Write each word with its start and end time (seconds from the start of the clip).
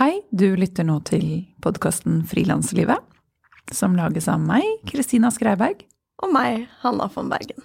Hei, 0.00 0.22
du 0.32 0.54
lytter 0.56 0.86
nå 0.88 0.94
til 1.04 1.24
podkasten 1.60 2.22
Frilanslivet, 2.24 3.02
som 3.68 3.92
lages 3.92 4.30
av 4.32 4.38
meg, 4.40 4.64
Kristina 4.88 5.28
Skreiberg. 5.28 5.82
Og 6.24 6.32
meg, 6.32 6.62
Hanna 6.80 7.04
von 7.12 7.28
Bergen. 7.28 7.60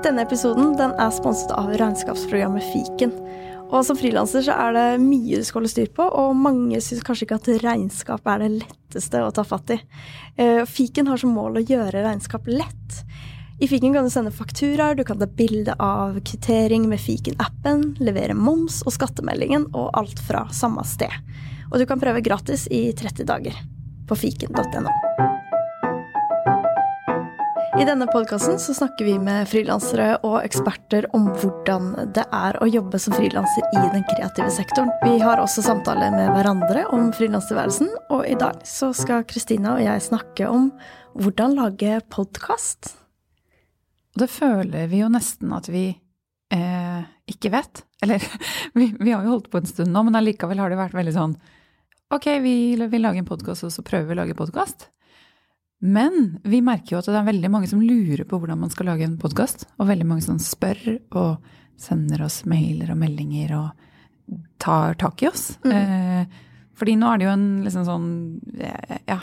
Denne 0.00 0.24
episoden 0.24 0.72
den 0.80 0.96
er 0.96 1.12
sponset 1.12 1.52
av 1.52 1.74
regnskapsprogrammet 1.76 2.64
Fiken. 2.70 3.12
Og 3.68 3.84
som 3.84 4.00
frilanser 4.00 4.48
så 4.48 4.56
er 4.56 4.72
det 4.78 4.88
mye 5.04 5.42
du 5.42 5.44
skal 5.44 5.60
holde 5.60 5.74
styr 5.74 5.92
på, 5.92 6.08
og 6.08 6.32
mange 6.32 6.80
syns 6.80 7.04
kanskje 7.04 7.28
ikke 7.28 7.40
at 7.42 7.52
regnskap 7.66 8.32
er 8.32 8.46
det 8.46 8.52
letteste 8.62 9.26
å 9.26 9.28
ta 9.36 9.44
fatt 9.44 9.76
i. 9.76 9.80
Eh, 10.40 10.64
Fiken 10.64 11.12
har 11.12 11.20
som 11.20 11.36
mål 11.36 11.60
å 11.60 11.66
gjøre 11.68 12.00
regnskap 12.08 12.48
lett. 12.48 13.04
I 13.58 13.68
Fiken 13.68 13.94
kan 13.94 14.04
du 14.04 14.10
sende 14.10 14.32
fakturaer, 14.34 14.94
du 14.94 15.04
kan 15.04 15.18
ta 15.18 15.26
bilde 15.26 15.74
av 15.78 16.16
kvittering 16.20 16.88
med 16.90 16.98
Fiken-appen, 17.00 17.92
levere 18.02 18.34
moms 18.34 18.80
og 18.82 18.96
skattemeldingen, 18.96 19.68
og 19.78 19.92
alt 19.94 20.18
fra 20.26 20.48
samme 20.50 20.82
sted. 20.82 21.12
Og 21.70 21.78
du 21.78 21.86
kan 21.86 22.02
prøve 22.02 22.22
gratis 22.24 22.66
i 22.66 22.88
30 22.98 23.28
dager 23.30 23.60
på 24.10 24.18
fiken.no. 24.18 24.90
I 27.78 27.86
denne 27.86 28.08
podkasten 28.10 28.58
snakker 28.58 29.06
vi 29.06 29.14
med 29.22 29.46
frilansere 29.50 30.16
og 30.26 30.40
eksperter 30.42 31.06
om 31.14 31.30
hvordan 31.38 32.10
det 32.14 32.26
er 32.34 32.58
å 32.62 32.68
jobbe 32.70 32.98
som 33.02 33.14
frilanser 33.14 33.70
i 33.70 33.84
den 33.94 34.06
kreative 34.10 34.50
sektoren. 34.54 34.90
Vi 35.06 35.14
har 35.22 35.42
også 35.42 35.62
samtaler 35.62 36.14
med 36.14 36.34
hverandre 36.34 36.88
om 36.94 37.12
frilanstilværelsen, 37.14 37.94
og 38.10 38.26
i 38.26 38.34
dag 38.38 38.66
så 38.66 38.90
skal 38.94 39.26
Kristina 39.30 39.78
og 39.78 39.86
jeg 39.86 40.06
snakke 40.10 40.50
om 40.50 40.68
hvordan 41.14 41.58
lage 41.58 42.02
podkast. 42.10 43.03
Det 44.14 44.30
føler 44.30 44.88
vi 44.90 45.02
jo 45.02 45.10
nesten 45.12 45.52
at 45.56 45.68
vi 45.72 45.88
eh, 46.54 47.02
ikke 47.30 47.52
vet. 47.54 47.84
Eller 48.04 48.22
vi, 48.74 48.92
vi, 48.98 49.12
har 49.12 49.24
jo 49.24 49.36
holdt 49.36 49.50
på 49.52 49.60
en 49.60 49.68
stund 49.68 49.94
nå, 49.94 50.06
men 50.06 50.18
allikevel 50.18 50.60
har 50.62 50.72
det 50.72 50.80
vært 50.80 50.96
veldig 50.96 51.14
sånn 51.16 51.36
Ok, 52.12 52.26
vi 52.44 52.76
vil 52.76 53.02
lage 53.02 53.18
en 53.18 53.26
podkast, 53.26 53.64
og 53.66 53.72
så 53.72 53.82
prøver 53.82 54.06
vi 54.06 54.14
å 54.14 54.18
lage 54.20 54.36
podkast. 54.38 54.84
Men 55.82 56.36
vi 56.44 56.60
merker 56.62 56.94
jo 56.94 57.00
at 57.00 57.08
det 57.08 57.16
er 57.18 57.26
veldig 57.26 57.50
mange 57.50 57.66
som 57.66 57.80
lurer 57.82 58.22
på 58.28 58.38
hvordan 58.38 58.60
man 58.60 58.70
skal 58.70 58.86
lage 58.92 59.06
en 59.08 59.16
podkast. 59.18 59.64
Og 59.80 59.88
veldig 59.88 60.06
mange 60.06 60.22
som 60.22 60.38
spør 60.38 60.82
og 61.16 61.48
sender 61.80 62.22
oss 62.28 62.42
mailer 62.46 62.92
og 62.92 63.00
meldinger 63.00 63.56
og 63.56 64.38
tar 64.62 64.94
tak 65.00 65.24
i 65.24 65.30
oss. 65.32 65.48
Mm. 65.64 65.74
Eh, 65.74 66.38
fordi 66.78 66.94
nå 67.00 67.10
er 67.10 67.18
det 67.18 67.26
jo 67.26 67.34
en 67.34 67.48
liksom 67.66 67.88
sånn 67.88 68.08
ja, 69.08 69.18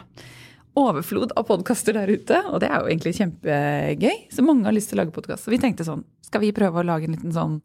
overflod 0.80 1.34
av 1.36 1.48
podkaster 1.50 1.96
der 1.98 2.12
ute, 2.12 2.38
og 2.48 2.62
det 2.64 2.70
er 2.72 2.80
jo 2.80 2.92
egentlig 2.92 3.16
kjempegøy. 3.18 4.28
Så 4.32 4.46
mange 4.46 4.68
har 4.68 4.76
lyst 4.76 4.92
til 4.92 5.00
å 5.00 5.04
lage 5.04 5.16
podkast. 5.16 5.46
Så 5.46 5.54
vi 5.54 5.60
tenkte 5.62 5.88
sånn, 5.88 6.06
skal 6.24 6.44
vi 6.46 6.54
prøve 6.56 6.80
å 6.82 6.88
lage 6.88 7.10
en 7.10 7.18
liten 7.18 7.36
sånn 7.36 7.60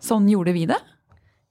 Sånn 0.00 0.24
gjorde 0.32 0.54
vi 0.56 0.62
det? 0.64 0.78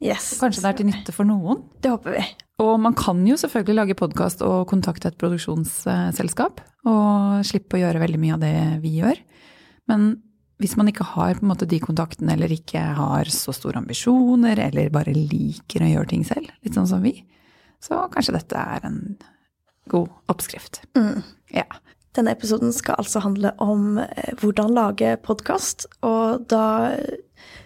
Yes. 0.02 0.32
Kanskje 0.42 0.64
det 0.64 0.70
er 0.72 0.78
til 0.80 0.88
nytte 0.88 1.14
for 1.14 1.28
noen? 1.30 1.60
Det 1.86 1.92
håper 1.92 2.16
vi. 2.16 2.24
Og 2.64 2.72
man 2.82 2.96
kan 2.98 3.20
jo 3.28 3.36
selvfølgelig 3.38 3.76
lage 3.78 3.98
podkast 4.00 4.42
og 4.42 4.64
kontakte 4.72 5.12
et 5.12 5.20
produksjonsselskap. 5.22 6.64
Og 6.90 7.46
slippe 7.46 7.78
å 7.78 7.84
gjøre 7.84 8.02
veldig 8.02 8.22
mye 8.24 8.40
av 8.40 8.42
det 8.42 8.56
vi 8.82 8.96
gjør. 9.04 9.22
Men 9.92 10.10
hvis 10.60 10.74
man 10.80 10.90
ikke 10.92 11.08
har 11.14 11.38
på 11.38 11.46
en 11.46 11.52
måte 11.54 11.68
de 11.70 11.80
kontaktene, 11.84 12.34
eller 12.34 12.52
ikke 12.52 12.82
har 12.98 13.30
så 13.32 13.54
store 13.56 13.80
ambisjoner, 13.80 14.60
eller 14.66 14.90
bare 14.92 15.14
liker 15.16 15.86
å 15.86 15.92
gjøre 15.94 16.12
ting 16.12 16.26
selv, 16.28 16.50
litt 16.66 16.76
sånn 16.76 16.90
som 16.90 17.06
vi, 17.06 17.14
så 17.80 18.02
kanskje 18.12 18.36
dette 18.36 18.60
er 18.60 18.90
en 18.90 19.00
god 19.92 20.10
oppskrift. 20.32 20.82
Mm. 20.98 21.24
Ja. 21.56 21.68
Denne 22.18 22.34
episoden 22.34 22.74
skal 22.74 22.98
altså 23.00 23.22
handle 23.22 23.54
om 23.62 24.00
eh, 24.02 24.32
hvordan 24.42 24.74
lage 24.74 25.14
podkast, 25.26 25.86
og 26.06 26.46
da 26.50 26.66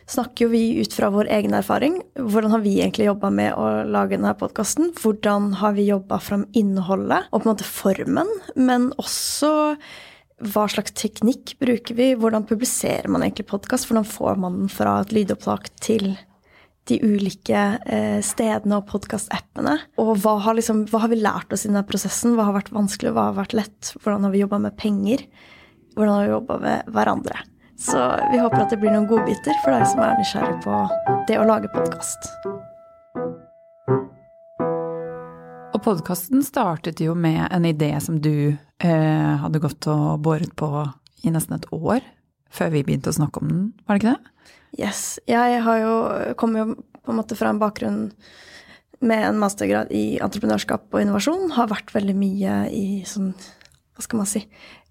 snakker 0.09 0.45
jo 0.45 0.51
vi 0.51 0.63
ut 0.83 0.93
fra 0.93 1.09
vår 1.13 1.29
egen 1.37 1.55
erfaring. 1.57 1.99
Hvordan 2.19 2.51
har 2.53 2.63
vi 2.65 2.75
egentlig 2.81 3.07
jobba 3.07 3.31
med 3.33 3.55
å 3.55 3.67
lage 3.87 4.17
denne 4.17 4.33
podkasten? 4.37 4.91
Hvordan 4.99 5.53
har 5.61 5.77
vi 5.77 5.87
jobba 5.87 6.19
fram 6.21 6.45
innholdet 6.59 7.29
og 7.31 7.39
på 7.39 7.47
en 7.47 7.53
måte 7.53 7.67
formen? 7.67 8.33
Men 8.59 8.91
også 9.01 9.53
hva 10.43 10.65
slags 10.67 10.95
teknikk 10.99 11.55
bruker 11.61 11.95
vi? 11.95 12.11
Hvordan 12.19 12.45
publiserer 12.49 13.07
man 13.11 13.23
egentlig 13.23 13.47
podkast? 13.51 13.87
Hvordan 13.87 14.07
får 14.07 14.39
man 14.43 14.63
den 14.63 14.71
fra 14.71 14.99
et 15.01 15.13
lydopptak 15.15 15.71
til 15.83 16.13
de 16.89 16.99
ulike 17.03 17.61
eh, 17.85 18.19
stedene 18.25 18.79
og 18.79 18.87
podkastappene? 18.89 19.77
Og 20.01 20.13
hva 20.23 20.35
har, 20.43 20.57
liksom, 20.57 20.83
hva 20.91 21.05
har 21.05 21.11
vi 21.13 21.21
lært 21.21 21.53
oss 21.55 21.65
i 21.65 21.71
denne 21.71 21.85
prosessen? 21.87 22.35
Hva 22.37 22.49
har 22.49 22.57
vært 22.57 22.73
vanskelig, 22.75 23.13
hva 23.15 23.29
har 23.29 23.39
vært 23.39 23.55
lett? 23.57 23.93
Hvordan 24.03 24.27
har 24.27 24.33
vi 24.33 24.43
jobba 24.43 24.59
med 24.65 24.77
penger? 24.79 25.23
Hvordan 25.95 26.13
har 26.15 26.25
vi 26.25 26.33
jobba 26.33 26.57
med 26.63 26.93
hverandre? 26.95 27.43
Så 27.79 27.99
vi 28.31 28.39
håper 28.39 28.63
at 28.63 28.73
det 28.73 28.79
blir 28.81 28.93
noen 28.93 29.07
godbiter 29.09 29.57
for 29.63 29.73
deg 29.73 29.85
som 29.89 30.03
er 30.03 30.17
nysgjerrig 30.19 30.59
på 30.63 30.81
det 31.29 31.39
å 31.41 31.47
lage 31.47 31.71
podkast. 31.73 32.29
Og 35.73 35.79
podkasten 35.83 36.43
startet 36.45 37.01
jo 37.03 37.15
med 37.17 37.47
en 37.49 37.65
idé 37.67 37.91
som 38.03 38.19
du 38.21 38.53
eh, 38.53 39.33
hadde 39.41 39.63
gått 39.63 39.89
og 39.91 40.21
båret 40.23 40.53
på 40.59 40.69
i 41.23 41.33
nesten 41.33 41.57
et 41.57 41.69
år 41.73 42.03
før 42.53 42.69
vi 42.75 42.83
begynte 42.85 43.09
å 43.09 43.17
snakke 43.17 43.41
om 43.41 43.49
den, 43.49 43.65
var 43.87 43.97
det 43.97 44.03
ikke 44.03 44.13
det? 44.13 44.32
Yes. 44.79 45.19
Jeg 45.29 45.61
har 45.65 45.79
jo, 45.83 45.93
kommer 46.39 46.63
jo 46.63 46.67
på 47.03 47.13
en 47.13 47.19
måte 47.19 47.37
fra 47.37 47.51
en 47.53 47.61
bakgrunn 47.61 48.07
med 49.03 49.25
en 49.27 49.39
mastergrad 49.41 49.91
i 49.93 50.17
entreprenørskap 50.23 50.87
og 50.93 51.01
innovasjon. 51.03 51.51
Har 51.57 51.71
vært 51.71 51.91
veldig 51.95 52.15
mye 52.17 52.59
i 52.73 52.85
sånn 53.07 53.33
Hva 53.93 54.05
skal 54.05 54.23
man 54.23 54.29
si? 54.29 54.45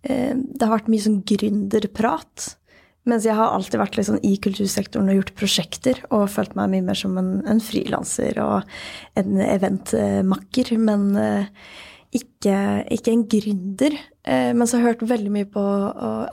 Eh, 0.06 0.34
det 0.36 0.62
har 0.62 0.76
vært 0.76 0.90
mye 0.92 1.02
sånn 1.02 1.22
gründerprat. 1.26 2.52
Mens 3.08 3.24
jeg 3.26 3.34
har 3.34 3.50
alltid 3.50 3.80
vært 3.80 3.96
liksom 3.98 4.20
i 4.22 4.36
kultursektoren 4.38 5.10
og 5.10 5.16
gjort 5.16 5.32
prosjekter 5.40 5.98
og 6.14 6.28
følt 6.30 6.52
meg 6.54 6.70
mye 6.70 6.84
mer 6.86 6.98
som 6.98 7.16
en, 7.18 7.32
en 7.50 7.62
frilanser 7.62 8.38
og 8.38 8.68
en 9.18 9.40
eventmakker, 9.42 10.70
men 10.78 11.08
uh, 11.18 11.64
ikke, 12.14 12.54
ikke, 12.94 13.10
en 13.10 13.24
gründer. 13.26 13.98
Uh, 14.22 14.54
men 14.54 14.62
så 14.70 14.78
har 14.78 14.84
jeg 14.84 14.92
hørt 14.92 15.10
veldig 15.16 15.34
mye 15.34 15.50
på 15.50 15.64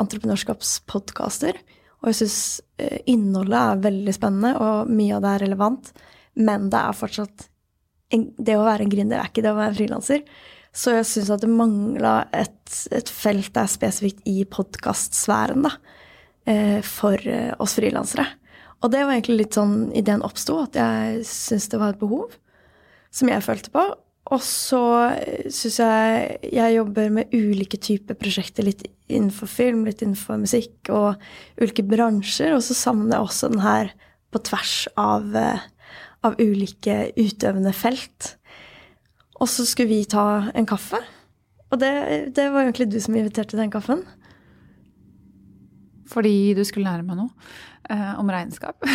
entreprenørskapspodkaster, 0.03 1.57
og 2.03 2.11
jeg 2.11 2.19
syns 2.21 2.37
innholdet 3.09 3.59
er 3.59 3.83
veldig 3.87 4.15
spennende, 4.15 4.53
og 4.59 4.91
mye 4.91 5.17
av 5.17 5.25
det 5.25 5.33
er 5.33 5.43
relevant, 5.45 5.91
men 6.39 6.69
det 6.71 6.79
er 6.79 6.97
fortsatt 6.97 7.49
en, 8.09 8.23
Det 8.37 8.55
å 8.57 8.65
være 8.65 8.87
en 8.87 8.89
gründer 8.89 9.19
er 9.21 9.29
ikke 9.29 9.43
det 9.45 9.51
å 9.53 9.59
være 9.59 9.75
frilanser. 9.77 10.23
Så 10.73 10.95
jeg 10.95 11.05
syns 11.05 11.29
at 11.33 11.43
det 11.43 11.49
mangla 11.51 12.13
et, 12.33 12.61
et 12.93 13.09
felt 13.09 13.51
der 13.53 13.69
spesifikt 13.69 14.25
i 14.29 14.41
podkastsfæren, 14.49 15.67
da 15.67 15.75
Eh, 16.49 16.81
for 16.81 17.27
eh, 17.27 17.53
oss 17.61 17.75
frilansere. 17.77 18.25
Og 18.81 18.91
det 18.93 19.03
var 19.03 19.13
egentlig 19.13 19.43
litt 19.43 19.57
sånn 19.57 19.91
ideen 19.97 20.23
oppsto, 20.25 20.55
at 20.63 20.77
jeg 20.79 21.25
syntes 21.27 21.67
det 21.69 21.79
var 21.81 21.93
et 21.93 22.01
behov 22.01 22.37
som 23.13 23.29
jeg 23.29 23.43
følte 23.45 23.73
på. 23.73 23.83
Og 24.29 24.41
så 24.45 24.81
eh, 25.15 25.49
syns 25.53 25.79
jeg 25.81 26.51
jeg 26.53 26.77
jobber 26.77 27.09
med 27.13 27.33
ulike 27.33 27.79
typer 27.81 28.17
prosjekter, 28.19 28.67
litt 28.67 28.85
innenfor 29.09 29.49
film, 29.49 29.85
litt 29.87 30.03
innenfor 30.05 30.37
musikk 30.41 30.91
og 30.93 31.17
ulike 31.61 31.85
bransjer. 31.87 32.53
Og 32.55 32.63
så 32.65 32.77
savner 32.77 33.17
jeg 33.17 33.25
også 33.25 33.51
den 33.53 33.63
her 33.65 33.93
på 34.29 34.41
tvers 34.45 34.75
av, 35.01 35.33
av 36.21 36.37
ulike 36.37 37.07
utøvende 37.17 37.73
felt. 37.73 38.35
Og 39.39 39.49
så 39.49 39.65
skulle 39.65 39.89
vi 39.95 40.03
ta 40.09 40.51
en 40.53 40.69
kaffe. 40.69 41.01
Og 41.69 41.81
det, 41.81 41.91
det 42.37 42.49
var 42.53 42.67
egentlig 42.67 42.89
du 42.91 42.99
som 43.01 43.17
inviterte 43.17 43.57
den 43.59 43.73
kaffen 43.73 44.05
fordi 46.09 46.55
du 46.57 46.63
skulle 46.65 46.89
lære 46.89 47.05
meg 47.05 47.19
noe 47.19 47.29
eh, 47.91 48.11
om 48.19 48.29
regnskap. 48.31 48.85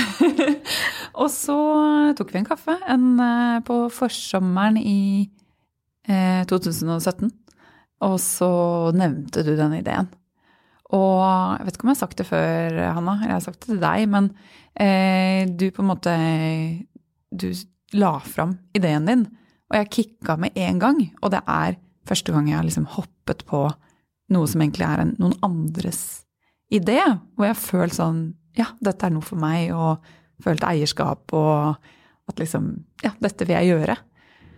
og 1.20 1.30
så 1.32 1.58
tok 2.18 2.32
vi 2.34 2.40
en 2.40 2.48
kaffe 2.48 2.76
en, 2.90 3.08
eh, 3.20 3.60
på 3.66 3.84
forsommeren 3.92 4.78
i 4.80 5.30
eh, 6.08 6.42
2017. 6.50 7.30
Og 8.04 8.18
så 8.20 8.50
nevnte 8.96 9.44
du 9.46 9.54
den 9.56 9.78
ideen. 9.78 10.10
Og 10.94 11.22
jeg 11.58 11.66
vet 11.66 11.76
ikke 11.76 11.86
om 11.86 11.90
jeg 11.90 11.96
har 11.96 12.02
sagt 12.02 12.20
det 12.20 12.26
før, 12.28 12.80
Hanna, 12.98 13.14
jeg 13.24 13.32
har 13.32 13.44
sagt 13.44 13.62
det 13.62 13.70
til 13.72 13.80
deg, 13.82 14.04
men 14.12 14.28
eh, 14.78 15.46
du 15.48 15.70
på 15.74 15.82
en 15.82 15.90
måte 15.90 16.12
Du 17.34 17.48
la 17.94 18.18
fram 18.22 18.56
ideen 18.74 19.06
din, 19.08 19.24
og 19.70 19.78
jeg 19.78 19.90
kicka 19.96 20.36
med 20.38 20.54
en 20.58 20.78
gang. 20.82 21.00
Og 21.22 21.32
det 21.34 21.40
er 21.50 21.78
første 22.06 22.34
gang 22.34 22.50
jeg 22.50 22.58
har 22.58 22.66
liksom 22.66 22.86
hoppet 22.94 23.42
på 23.48 23.64
noe 24.34 24.50
som 24.50 24.62
egentlig 24.62 24.86
er 24.86 25.02
en, 25.02 25.12
noen 25.18 25.34
andres 25.46 26.24
idé, 26.72 27.00
hvor 27.34 27.48
jeg 27.48 27.60
følt 27.60 27.96
sånn 27.96 28.20
Ja, 28.58 28.70
dette 28.84 29.08
er 29.08 29.14
noe 29.14 29.24
for 29.24 29.40
meg, 29.40 29.72
og 29.74 30.04
følt 30.44 30.64
eierskap 30.66 31.34
og 31.36 31.76
at 32.30 32.40
liksom 32.40 32.72
Ja, 33.04 33.12
dette 33.20 33.46
vil 33.46 33.56
jeg 33.58 33.74
gjøre. 33.74 33.96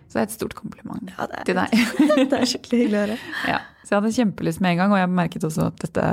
Så 0.06 0.18
det 0.18 0.22
er 0.22 0.28
et 0.28 0.36
stort 0.36 0.54
kompliment 0.54 1.10
ja, 1.10 1.26
er, 1.26 1.44
til 1.48 1.58
deg. 1.58 1.72
det 2.30 2.38
er 2.38 2.48
skikkelig 2.48 2.82
hyggelig 2.84 2.98
å 2.98 3.04
høre. 3.04 3.18
Ja, 3.52 3.60
så 3.82 3.94
jeg 3.94 4.00
hadde 4.00 4.16
kjempelyst 4.20 4.62
med 4.62 4.74
en 4.74 4.82
gang, 4.82 4.94
og 4.94 5.00
jeg 5.02 5.12
merket 5.12 5.46
også 5.48 5.70
at 5.72 5.80
dette 5.82 6.04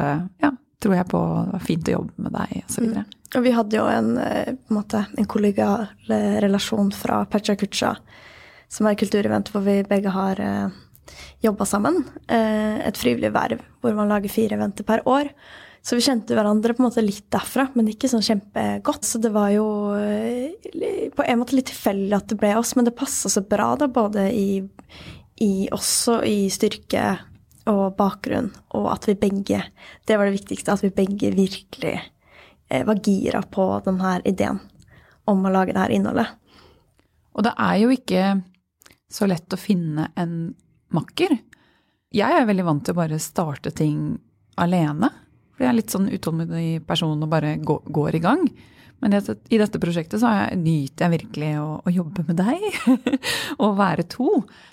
ja, 0.41 0.51
tror 0.83 0.95
jeg 0.97 1.09
på 1.11 1.21
det 1.23 1.53
var 1.53 1.65
fint 1.67 1.89
å 1.91 1.97
jobbe 1.97 2.25
med 2.25 2.35
deg, 2.35 2.55
osv. 2.67 2.87
Mm. 2.89 3.11
Og 3.33 3.45
vi 3.45 3.53
hadde 3.55 3.77
jo 3.79 3.85
en, 3.89 4.09
eh, 4.21 4.53
på 4.53 4.73
en, 4.73 4.77
måte, 4.79 5.03
en 5.17 5.29
kollegial 5.29 5.87
relasjon 6.43 6.91
fra 6.95 7.23
Pecha 7.29 7.55
Kucha, 7.59 7.93
som 8.71 8.89
er 8.89 8.97
kulturevent 8.97 9.51
hvor 9.53 9.63
vi 9.65 9.79
begge 9.87 10.13
har 10.13 10.41
eh, 10.41 10.73
jobba 11.45 11.67
sammen. 11.69 12.01
Eh, 12.27 12.81
et 12.87 12.97
frivillig 12.99 13.33
verv 13.35 13.61
hvor 13.81 13.95
man 13.97 14.11
lager 14.11 14.33
fire 14.33 14.57
eventer 14.57 14.85
per 14.87 15.05
år 15.09 15.29
Så 15.83 15.97
vi 15.99 16.05
kjente 16.05 16.35
hverandre 16.37 16.71
på 16.73 16.79
en 16.79 16.87
måte 16.87 17.03
litt 17.03 17.25
derfra, 17.33 17.65
men 17.75 17.89
ikke 17.91 18.07
sånn 18.07 18.23
kjempegodt. 18.23 19.03
Så 19.03 19.19
det 19.19 19.33
var 19.35 19.49
jo 19.51 19.65
eh, 19.97 20.55
på 21.11 21.25
en 21.27 21.41
måte 21.41 21.57
litt 21.57 21.67
tilfeldig 21.73 22.15
at 22.15 22.29
det 22.31 22.39
ble 22.39 22.53
oss, 22.55 22.71
men 22.77 22.87
det 22.87 22.95
passa 22.95 23.31
så 23.31 23.43
bra, 23.43 23.73
da, 23.79 23.89
både 23.91 24.29
i, 24.31 24.63
i 25.43 25.51
også 25.75 26.21
i 26.27 26.47
styrke 26.53 27.03
og 27.71 27.97
bakgrunn, 27.99 28.49
og 28.75 28.89
at 28.91 29.05
vi 29.07 29.15
begge 29.15 29.61
Det 30.07 30.17
var 30.19 30.27
det 30.27 30.35
viktigste, 30.35 30.73
at 30.73 30.83
vi 30.83 30.91
begge 30.95 31.31
virkelig 31.35 31.93
eh, 31.99 32.83
var 32.87 32.99
gira 33.03 33.43
på 33.43 33.67
denne 33.85 34.17
ideen 34.27 34.59
om 35.27 35.45
å 35.45 35.51
lage 35.51 35.75
det 35.75 35.79
her 35.79 35.93
innholdet. 35.95 36.27
Og 37.35 37.43
det 37.47 37.53
er 37.59 37.77
jo 37.79 37.91
ikke 37.93 38.23
så 39.11 39.27
lett 39.29 39.55
å 39.55 39.59
finne 39.59 40.09
en 40.19 40.53
makker. 40.93 41.37
Jeg 42.13 42.39
er 42.39 42.47
veldig 42.47 42.65
vant 42.67 42.83
til 42.85 42.95
å 42.95 42.99
bare 42.99 43.19
starte 43.21 43.71
ting 43.75 44.17
alene. 44.59 45.09
For 45.53 45.65
jeg 45.65 45.71
er 45.71 45.77
litt 45.77 45.93
sånn 45.93 46.11
utålmodig 46.11 46.83
person 46.87 47.21
og 47.21 47.31
bare 47.31 47.57
går, 47.61 47.81
går 47.93 48.17
i 48.17 48.23
gang. 48.23 48.45
Men 49.03 49.17
i 49.19 49.57
dette 49.59 49.81
prosjektet 49.83 50.21
så 50.21 50.29
jeg, 50.31 50.59
nyter 50.63 51.05
jeg 51.05 51.13
virkelig 51.17 51.49
å, 51.59 51.67
å 51.83 51.91
jobbe 51.91 52.23
med 52.29 52.39
deg. 52.39 52.63
og 53.63 53.75
være 53.77 54.07
to. 54.09 54.29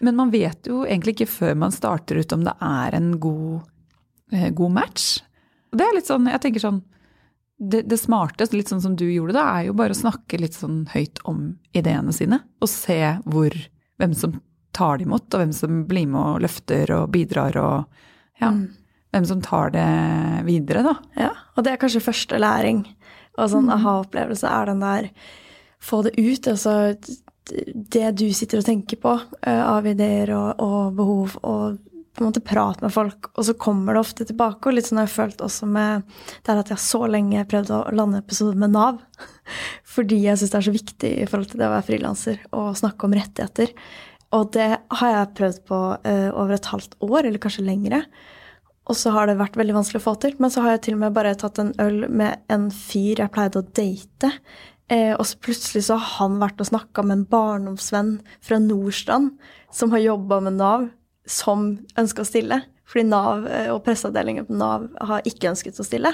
Men 0.07 0.19
man 0.21 0.31
vet 0.31 0.71
jo 0.71 0.85
egentlig 0.87 1.17
ikke 1.17 1.33
før 1.33 1.59
man 1.65 1.75
starter 1.75 2.21
ut 2.21 2.37
om 2.37 2.47
det 2.47 2.55
er 2.63 2.97
en 2.97 3.11
god, 3.23 3.67
eh, 4.33 4.49
god 4.55 4.77
match. 4.77 5.09
Og 5.71 5.81
det 5.81 5.87
er 5.87 5.99
litt 5.99 6.11
sånn, 6.11 6.31
jeg 6.31 6.43
tenker 6.45 6.63
sånn 6.63 6.81
det, 7.61 7.83
det 7.91 7.99
smarteste, 8.01 8.57
litt 8.57 8.71
sånn 8.71 8.81
som 8.81 8.95
du 8.97 9.05
gjorde 9.11 9.35
det, 9.37 9.43
er 9.43 9.67
jo 9.69 9.75
bare 9.77 9.93
å 9.93 9.99
snakke 9.99 10.39
litt 10.41 10.57
sånn 10.57 10.85
høyt 10.95 11.21
om 11.29 11.43
ideene 11.77 12.15
sine. 12.17 12.41
Og 12.63 12.71
se 12.73 13.03
hvor, 13.27 13.57
hvem 14.01 14.15
som 14.17 14.39
tar 14.77 14.99
det 14.99 15.09
imot, 15.09 15.27
og 15.35 15.43
hvem 15.43 15.53
som 15.53 15.83
blir 15.91 16.07
med 16.09 16.21
og 16.23 16.45
løfter 16.47 16.95
og 16.97 17.11
bidrar 17.13 17.59
og 17.61 18.07
ja, 18.41 18.55
mm. 18.55 18.63
Hvem 19.11 19.27
som 19.27 19.43
tar 19.43 19.73
det 19.75 19.89
videre, 20.47 20.85
da. 20.87 20.95
Ja, 21.19 21.33
og 21.57 21.67
det 21.67 21.75
er 21.75 21.83
kanskje 21.83 22.05
første 22.05 22.39
læring. 22.41 22.85
Og 23.39 23.51
sånn 23.53 23.69
mm. 23.69 23.75
aha-opplevelse 23.79 24.51
er 24.51 24.71
den 24.71 24.85
der 24.85 25.11
få 25.81 26.03
det 26.07 26.15
ut. 26.19 26.49
Altså 26.51 26.95
det 27.75 28.11
du 28.21 28.27
sitter 28.37 28.61
og 28.61 28.67
tenker 28.67 29.01
på 29.01 29.15
uh, 29.17 29.63
av 29.65 29.87
ideer 29.89 30.31
og, 30.37 30.61
og, 30.63 30.93
behov, 30.99 31.39
og 31.43 31.79
på 32.11 32.23
en 32.23 32.29
måte 32.29 32.43
prate 32.45 32.85
med 32.85 32.93
folk, 32.93 33.31
og 33.39 33.47
så 33.47 33.55
kommer 33.59 33.95
det 33.95 34.03
ofte 34.03 34.27
tilbake. 34.29 34.67
Og 34.67 34.77
litt 34.77 34.89
sånn 34.89 35.01
har 35.01 35.09
jeg 35.09 35.17
følt 35.17 35.43
også 35.47 35.69
med 35.71 36.05
det 36.47 36.59
at 36.59 36.73
jeg 36.75 36.83
så 36.83 37.05
lenge 37.11 37.47
prøvde 37.49 37.79
å 37.79 37.95
lande 37.97 38.21
episoder 38.21 38.59
med 38.61 38.75
Nav. 38.75 39.01
Fordi 39.95 40.21
jeg 40.27 40.39
syns 40.41 40.53
det 40.53 40.61
er 40.61 40.69
så 40.69 40.77
viktig 40.77 41.13
i 41.23 41.29
forhold 41.31 41.53
til 41.53 41.63
det 41.63 41.69
å 41.71 41.75
være 41.75 41.89
frilanser 41.89 42.43
og 42.51 42.77
snakke 42.79 43.07
om 43.07 43.17
rettigheter. 43.17 43.73
Og 44.37 44.51
det 44.55 44.69
har 45.01 45.15
jeg 45.15 45.33
prøvd 45.39 45.65
på 45.71 45.81
uh, 45.95 46.29
over 46.35 46.55
et 46.55 46.71
halvt 46.75 46.99
år, 47.07 47.25
eller 47.25 47.43
kanskje 47.43 47.67
lengre. 47.67 48.05
Og 48.91 48.99
så 48.99 49.13
har 49.15 49.29
det 49.31 49.39
vært 49.39 49.59
veldig 49.59 49.77
vanskelig 49.77 50.01
å 50.01 50.07
få 50.09 50.17
til. 50.23 50.35
Men 50.43 50.51
så 50.51 50.65
har 50.65 50.75
jeg 50.75 50.85
til 50.89 50.97
og 50.99 51.05
med 51.05 51.15
bare 51.15 51.37
tatt 51.39 51.61
en 51.63 51.71
øl 51.83 52.09
med 52.11 52.43
en 52.51 52.69
fyr 52.75 53.23
jeg 53.23 53.33
pleide 53.35 53.63
å 53.63 53.69
date. 53.79 54.33
Eh, 54.91 55.13
og 55.15 55.23
så 55.29 55.39
plutselig 55.39 55.85
så 55.87 55.99
har 56.01 56.17
han 56.19 56.41
vært 56.43 56.63
og 56.63 56.73
snakka 56.73 57.05
med 57.07 57.21
en 57.21 57.29
barndomsvenn 57.31 58.17
fra 58.43 58.59
Nordstrand 58.63 59.37
som 59.71 59.95
har 59.95 60.03
jobba 60.03 60.41
med 60.43 60.59
Nav, 60.59 60.89
som 61.31 61.73
ønska 62.01 62.25
å 62.25 62.29
stille. 62.29 62.63
Fordi 62.91 63.07
Nav 63.07 63.47
eh, 63.47 63.69
og 63.71 63.85
presseavdelingen 63.87 64.49
på 64.49 64.57
Nav 64.59 64.89
har 65.07 65.27
ikke 65.29 65.53
ønsket 65.53 65.79
å 65.79 65.87
stille. 65.87 66.11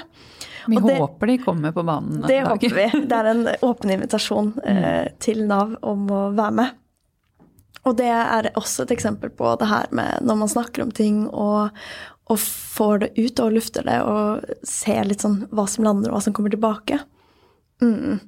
Vi 0.67 0.77
det, 0.77 0.97
håper 1.01 1.31
de 1.31 1.37
kommer 1.41 1.73
på 1.73 1.85
banen. 1.87 2.21
Det 2.27 2.43
håper 2.45 2.75
vi. 2.75 2.89
Det 3.09 3.17
er 3.17 3.31
en 3.31 3.47
åpen 3.65 3.95
invitasjon 3.97 4.51
eh, 4.61 4.83
mm. 4.83 5.15
til 5.23 5.47
Nav 5.49 5.79
om 5.81 6.05
å 6.13 6.27
være 6.37 6.57
med. 6.61 6.83
Og 7.87 7.95
det 7.97 8.11
er 8.11 8.51
også 8.59 8.83
et 8.83 8.93
eksempel 8.97 9.31
på 9.33 9.55
det 9.61 9.69
her 9.69 9.89
med 9.95 10.25
når 10.27 10.39
man 10.43 10.51
snakker 10.51 10.83
om 10.83 10.93
ting 10.93 11.23
og, 11.29 11.71
og 12.27 12.39
får 12.39 13.03
det 13.03 13.09
ut 13.17 13.39
og 13.43 13.53
lufter 13.55 13.85
det 13.87 13.97
og 14.03 14.47
ser 14.67 15.07
litt 15.07 15.23
sånn 15.23 15.45
hva 15.55 15.67
som 15.69 15.85
lander 15.87 16.11
og 16.11 16.17
hva 16.17 16.23
som 16.25 16.35
kommer 16.35 16.51
tilbake. 16.51 16.99
Mm. 17.81 18.19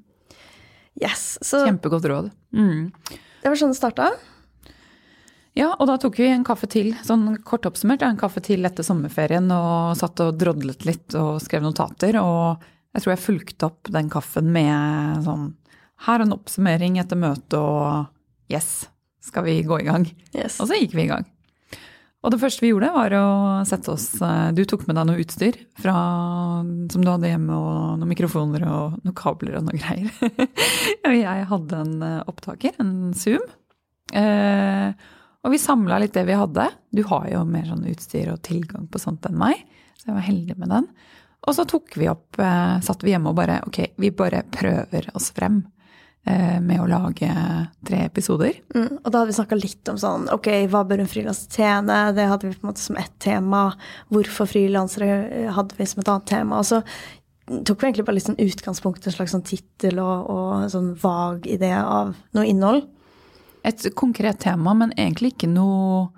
Yes. 0.99 1.37
Så 1.41 1.65
Kjempegodt 1.65 2.07
råd. 2.07 2.29
Mm. 2.55 2.91
Det 3.41 3.47
var 3.51 3.59
sånn 3.59 3.73
det 3.73 3.79
starta. 3.79 4.11
Ja, 5.57 5.73
og 5.75 5.89
da 5.89 5.97
tok 5.99 6.19
vi 6.21 6.29
en 6.31 6.45
kaffe 6.47 6.69
til, 6.71 6.93
sånn 7.03 7.33
kort 7.47 7.65
oppsummert, 7.67 8.03
en 8.05 8.19
kaffe 8.19 8.41
til 8.45 8.63
etter 8.67 8.85
sommerferien 8.85 9.49
og 9.51 9.97
satt 9.99 10.21
og 10.23 10.37
drodlet 10.39 10.85
litt 10.87 11.15
og 11.19 11.41
skrev 11.43 11.65
notater. 11.65 12.15
Og 12.21 12.61
jeg 12.95 13.03
tror 13.03 13.15
jeg 13.15 13.23
fulgte 13.25 13.67
opp 13.67 13.91
den 13.91 14.11
kaffen 14.11 14.53
med 14.53 15.25
sånn 15.25 15.51
Her 16.05 16.21
er 16.21 16.23
en 16.23 16.37
oppsummering 16.37 16.95
etter 17.01 17.19
møtet 17.19 17.57
og 17.59 18.07
yes, 18.53 18.87
skal 19.19 19.43
vi 19.43 19.57
gå 19.67 19.81
i 19.81 19.87
gang? 19.89 20.07
Yes. 20.31 20.61
Og 20.61 20.69
så 20.69 20.79
gikk 20.79 20.95
vi 20.95 21.03
i 21.03 21.11
gang. 21.11 21.27
Og 22.19 22.33
det 22.33 22.39
første 22.41 22.63
vi 22.65 22.73
gjorde, 22.73 22.89
var 22.91 23.13
å 23.15 23.27
sette 23.67 23.93
oss 23.93 24.07
eh, 24.19 24.49
Du 24.55 24.65
tok 24.67 24.83
med 24.89 24.97
deg 24.99 25.07
noe 25.07 25.21
utstyr 25.23 25.55
fra, 25.79 25.93
som 26.91 27.03
du 27.05 27.07
hadde 27.07 27.31
hjemme, 27.31 27.55
og 27.55 28.01
noen 28.01 28.11
mikrofoner 28.11 28.65
og 28.67 28.97
noen 29.05 29.15
kabler 29.15 29.59
og 29.59 29.69
noe 29.69 29.79
greier. 29.79 30.11
og 31.07 31.15
jeg 31.15 31.47
hadde 31.53 31.79
en 31.79 32.03
eh, 32.03 32.19
opptaker, 32.27 32.75
en 32.83 33.13
Zoom. 33.15 33.45
Eh, 34.11 34.91
og 35.39 35.53
vi 35.53 35.61
samla 35.63 36.01
litt 36.03 36.17
det 36.17 36.25
vi 36.27 36.35
hadde. 36.35 36.67
Du 36.91 37.05
har 37.07 37.29
jo 37.31 37.45
mer 37.47 37.69
sånn 37.69 37.87
utstyr 37.87 38.33
og 38.33 38.43
tilgang 38.43 38.89
på 38.91 38.99
sånt 38.99 39.23
enn 39.29 39.39
meg, 39.39 39.63
så 39.95 40.09
jeg 40.09 40.17
var 40.17 40.27
heldig 40.27 40.59
med 40.59 40.75
den. 40.75 40.91
Og 41.47 41.55
så 41.55 41.63
tok 41.63 41.95
vi 41.95 42.09
opp, 42.11 42.35
satt 42.35 43.03
vi 43.05 43.13
hjemme 43.13 43.31
og 43.31 43.37
bare 43.37 43.61
ok, 43.63 43.77
vi 43.95 44.09
bare 44.11 44.41
prøver 44.51 45.07
oss 45.15 45.29
frem. 45.31 45.61
Eh, 46.27 46.57
med 46.61 46.81
å 46.83 46.87
lage 46.89 47.29
tre 47.87 48.01
episoder. 48.03 48.57
Mm, 48.75 48.99
og 48.99 49.05
da 49.07 49.21
hadde 49.21 49.29
vi 49.31 49.37
snakka 49.37 49.57
litt 49.57 49.89
om 49.89 49.95
sånn 49.97 50.27
ok, 50.33 50.49
hva 50.69 50.83
bør 50.85 51.05
en 51.05 51.09
frilanser 51.09 51.55
tjene? 51.55 51.99
Det 52.13 52.25
hadde 52.27 52.49
vi 52.49 52.57
på 52.57 52.67
en 52.67 52.69
måte 52.73 52.83
som 52.83 52.99
ett 52.99 53.15
tema. 53.23 53.61
Hvorfor 54.11 54.49
frilansere 54.51 55.47
hadde 55.55 55.79
vi 55.79 55.87
som 55.87 56.03
et 56.03 56.11
annet 56.11 56.27
tema. 56.29 56.59
Og 56.59 56.67
så 56.67 56.81
tok 57.47 57.79
vi 57.79 57.89
egentlig 57.89 58.05
bare 58.09 58.19
litt 58.19 58.27
sånn 58.27 58.43
utgangspunkt, 58.43 59.07
en 59.07 59.15
slags 59.15 59.33
sånn 59.33 59.47
tittel 59.47 60.03
og, 60.03 60.29
og 60.29 60.67
sånn 60.75 60.91
vag 61.01 61.47
idé 61.49 61.71
av 61.79 62.13
noe 62.35 62.45
innhold. 62.51 62.85
Et 63.65 63.89
konkret 63.97 64.43
tema, 64.43 64.75
men 64.77 64.93
egentlig 64.99 65.33
ikke 65.33 65.49
noe 65.51 66.09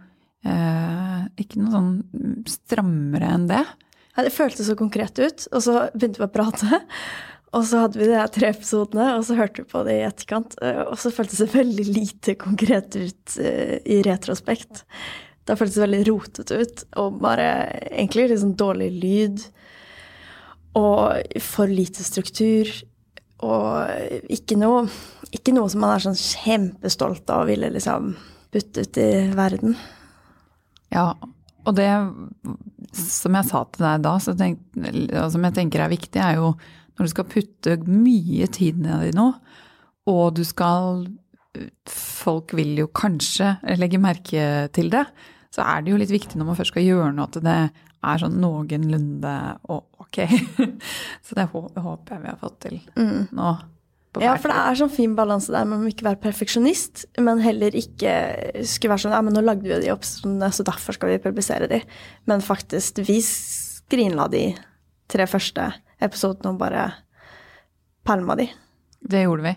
eh, 0.46 1.22
Ikke 1.42 1.62
noe 1.62 1.72
sånn 1.78 2.46
strammere 2.50 3.32
enn 3.38 3.48
det. 3.54 3.64
Ja, 4.18 4.26
det 4.26 4.34
føltes 4.36 4.68
så 4.68 4.76
konkret 4.76 5.22
ut, 5.22 5.46
og 5.54 5.62
så 5.64 5.86
begynte 5.94 6.20
vi 6.20 6.28
å 6.28 6.34
prate. 6.34 6.82
Og 7.52 7.66
så 7.68 7.82
hadde 7.84 8.00
vi 8.00 8.08
de 8.08 8.20
tre 8.32 8.52
episodene, 8.54 9.10
og 9.18 9.26
så 9.28 9.36
hørte 9.36 9.64
vi 9.64 9.72
på 9.74 9.82
det 9.84 9.98
i 9.98 10.06
etterkant. 10.08 10.56
Eh, 10.64 10.84
og 10.86 10.96
så 11.02 11.12
føltes 11.12 11.42
det 11.44 11.50
veldig 11.62 11.88
lite 11.90 12.38
konkret 12.40 12.96
ut 12.96 13.40
uh, 13.42 13.76
i 13.84 14.00
retrospekt. 14.08 14.86
Det 15.48 15.58
føltes 15.60 15.82
veldig 15.82 16.06
rotete 16.08 16.62
ut, 16.62 16.86
og 17.02 17.20
bare 17.24 17.50
egentlig 17.90 18.30
sånn 18.40 18.56
dårlig 18.60 18.92
lyd. 19.02 19.44
Og 20.80 21.42
for 21.44 21.68
lite 21.68 22.06
struktur. 22.08 22.70
Og 23.44 24.30
ikke 24.32 24.56
noe, 24.62 24.86
ikke 25.34 25.52
noe 25.56 25.72
som 25.74 25.82
man 25.84 25.96
er 25.96 26.06
sånn 26.06 26.20
kjempestolt 26.20 27.26
av 27.34 27.44
og 27.44 27.50
ville 27.50 27.72
liksom 27.74 28.14
putte 28.54 28.86
ut 28.86 29.00
i 29.02 29.12
verden. 29.36 29.76
Ja, 30.94 31.16
og 31.66 31.76
det 31.78 31.90
som 32.96 33.36
jeg 33.38 33.48
sa 33.50 33.64
til 33.72 33.86
deg 33.86 34.06
da, 34.06 34.14
tenk, 34.40 34.62
og 34.78 35.28
som 35.34 35.48
jeg 35.48 35.58
tenker 35.58 35.84
er 35.84 35.92
viktig, 35.92 36.22
er 36.22 36.40
jo 36.40 36.54
når 36.98 37.08
du 37.08 37.14
skal 37.14 37.30
putte 37.32 37.78
mye 37.88 38.48
tid 38.54 38.82
ned 38.84 39.10
i 39.10 39.16
noe, 39.18 39.38
og 40.10 40.38
du 40.40 40.46
skal 40.48 41.08
Folk 41.92 42.54
vil 42.56 42.78
jo 42.80 42.86
kanskje 42.96 43.58
legge 43.76 44.00
merke 44.00 44.70
til 44.72 44.88
det. 44.88 45.02
Så 45.52 45.66
er 45.68 45.82
det 45.84 45.92
jo 45.92 45.98
litt 46.00 46.14
viktig 46.14 46.40
når 46.40 46.48
man 46.48 46.56
først 46.56 46.72
skal 46.72 46.86
gjøre 46.86 47.10
noe, 47.12 47.28
at 47.28 47.42
det 47.44 47.56
er 48.08 48.22
sånn 48.22 48.38
noenlunde 48.40 49.34
ok. 49.68 50.22
Så 51.28 51.36
det 51.36 51.50
håper 51.52 52.16
jeg 52.16 52.24
vi 52.24 52.32
har 52.32 52.40
fått 52.40 52.58
til 52.64 52.80
mm. 52.96 53.36
nå. 53.36 53.52
Ja, 54.20 54.34
for 54.36 54.52
det 54.52 54.58
er 54.60 54.80
sånn 54.80 54.92
fin 54.92 55.14
balanse 55.16 55.54
der 55.54 55.68
med 55.68 55.86
å 55.86 55.92
ikke 55.92 56.10
være 56.10 56.20
perfeksjonist, 56.24 57.06
men 57.24 57.40
heller 57.44 57.76
ikke 57.80 58.16
skulle 58.68 58.92
være 58.92 59.06
sånn 59.06 59.16
ja, 59.16 59.22
men 59.24 59.38
nå 59.38 59.44
lagde 59.46 59.68
vi 59.70 59.78
de 59.86 59.94
oppstående, 59.94 60.50
så 60.52 60.66
derfor 60.68 60.98
skal 60.98 61.14
vi 61.14 61.22
publisere 61.24 61.70
de. 61.72 61.80
Men 62.28 62.44
faktisk, 62.44 63.00
vi 63.08 63.22
skrinla 63.24 64.28
de 64.32 64.50
tre 65.12 65.28
første 65.32 65.70
episodene 66.02 66.54
og 66.54 66.60
bare 66.62 66.88
pælma 68.08 68.38
de. 68.40 68.48
Det 69.02 69.24
gjorde 69.26 69.46
vi. 69.46 69.56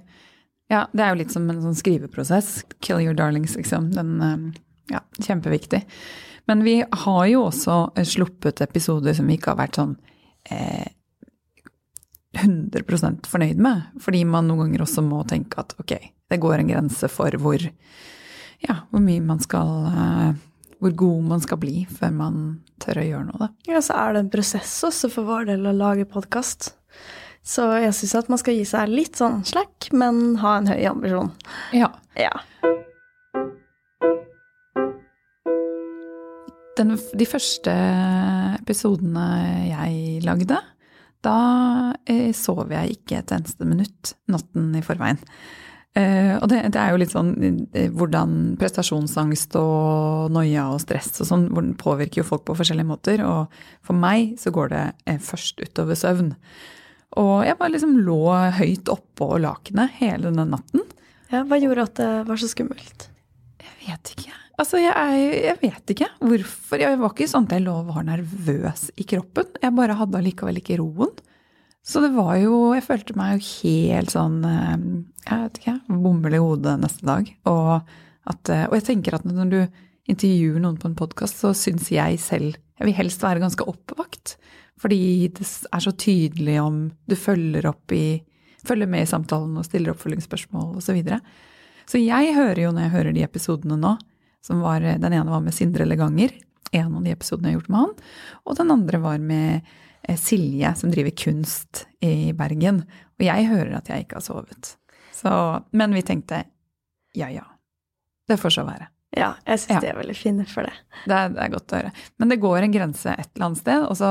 Ja, 0.72 0.86
det 0.92 1.04
er 1.04 1.12
jo 1.12 1.20
litt 1.20 1.32
som 1.34 1.48
en 1.50 1.62
sånn 1.62 1.76
skriveprosess. 1.76 2.62
Kill 2.84 3.02
your 3.04 3.16
darlings, 3.16 3.56
liksom. 3.58 3.90
Den, 3.94 4.14
eh, 4.24 4.62
ja, 4.94 5.00
kjempeviktig. 5.20 5.84
Men 6.46 6.64
vi 6.64 6.82
har 6.90 7.26
jo 7.26 7.46
også 7.48 8.04
sluppet 8.04 8.60
episoder 8.64 9.16
som 9.16 9.28
vi 9.28 9.38
ikke 9.38 9.52
har 9.52 9.60
vært 9.62 9.78
sånn 9.80 9.96
eh, 10.52 10.88
100% 12.34 13.28
fornøyd 13.30 13.60
med. 13.62 13.86
Fordi 14.02 14.24
man 14.28 14.48
noen 14.48 14.66
ganger 14.66 14.84
også 14.84 15.04
må 15.06 15.22
tenke 15.28 15.62
at 15.62 15.76
ok, 15.80 15.94
det 16.30 16.40
går 16.42 16.58
en 16.58 16.72
grense 16.72 17.08
for 17.12 17.36
hvor, 17.40 17.64
ja, 18.64 18.76
hvor 18.90 19.04
mye 19.04 19.24
man 19.24 19.40
skal 19.44 19.72
eh, 19.92 20.42
hvor 20.84 20.96
god 21.00 21.28
man 21.30 21.40
skal 21.40 21.60
bli 21.62 21.86
før 21.88 22.10
man 22.12 22.40
tør 22.82 23.00
å 23.00 23.04
gjøre 23.06 23.26
noe. 23.30 23.38
Da. 23.40 23.50
Ja, 23.72 23.80
så 23.84 23.96
er 23.96 24.12
det 24.12 24.24
en 24.24 24.32
prosess 24.34 24.74
også 24.84 25.08
for 25.12 25.28
vår 25.28 25.48
del 25.48 25.64
å 25.64 25.72
lage 25.72 26.04
podkast. 26.08 26.74
Så 27.44 27.64
jeg 27.80 27.94
syns 27.96 28.14
at 28.20 28.28
man 28.32 28.40
skal 28.40 28.58
gi 28.58 28.66
seg 28.68 28.92
litt 28.92 29.16
sånn 29.20 29.42
slack, 29.48 29.88
men 29.96 30.36
ha 30.42 30.58
en 30.58 30.68
høy 30.68 30.84
ambisjon. 30.88 31.32
Ja. 31.76 31.88
ja. 32.20 32.32
Den, 36.76 36.96
de 36.98 37.28
første 37.28 37.72
episodene 38.58 39.26
jeg 39.70 40.24
lagde, 40.24 40.60
da 41.24 41.38
eh, 42.04 42.32
sov 42.36 42.72
jeg 42.76 42.98
ikke 42.98 43.22
et 43.22 43.36
eneste 43.36 43.68
minutt 43.68 44.16
natten 44.28 44.72
i 44.76 44.84
forveien. 44.84 45.20
Eh, 45.94 46.34
og 46.42 46.48
det, 46.50 46.58
det, 46.74 46.80
er 46.80 46.90
jo 46.90 46.98
litt 46.98 47.12
sånn 47.12 47.28
eh, 47.70 47.86
hvordan 47.94 48.56
prestasjonsangst 48.58 49.54
og 49.60 50.32
noia 50.34 50.66
og 50.74 50.80
stress 50.82 51.12
og 51.22 51.28
sånn 51.28 51.44
hvor 51.52 51.62
den 51.62 51.76
påvirker 51.78 52.22
jo 52.22 52.26
folk 52.26 52.42
på 52.48 52.56
forskjellige 52.58 52.88
måter. 52.88 53.22
Og 53.22 53.52
for 53.86 53.98
meg 53.98 54.34
så 54.42 54.50
går 54.54 54.72
det 54.72 54.84
eh, 55.06 55.20
først 55.22 55.62
utover 55.62 55.98
søvn. 55.98 56.32
Og 57.22 57.44
jeg 57.46 57.58
bare 57.60 57.76
liksom 57.76 57.94
lå 58.02 58.22
høyt 58.58 58.90
oppå 58.90 59.36
lakenet 59.38 59.94
hele 60.00 60.32
denne 60.32 60.48
natten. 60.56 60.82
Ja, 61.30 61.44
Hva 61.46 61.60
gjorde 61.62 61.86
at 61.86 62.00
det 62.00 62.10
var 62.26 62.42
så 62.42 62.50
skummelt? 62.50 63.06
Jeg 63.62 63.76
vet 63.86 64.10
ikke. 64.16 64.34
Altså, 64.58 64.78
jeg, 64.78 65.22
jeg, 65.44 65.56
vet 65.62 65.94
ikke 65.94 66.08
hvorfor. 66.22 66.82
Jeg 66.82 66.98
var 66.98 67.14
ikke 67.14 67.30
sånn 67.30 67.46
at 67.46 67.54
jeg 67.54 67.64
lå 67.64 67.74
og 67.84 67.94
var 67.94 68.06
nervøs 68.06 68.88
i 68.98 69.06
kroppen. 69.14 69.46
Jeg 69.62 69.74
bare 69.78 69.96
hadde 69.98 70.18
allikevel 70.18 70.58
ikke 70.58 70.78
roen. 70.82 71.14
Så 71.84 72.00
det 72.00 72.14
var 72.16 72.36
jo 72.40 72.72
Jeg 72.74 72.86
følte 72.86 73.16
meg 73.18 73.36
jo 73.36 73.48
helt 73.62 74.12
sånn 74.14 74.40
eh, 74.48 74.76
Jeg 75.28 75.40
vet 75.44 75.60
ikke, 75.60 75.78
bomull 75.88 76.36
i 76.36 76.42
hodet 76.42 76.78
neste 76.80 77.06
dag. 77.06 77.30
Og, 77.50 77.96
at, 78.30 78.52
eh, 78.52 78.66
og 78.70 78.78
jeg 78.78 78.88
tenker 78.88 79.18
at 79.18 79.26
når 79.28 79.50
du 79.52 79.60
intervjuer 80.10 80.60
noen 80.60 80.78
på 80.80 80.90
en 80.90 80.98
podkast, 80.98 81.40
så 81.40 81.52
syns 81.56 81.90
jeg 81.92 82.20
selv 82.22 82.56
Jeg 82.80 82.88
vil 82.88 82.96
helst 82.96 83.24
være 83.24 83.42
ganske 83.44 83.66
oppvakt. 83.68 84.36
Fordi 84.80 85.28
det 85.36 85.44
er 85.46 85.84
så 85.84 85.92
tydelig 85.92 86.56
om 86.62 86.86
du 87.06 87.16
følger 87.16 87.68
opp 87.70 87.94
i 87.94 88.22
Følger 88.64 88.88
med 88.88 89.04
i 89.04 89.08
samtalen 89.10 89.58
og 89.60 89.66
stiller 89.66 89.92
oppfølgingsspørsmål 89.92 90.78
osv. 90.78 90.86
Så, 90.86 90.94
videre. 90.96 91.18
så 91.84 91.98
jeg 92.00 92.30
hører 92.32 92.62
jo 92.62 92.70
når 92.72 92.86
jeg 92.86 92.92
hører 92.94 93.12
de 93.12 93.24
episodene 93.26 93.76
nå, 93.76 93.90
som 94.40 94.62
var 94.64 94.80
Den 94.80 95.12
ene 95.12 95.28
var 95.28 95.42
med 95.44 95.52
Sindre 95.52 95.84
Leganger, 95.84 96.32
en 96.72 96.94
av 96.96 97.04
de 97.04 97.12
episodene 97.12 97.50
jeg 97.50 97.58
har 97.58 97.60
gjort 97.60 97.74
med 97.74 97.82
han. 97.82 97.92
Og 98.48 98.56
den 98.56 98.72
andre 98.72 99.02
var 99.04 99.20
med 99.20 99.68
Silje, 100.20 100.74
som 100.76 100.92
driver 100.92 101.14
kunst 101.16 101.84
i 102.04 102.32
Bergen. 102.36 102.82
Og 103.18 103.26
jeg 103.26 103.48
hører 103.50 103.76
at 103.78 103.88
jeg 103.90 104.04
ikke 104.04 104.20
har 104.20 104.26
sovet. 104.26 104.74
Så, 105.14 105.30
men 105.72 105.94
vi 105.96 106.04
tenkte 106.04 106.42
ja 107.14 107.28
ja, 107.30 107.44
det 108.28 108.40
får 108.42 108.56
så 108.56 108.64
være. 108.66 108.88
Ja, 109.14 109.36
jeg 109.46 109.60
syns 109.62 109.76
ja. 109.76 109.82
de 109.84 109.90
er 109.92 109.98
veldig 110.00 110.16
fine 110.18 110.46
for 110.50 110.66
det. 110.66 110.74
det. 111.06 111.18
Det 111.36 111.42
er 111.44 111.52
godt 111.52 111.72
å 111.72 111.78
høre. 111.78 111.92
Men 112.18 112.32
det 112.32 112.40
går 112.42 112.64
en 112.64 112.74
grense 112.74 113.12
et 113.14 113.28
eller 113.30 113.46
annet 113.46 113.62
sted, 113.62 113.84
og 113.86 113.98
så 114.00 114.10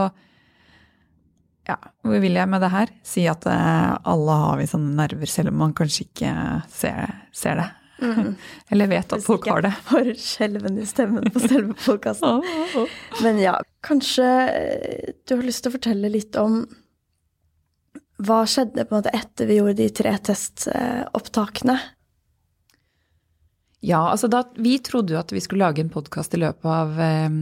ja, 1.67 1.77
hvor 2.03 2.19
vil 2.23 2.35
jeg 2.35 2.49
med 2.51 2.63
det 2.63 2.71
her? 2.73 2.91
Si 3.07 3.23
at 3.31 3.45
eh, 3.47 3.91
alle 4.11 4.37
har 4.41 4.57
vi 4.59 4.67
sånne 4.67 4.95
nerver, 4.97 5.29
selv 5.31 5.51
om 5.53 5.61
man 5.63 5.75
kanskje 5.75 6.07
ikke 6.09 6.33
ser, 6.71 7.13
ser 7.35 7.59
det. 7.59 7.67
Mm. 8.03 8.35
Eller 8.75 8.91
vet 8.91 9.15
at 9.15 9.25
folk 9.25 9.47
har 9.49 9.63
det. 9.65 9.73
jeg 9.73 9.89
har 9.93 10.11
skjelven 10.27 10.79
i 10.81 10.85
stemmen 10.89 11.31
på 11.33 11.41
selve 11.43 11.75
podkasten. 11.85 12.43
Men 13.25 13.41
ja, 13.41 13.57
kanskje 13.85 14.29
eh, 14.51 15.11
du 15.23 15.37
har 15.37 15.43
lyst 15.47 15.65
til 15.65 15.73
å 15.73 15.77
fortelle 15.77 16.11
litt 16.13 16.37
om 16.39 16.63
hva 18.23 18.43
skjedde 18.47 18.85
på 18.85 18.93
en 18.93 19.01
måte 19.01 19.13
etter 19.15 19.49
vi 19.49 19.57
gjorde 19.57 19.79
de 19.81 19.89
tre 19.95 20.13
testopptakene? 20.29 21.79
Ja, 23.83 24.05
altså 24.13 24.29
da, 24.31 24.45
vi 24.55 24.77
trodde 24.79 25.15
jo 25.15 25.19
at 25.19 25.33
vi 25.33 25.41
skulle 25.43 25.65
lage 25.65 25.83
en 25.83 25.91
podkast 25.91 26.35
i 26.37 26.39
løpet 26.39 26.69
av 26.71 27.01
eh, 27.03 27.35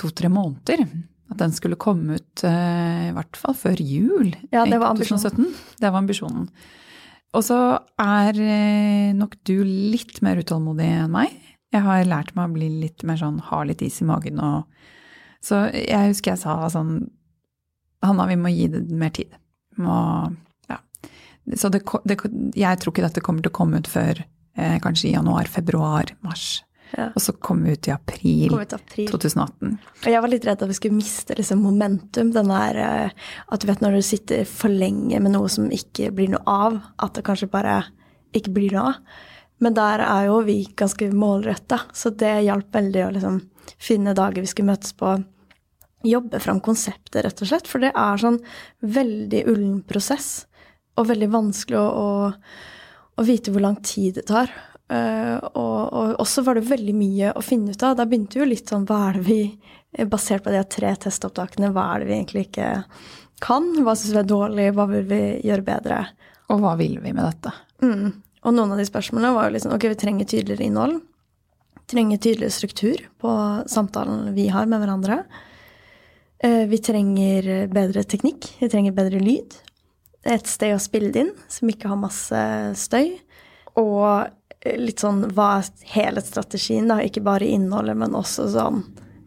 to-tre 0.00 0.30
måneder. 0.32 0.86
At 1.26 1.40
den 1.42 1.52
skulle 1.52 1.76
komme 1.80 2.16
ut 2.20 2.44
eh, 2.46 3.08
i 3.10 3.14
hvert 3.16 3.36
fall 3.36 3.56
før 3.58 3.80
jul 3.82 4.30
ja, 4.54 4.62
det 4.64 4.78
var 4.78 4.94
ambisjonen. 4.94 5.50
Det 5.76 5.90
var 5.90 5.98
ambisjonen. 5.98 6.46
Og 7.36 7.44
så 7.44 7.58
er 8.00 8.38
eh, 8.40 9.12
nok 9.16 9.36
du 9.44 9.58
litt 9.66 10.22
mer 10.24 10.40
utålmodig 10.40 10.86
enn 11.02 11.12
meg. 11.12 11.34
Jeg 11.74 11.84
har 11.84 12.08
lært 12.08 12.32
meg 12.36 12.48
å 12.48 12.56
bli 12.56 12.70
litt 12.80 13.04
mer 13.04 13.18
sånn 13.20 13.42
ha 13.50 13.60
litt 13.66 13.82
is 13.84 14.00
i 14.00 14.06
magen 14.08 14.40
og 14.40 14.64
Så 15.44 15.66
jeg 15.74 16.12
husker 16.12 16.32
jeg 16.32 16.42
sa 16.42 16.56
sånn 16.72 17.10
Hanna, 18.04 18.26
vi 18.28 18.36
må 18.38 18.50
gi 18.52 18.68
det 18.70 18.82
mer 18.92 19.10
tid. 19.14 19.32
Må, 19.82 19.96
ja. 20.70 20.78
Så 21.58 21.70
det, 21.72 21.80
det, 22.06 22.16
jeg 22.54 22.80
tror 22.80 22.92
ikke 22.92 23.04
dette 23.06 23.22
kommer 23.24 23.42
til 23.42 23.50
å 23.50 23.56
komme 23.56 23.80
ut 23.80 23.88
før 23.90 24.20
eh, 24.20 24.76
kanskje 24.84 25.08
i 25.08 25.14
januar, 25.14 25.48
februar, 25.50 26.12
mars. 26.22 26.60
Ja. 26.94 27.08
Og 27.10 27.22
så 27.22 27.34
kom 27.42 27.64
vi 27.66 27.74
ut 27.74 27.88
i 27.88 27.92
april, 27.94 28.54
ut 28.54 28.74
april, 28.76 29.08
2018. 29.10 29.76
Og 30.04 30.08
jeg 30.12 30.22
var 30.22 30.32
litt 30.32 30.46
redd 30.46 30.62
at 30.62 30.70
vi 30.70 30.76
skulle 30.78 30.98
miste 30.98 31.36
liksom 31.36 31.64
momentum. 31.66 32.30
Den 32.34 32.52
der 32.52 32.80
eh, 32.82 33.30
at 33.50 33.62
du 33.62 33.68
vet 33.68 33.82
når 33.82 33.98
du 33.98 34.06
sitter 34.06 34.44
for 34.48 34.72
lenge 34.72 35.20
med 35.22 35.34
noe 35.34 35.50
som 35.52 35.66
ikke 35.72 36.12
blir 36.14 36.30
noe 36.32 36.44
av, 36.46 36.78
at 37.02 37.18
det 37.18 37.26
kanskje 37.26 37.50
bare 37.52 37.80
ikke 38.36 38.54
blir 38.54 38.76
noe 38.76 38.92
av. 38.92 39.24
Men 39.64 39.76
der 39.76 40.02
er 40.04 40.26
jo 40.28 40.42
vi 40.44 40.58
ganske 40.76 41.08
målretta, 41.16 41.80
så 41.96 42.12
det 42.12 42.42
hjalp 42.44 42.74
veldig 42.76 43.06
å 43.06 43.12
liksom 43.14 43.40
finne 43.80 44.14
dager 44.16 44.44
vi 44.44 44.50
skulle 44.50 44.74
møtes 44.74 44.92
på. 44.98 45.14
Jobbe 46.06 46.40
fram 46.44 46.60
konseptet, 46.62 47.22
rett 47.24 47.40
og 47.40 47.48
slett. 47.48 47.70
For 47.70 47.82
det 47.82 47.94
er 47.96 48.20
sånn 48.20 48.38
veldig 48.84 49.42
ullen 49.48 49.78
prosess, 49.88 50.44
og 50.96 51.08
veldig 51.08 51.30
vanskelig 51.32 51.80
å, 51.80 51.86
å, 51.88 53.16
å 53.16 53.26
vite 53.26 53.52
hvor 53.52 53.64
lang 53.64 53.80
tid 53.84 54.20
det 54.20 54.26
tar. 54.28 54.52
Uh, 54.86 55.42
og, 55.58 55.78
og, 55.90 56.12
også 56.22 56.44
var 56.46 56.54
det 56.54 56.68
veldig 56.68 56.92
mye 56.94 57.32
å 57.34 57.42
finne 57.42 57.74
ut 57.74 57.82
av. 57.82 57.96
Da 57.98 58.06
begynte 58.06 58.38
jo 58.38 58.46
litt 58.46 58.70
sånn 58.70 58.86
hva 58.86 59.08
er 59.08 59.18
det 59.18 59.26
vi 59.26 59.40
Basert 59.96 60.42
på 60.44 60.52
de 60.52 60.60
tre 60.68 60.90
testopptakene, 61.00 61.70
hva 61.72 61.86
er 61.94 62.02
det 62.02 62.08
vi 62.10 62.14
egentlig 62.18 62.42
ikke 62.50 62.66
kan? 63.40 63.70
Hva 63.80 63.94
syns 63.96 64.12
vi 64.12 64.18
er 64.20 64.26
dårlig? 64.28 64.66
Hva 64.76 64.84
vil 64.90 65.06
vi 65.08 65.20
gjøre 65.46 65.64
bedre? 65.64 66.00
Og 66.52 66.60
hva 66.60 66.74
vil 66.76 66.98
vi 67.00 67.14
med 67.16 67.24
dette? 67.24 67.52
Mm. 67.80 68.10
Og 68.44 68.52
noen 68.52 68.74
av 68.74 68.82
de 68.82 68.84
spørsmålene 68.84 69.32
var 69.32 69.48
jo 69.48 69.54
liksom 69.54 69.72
ok, 69.72 69.86
vi 69.94 69.98
trenger 70.02 70.28
tydeligere 70.28 70.68
innhold. 70.68 70.98
Trenger 71.88 72.20
tydeligere 72.20 72.52
struktur 72.52 73.06
på 73.22 73.32
samtalen 73.72 74.34
vi 74.36 74.50
har 74.52 74.68
med 74.68 74.84
hverandre. 74.84 75.22
Uh, 76.44 76.66
vi 76.68 76.82
trenger 76.84 77.70
bedre 77.72 78.04
teknikk. 78.04 78.50
Vi 78.60 78.68
trenger 78.68 78.98
bedre 79.00 79.22
lyd. 79.22 79.56
Et 80.28 80.50
sted 80.50 80.76
å 80.76 80.82
spille 80.82 81.08
det 81.14 81.24
inn 81.24 81.36
som 81.48 81.72
ikke 81.72 81.88
har 81.88 82.04
masse 82.04 82.44
støy. 82.84 83.14
Og 83.80 84.28
litt 84.80 85.02
sånn 85.02 85.24
hva 85.36 85.58
er 85.60 85.68
helhetsstrategien, 85.92 86.88
da? 86.90 87.00
Ikke 87.04 87.24
bare 87.24 87.48
innholdet, 87.48 87.98
men 87.98 88.16
også 88.18 88.48
sånn 88.54 88.82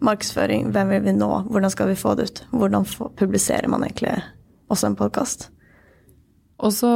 markedsføring. 0.06 0.72
Hvem 0.74 0.92
vil 0.96 1.06
vi 1.08 1.16
nå? 1.18 1.30
Hvordan 1.50 1.74
skal 1.74 1.92
vi 1.92 2.00
få 2.00 2.16
det 2.16 2.30
ut? 2.30 2.44
Hvordan 2.52 2.88
publiserer 3.20 3.68
man 3.72 3.84
egentlig 3.86 4.16
også 4.72 4.92
en 4.92 5.00
podkast? 5.00 5.50
Og 6.60 6.74
så 6.76 6.92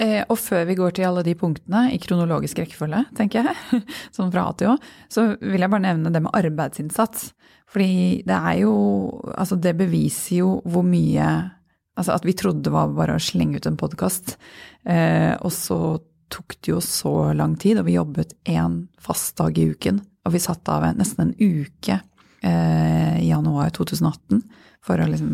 eh, 0.00 0.22
og 0.28 0.36
før 0.40 0.66
vi 0.68 0.76
går 0.78 0.96
til 0.96 1.08
alle 1.08 1.24
de 1.26 1.36
punktene 1.38 1.86
i 1.94 2.00
kronologisk 2.02 2.60
rekkefølge, 2.60 3.04
tenker 3.16 3.50
jeg, 3.50 3.82
sånn 4.16 4.32
fra 4.32 4.48
A 4.48 4.56
til 4.56 4.74
Å, 4.74 4.78
så 5.12 5.30
vil 5.40 5.60
jeg 5.60 5.72
bare 5.72 5.86
nevne 5.88 6.12
det 6.12 6.24
med 6.24 6.36
arbeidsinnsats. 6.36 7.30
Fordi 7.70 8.22
det 8.26 8.34
er 8.34 8.62
jo 8.64 8.74
Altså, 9.36 9.54
det 9.54 9.76
beviser 9.78 10.40
jo 10.40 10.48
hvor 10.66 10.82
mye 10.82 11.26
Altså 12.00 12.16
at 12.16 12.24
vi 12.26 12.34
trodde 12.34 12.64
det 12.66 12.72
var 12.74 12.90
bare 12.96 13.14
å 13.18 13.22
slenge 13.22 13.60
ut 13.60 13.66
en 13.68 13.76
podkast, 13.76 14.38
eh, 14.88 15.34
og 15.36 15.52
så 15.52 15.76
tok 16.30 16.56
det 16.60 16.72
jo 16.72 16.80
så 16.84 17.32
lang 17.36 17.56
tid, 17.60 17.80
og 17.80 17.88
vi 17.88 17.98
jobbet 17.98 18.36
én 18.48 18.84
fast 19.02 19.36
dag 19.40 19.58
i 19.58 19.68
uken. 19.72 20.00
Og 20.26 20.34
vi 20.34 20.42
satt 20.42 20.68
av 20.70 20.86
nesten 20.96 21.28
en 21.28 21.36
uke 21.36 21.96
eh, 22.42 23.16
i 23.20 23.28
januar 23.30 23.72
2018 23.76 24.42
for 24.84 25.00
å 25.00 25.08
liksom, 25.10 25.32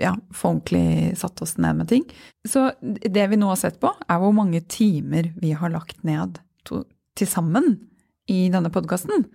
ja, 0.00 0.12
få 0.36 0.52
ordentlig 0.52 1.16
satt 1.20 1.40
oss 1.44 1.56
ned 1.62 1.78
med 1.80 1.88
ting. 1.88 2.04
Så 2.48 2.70
det 2.82 3.26
vi 3.30 3.38
nå 3.40 3.48
har 3.48 3.60
sett 3.60 3.78
på, 3.80 3.92
er 3.92 4.20
hvor 4.20 4.34
mange 4.36 4.60
timer 4.68 5.30
vi 5.40 5.54
har 5.56 5.72
lagt 5.72 6.02
ned 6.04 6.40
til 6.68 7.28
sammen 7.28 7.74
i 8.30 8.46
denne 8.52 8.72
podkasten. 8.72 9.26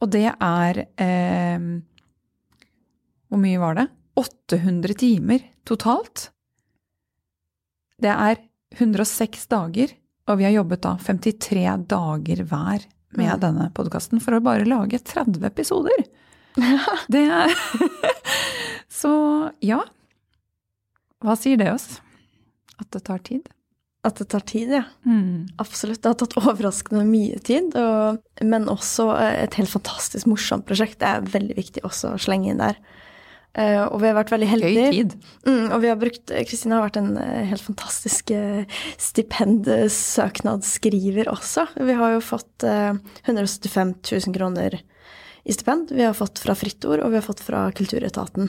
Og 0.00 0.12
det 0.12 0.28
er 0.32 0.84
eh, 1.00 1.64
Hvor 3.30 3.40
mye 3.40 3.62
var 3.62 3.76
det? 3.78 3.86
800 4.20 4.96
timer 5.00 5.44
totalt. 5.68 6.30
Det 8.00 8.10
er 8.10 8.40
106 8.76 9.46
dager 9.50 9.92
og 10.30 10.40
vi 10.40 10.46
har 10.46 10.54
jobbet 10.54 10.82
da 10.86 10.96
53 11.02 11.64
dager 11.90 12.42
hver 12.46 12.86
med 13.18 13.30
mm. 13.32 13.40
denne 13.42 13.68
podkasten 13.74 14.22
for 14.22 14.36
å 14.36 14.42
bare 14.44 14.68
lage 14.68 15.00
30 15.02 15.42
episoder. 15.48 16.04
det 17.12 17.24
er 17.26 17.54
Så 19.00 19.12
ja. 19.64 19.80
Hva 21.20 21.36
sier 21.38 21.58
det 21.60 21.70
oss? 21.72 22.00
At 22.80 22.90
det 22.94 23.04
tar 23.08 23.20
tid? 23.26 23.48
At 24.06 24.16
det 24.16 24.30
tar 24.32 24.44
tid, 24.48 24.70
ja. 24.72 24.84
Mm. 25.04 25.50
Absolutt. 25.60 26.00
Det 26.02 26.08
har 26.08 26.16
tatt 26.20 26.38
overraskende 26.40 27.04
mye 27.04 27.36
tid. 27.44 27.74
Og, 27.76 28.20
men 28.40 28.68
også 28.72 29.10
et 29.20 29.58
helt 29.60 29.72
fantastisk 29.72 30.28
morsomt 30.30 30.64
prosjekt. 30.68 30.98
Det 31.02 31.10
er 31.10 31.28
veldig 31.34 31.56
viktig 31.58 31.84
også 31.84 32.14
å 32.14 32.20
slenge 32.20 32.52
inn 32.52 32.62
der. 32.62 32.80
Uh, 33.50 33.90
og 33.90 33.98
vi 33.98 34.06
har 34.06 34.14
vært 34.14 34.30
veldig 34.30 34.46
heldige. 34.46 34.82
Gøy 34.86 34.94
tid. 34.94 35.18
Mm, 35.42 35.74
og 35.74 35.82
vi 35.82 35.90
har 35.90 35.98
brukt 35.98 36.30
Kristine 36.46 36.78
har 36.78 36.86
vært 36.86 37.00
en 37.00 37.18
uh, 37.18 37.42
helt 37.50 37.64
fantastisk 37.64 38.30
uh, 38.30 38.62
stipendsøknadsskriver 39.02 41.26
også. 41.32 41.64
Vi 41.74 41.96
har 41.98 42.14
jo 42.14 42.20
fått 42.22 42.62
175 42.62 44.06
000 44.06 44.30
kroner 44.36 44.78
i 44.78 45.52
stipend. 45.56 45.90
Vi 45.90 46.06
har 46.06 46.14
fått 46.14 46.38
fra 46.44 46.54
Fritt 46.54 46.78
Ord, 46.86 47.02
og 47.02 47.10
vi 47.10 47.18
har 47.18 47.26
fått 47.26 47.42
fra 47.42 47.74
Kulturetaten. 47.74 48.46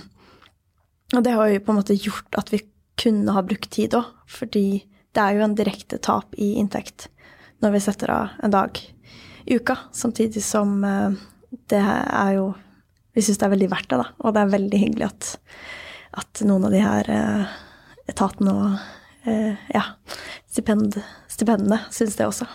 Og 1.16 1.24
det 1.26 1.34
har 1.34 1.50
jo 1.50 1.66
på 1.66 1.72
en 1.74 1.82
måte 1.82 1.98
gjort 1.98 2.30
at 2.38 2.54
vi 2.54 2.62
kunne 3.02 3.34
ha 3.34 3.42
brukt 3.42 3.74
tid 3.74 3.98
òg, 3.98 4.06
fordi 4.30 4.86
det 5.18 5.22
er 5.24 5.34
jo 5.34 5.42
en 5.48 5.58
direkte 5.58 5.98
tap 5.98 6.30
i 6.38 6.62
inntekt 6.62 7.10
når 7.62 7.70
vi 7.74 7.80
setter 7.84 8.10
av 8.14 8.28
en 8.46 8.54
dag 8.54 8.78
i 9.50 9.58
uka, 9.58 9.78
samtidig 9.96 10.44
som 10.46 10.86
det 11.70 11.82
er 11.82 12.32
jo 12.38 12.54
vi 13.14 13.24
syns 13.26 13.42
det 13.42 13.48
er 13.48 13.54
veldig 13.56 13.72
verdt 13.72 13.90
det, 13.92 14.00
da. 14.02 14.08
Og 14.24 14.36
det 14.36 14.42
er 14.42 14.54
veldig 14.56 14.82
hyggelig 14.86 15.08
at, 15.10 15.32
at 16.24 16.44
noen 16.48 16.68
av 16.68 16.76
de 16.76 16.84
her 16.84 17.12
eh, 17.12 17.58
etatene 18.12 18.54
og 18.56 19.30
eh, 19.30 19.66
ja, 19.74 19.84
stipend, 20.52 21.00
stipendene 21.32 21.82
syns 21.92 22.16
det 22.20 22.30
også. 22.30 22.48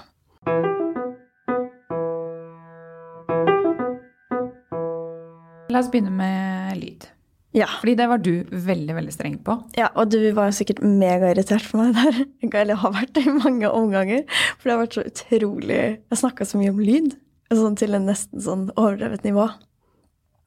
La 5.67 5.83
oss 5.83 5.93
begynne 5.93 6.15
med 6.15 6.81
lyd. 6.81 7.11
Ja. 7.57 7.67
Fordi 7.81 7.95
det 7.97 8.07
var 8.09 8.21
du 8.21 8.45
veldig, 8.51 8.95
veldig 8.99 9.13
streng 9.13 9.37
på. 9.45 9.55
Ja, 9.77 9.89
og 9.97 10.11
du 10.13 10.19
var 10.37 10.53
sikkert 10.53 10.83
megairritert 10.85 11.65
for 11.65 11.85
meg 11.85 11.97
der. 11.97 12.19
Eller 12.63 12.81
har 12.81 12.93
vært 12.93 13.15
det 13.17 13.25
i 13.25 13.33
mange 13.33 13.71
omganger. 13.73 14.27
For 14.57 14.69
det 14.69 14.75
har 14.75 14.83
vært 14.83 14.99
så 14.99 15.07
utrolig 15.09 15.79
Jeg 15.79 16.21
snakka 16.21 16.49
så 16.49 16.61
mye 16.61 16.75
om 16.75 16.83
lyd. 16.85 17.15
Sånn 17.53 17.79
til 17.79 17.97
en 17.97 18.09
nesten 18.11 18.43
sånn 18.45 18.69
overdrevet 18.75 19.25
nivå. 19.25 19.49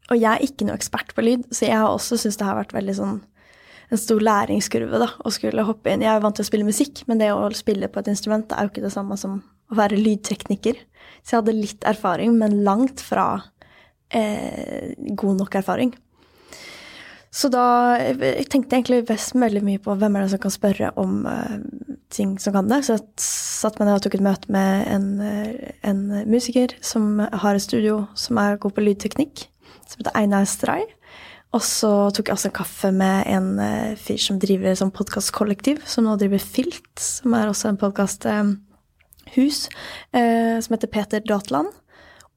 Og 0.10 0.18
jeg 0.18 0.30
er 0.32 0.46
ikke 0.46 0.68
noe 0.68 0.78
ekspert 0.80 1.14
på 1.16 1.26
lyd, 1.26 1.46
så 1.54 1.68
jeg 1.68 1.78
har 1.78 1.92
også 1.92 2.18
syntes 2.18 2.40
det 2.40 2.48
har 2.48 2.58
vært 2.58 2.76
veldig 2.78 2.96
sånn 2.98 3.20
en 3.90 3.98
stor 3.98 4.22
læringskurve 4.22 5.00
da, 5.02 5.08
å 5.26 5.32
skulle 5.34 5.66
hoppe 5.66 5.90
inn. 5.90 6.04
Jeg 6.06 6.14
er 6.14 6.22
vant 6.22 6.36
til 6.38 6.46
å 6.46 6.50
spille 6.50 6.68
musikk, 6.68 7.02
men 7.10 7.22
det 7.22 7.32
å 7.34 7.48
spille 7.58 7.90
på 7.90 8.02
et 8.02 8.12
instrument 8.12 8.52
er 8.54 8.66
jo 8.66 8.74
ikke 8.74 8.84
det 8.86 8.94
samme 8.94 9.18
som 9.18 9.40
å 9.70 9.78
være 9.78 9.98
lydtekniker. 9.98 10.78
Så 11.24 11.34
jeg 11.34 11.42
hadde 11.42 11.58
litt 11.58 11.88
erfaring, 11.90 12.36
men 12.38 12.62
langt 12.66 13.02
fra 13.02 13.32
eh, 14.14 14.94
god 15.18 15.42
nok 15.42 15.58
erfaring. 15.62 15.96
Så 17.30 17.50
da 17.54 17.64
jeg 18.00 18.48
tenkte 18.50 18.74
jeg 18.74 18.82
egentlig 18.82 19.04
best 19.06 19.36
veldig 19.38 19.62
mye 19.66 19.82
på 19.84 19.94
hvem 20.02 20.16
er 20.18 20.26
det 20.26 20.32
som 20.32 20.42
kan 20.42 20.54
spørre 20.54 20.90
om 20.98 21.28
uh, 21.30 21.60
ting 22.10 22.34
som 22.42 22.56
kan 22.56 22.70
det. 22.72 22.82
Så 22.86 22.96
jeg 22.96 23.06
satt 23.22 23.78
meg 23.78 23.86
ned 23.86 24.00
og 24.00 24.06
tok 24.06 24.18
et 24.18 24.26
møte 24.26 24.54
med 24.54 24.88
en, 24.90 25.06
uh, 25.22 25.70
en, 25.86 26.02
musiker 26.30 26.74
som 26.82 27.20
har 27.22 27.54
et 27.54 27.66
studio 27.66 28.02
som 28.18 28.42
er 28.42 28.58
god 28.58 28.74
på 28.74 28.86
lydteknikk, 28.88 29.46
som 29.90 30.02
heter 30.02 30.16
Einar 30.18 30.48
Stray. 30.50 30.86
Og 31.58 31.64
så 31.66 31.90
tok 32.14 32.30
jeg 32.30 32.38
også 32.38 32.52
en 32.52 32.58
kaffe 32.60 32.92
med 32.94 33.26
en 33.34 33.52
uh, 33.58 33.98
fyr 33.98 34.22
som 34.22 34.38
driver 34.42 34.78
som 34.78 34.94
podkastkollektiv, 34.94 35.82
som 35.90 36.06
nå 36.06 36.14
driver 36.22 36.42
Filt, 36.44 36.94
som 37.02 37.34
er 37.34 37.50
også 37.50 37.72
en 37.72 37.82
podkasthus, 37.82 39.64
som 40.14 40.76
heter 40.76 40.94
Peter 40.94 41.26
Datland. 41.26 41.74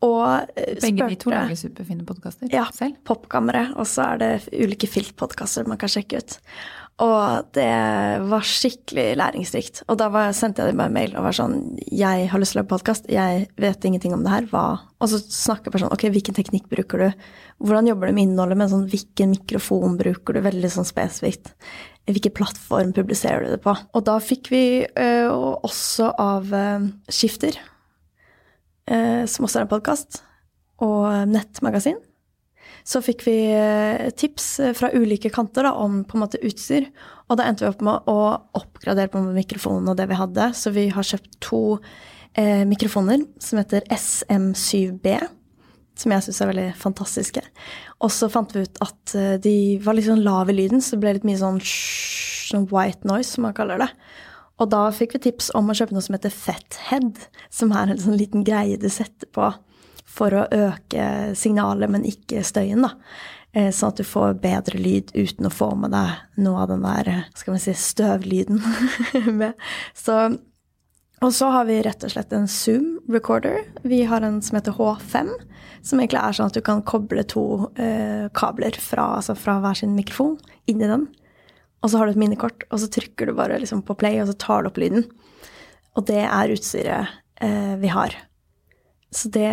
Og 0.03 0.53
eh, 0.59 0.77
Begge 0.83 1.09
de 1.13 1.19
to 1.21 1.33
lager 1.33 1.59
superfine 1.59 2.07
podkaster 2.07 2.51
ja, 2.53 2.67
selv? 2.75 2.99
Popkammeret. 3.07 3.75
Og 3.79 3.89
så 3.89 4.13
er 4.13 4.23
det 4.23 4.31
ulike 4.51 4.91
filtpodkaster 4.91 5.69
man 5.71 5.81
kan 5.81 5.93
sjekke 5.93 6.23
ut. 6.23 6.39
Og 7.03 7.49
det 7.57 7.71
var 8.29 8.45
skikkelig 8.47 9.07
læringsrikt. 9.19 9.81
Og 9.91 9.97
da 9.99 10.11
var, 10.13 10.35
sendte 10.37 10.63
jeg 10.63 10.73
dem 10.73 10.83
bare 10.83 10.93
en 10.93 10.99
mail 10.99 11.15
og 11.17 11.25
var 11.25 11.35
sånn 11.39 11.57
Jeg 11.89 12.29
har 12.31 12.43
lyst 12.43 12.53
til 12.53 12.61
å 12.61 12.63
lage 12.63 12.73
podkast, 12.75 13.09
jeg 13.11 13.47
vet 13.63 13.89
ingenting 13.89 14.15
om 14.15 14.27
det 14.27 14.35
her, 14.35 14.47
hva 14.53 14.67
Og 15.01 15.11
så 15.11 15.23
snakker 15.23 15.73
personen 15.73 15.95
ok, 15.95 16.07
hvilken 16.13 16.37
teknikk 16.37 16.69
bruker 16.71 17.07
du? 17.07 17.25
Hvordan 17.65 17.89
jobber 17.91 18.11
du 18.11 18.19
med 18.19 18.29
innholdet? 18.29 18.61
med 18.61 18.75
sånn, 18.75 18.87
Hvilken 18.93 19.35
mikrofon 19.39 19.97
bruker 19.99 20.37
du? 20.37 20.45
Veldig 20.45 20.73
sånn 20.77 20.89
spesifikt. 20.89 21.55
Hvilken 22.11 22.35
plattform 22.37 22.93
publiserer 22.95 23.47
du 23.47 23.55
det 23.55 23.63
på? 23.65 23.75
Og 23.95 24.07
da 24.07 24.19
fikk 24.23 24.51
vi 24.53 24.65
ø, 24.85 25.11
også 25.63 26.11
av 26.21 26.51
ø, 26.51 26.65
Skifter 27.11 27.57
Eh, 27.57 27.72
som 28.87 29.47
også 29.47 29.61
er 29.61 29.67
en 29.67 29.71
podkast, 29.71 30.23
og 30.83 31.29
nettmagasin. 31.31 32.01
Så 32.85 33.03
fikk 33.05 33.25
vi 33.27 33.37
eh, 33.55 34.09
tips 34.19 34.47
eh, 34.61 34.73
fra 34.75 34.91
ulike 34.95 35.31
kanter 35.33 35.67
da, 35.69 35.75
om 35.79 36.03
på 36.07 36.19
en 36.19 36.25
måte 36.25 36.41
utstyr. 36.43 36.89
Og 37.31 37.39
da 37.39 37.47
endte 37.47 37.65
vi 37.65 37.71
opp 37.71 37.85
med 37.85 38.11
å 38.11 38.17
oppgradere 38.59 39.13
på 39.13 39.23
mikrofonen 39.29 39.93
og 39.93 39.99
det 40.01 40.09
vi 40.11 40.19
hadde. 40.19 40.51
Så 40.59 40.75
vi 40.75 40.89
har 40.93 41.07
kjøpt 41.07 41.39
to 41.45 41.63
eh, 42.35 42.65
mikrofoner 42.69 43.23
som 43.43 43.63
heter 43.63 43.87
SM7B. 43.87 45.15
Som 46.03 46.15
jeg 46.15 46.27
syns 46.27 46.43
er 46.43 46.51
veldig 46.51 46.69
fantastiske. 46.81 47.45
Og 48.03 48.11
så 48.11 48.27
fant 48.33 48.51
vi 48.57 48.65
ut 48.67 48.83
at 48.83 49.13
de 49.45 49.57
var 49.85 49.95
litt 49.95 50.09
sånn 50.09 50.25
lave 50.25 50.51
i 50.51 50.57
lyden, 50.57 50.81
så 50.83 50.97
det 50.97 51.03
ble 51.03 51.13
litt 51.19 51.27
mye 51.29 51.39
sånn, 51.39 51.61
sånn 51.63 52.65
white 52.73 53.07
noise, 53.07 53.29
som 53.29 53.45
man 53.45 53.55
kaller 53.55 53.85
det. 53.85 53.91
Og 54.63 54.71
da 54.71 54.87
fikk 54.95 55.17
vi 55.17 55.25
tips 55.27 55.51
om 55.59 55.71
å 55.71 55.75
kjøpe 55.75 55.97
noe 55.97 56.05
som 56.05 56.15
heter 56.15 56.31
Fethead, 56.31 57.19
som 57.51 57.75
er 57.75 57.91
en 57.91 58.01
sånn 58.01 58.19
liten 58.21 58.45
greie 58.47 58.79
du 58.79 58.89
setter 58.93 59.27
på 59.35 59.51
for 60.13 60.35
å 60.37 60.49
øke 60.53 61.33
signalet, 61.39 61.91
men 61.91 62.07
ikke 62.07 62.45
støyen, 62.47 62.85
da. 62.85 62.93
Eh, 63.53 63.69
sånn 63.75 63.93
at 63.93 64.01
du 64.01 64.07
får 64.07 64.39
bedre 64.41 64.79
lyd 64.81 65.11
uten 65.13 65.49
å 65.49 65.53
få 65.53 65.73
med 65.77 65.93
deg 65.93 66.41
noe 66.41 66.63
av 66.63 66.71
den 66.71 66.87
der 66.87 67.11
skal 67.37 67.57
vi 67.57 67.61
si, 67.65 67.75
støvlyden 67.77 68.63
med. 69.41 69.59
Så, 69.99 70.19
og 71.21 71.35
så 71.37 71.51
har 71.53 71.67
vi 71.69 71.81
rett 71.85 72.07
og 72.07 72.15
slett 72.15 72.33
en 72.37 72.49
Zoom 72.49 72.95
recorder. 73.13 73.67
Vi 73.85 74.05
har 74.09 74.25
en 74.25 74.41
som 74.45 74.57
heter 74.57 74.77
H5, 74.79 75.33
som 75.83 76.01
egentlig 76.01 76.23
er 76.23 76.39
sånn 76.39 76.53
at 76.53 76.57
du 76.57 76.63
kan 76.65 76.85
koble 76.87 77.27
to 77.29 77.45
eh, 77.75 78.31
kabler 78.37 78.79
fra, 78.81 79.17
altså 79.19 79.37
fra 79.37 79.59
hver 79.65 79.83
sin 79.83 79.97
mikrofon 79.99 80.39
inn 80.71 80.81
i 80.81 80.89
den 80.89 81.11
og 81.83 81.91
så 81.91 81.99
har 81.99 82.07
du 82.07 82.15
et 82.15 82.21
minnekort, 82.23 82.65
og 82.71 82.81
så 82.81 82.89
trykker 82.95 83.29
du 83.29 83.37
bare 83.37 83.59
liksom 83.59 83.83
på 83.87 83.97
play, 83.99 84.21
og 84.23 84.31
så 84.31 84.37
tar 84.39 84.63
du 84.63 84.71
opp 84.71 84.79
lyden. 84.79 85.09
Og 85.99 86.07
det 86.09 86.23
er 86.25 86.53
utstyret 86.55 87.17
eh, 87.43 87.75
vi 87.83 87.91
har. 87.93 88.15
Så 89.13 89.29
det 89.29 89.51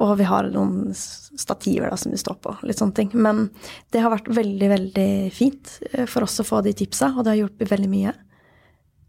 Og 0.00 0.14
vi 0.16 0.24
har 0.24 0.46
noen 0.48 0.94
stativer 0.96 1.90
da, 1.90 1.96
som 2.00 2.14
vi 2.14 2.20
står 2.20 2.38
på, 2.40 2.54
litt 2.64 2.80
sånne 2.80 2.96
ting. 2.96 3.10
Men 3.12 3.50
det 3.92 4.00
har 4.00 4.14
vært 4.14 4.30
veldig, 4.32 4.68
veldig 4.72 5.10
fint 5.34 5.74
eh, 5.90 6.06
for 6.08 6.24
oss 6.24 6.40
å 6.40 6.46
få 6.46 6.62
de 6.64 6.72
tipsa, 6.78 7.12
og 7.12 7.24
det 7.24 7.34
har 7.34 7.42
hjulpet 7.42 7.72
veldig 7.74 7.90
mye. 7.92 8.14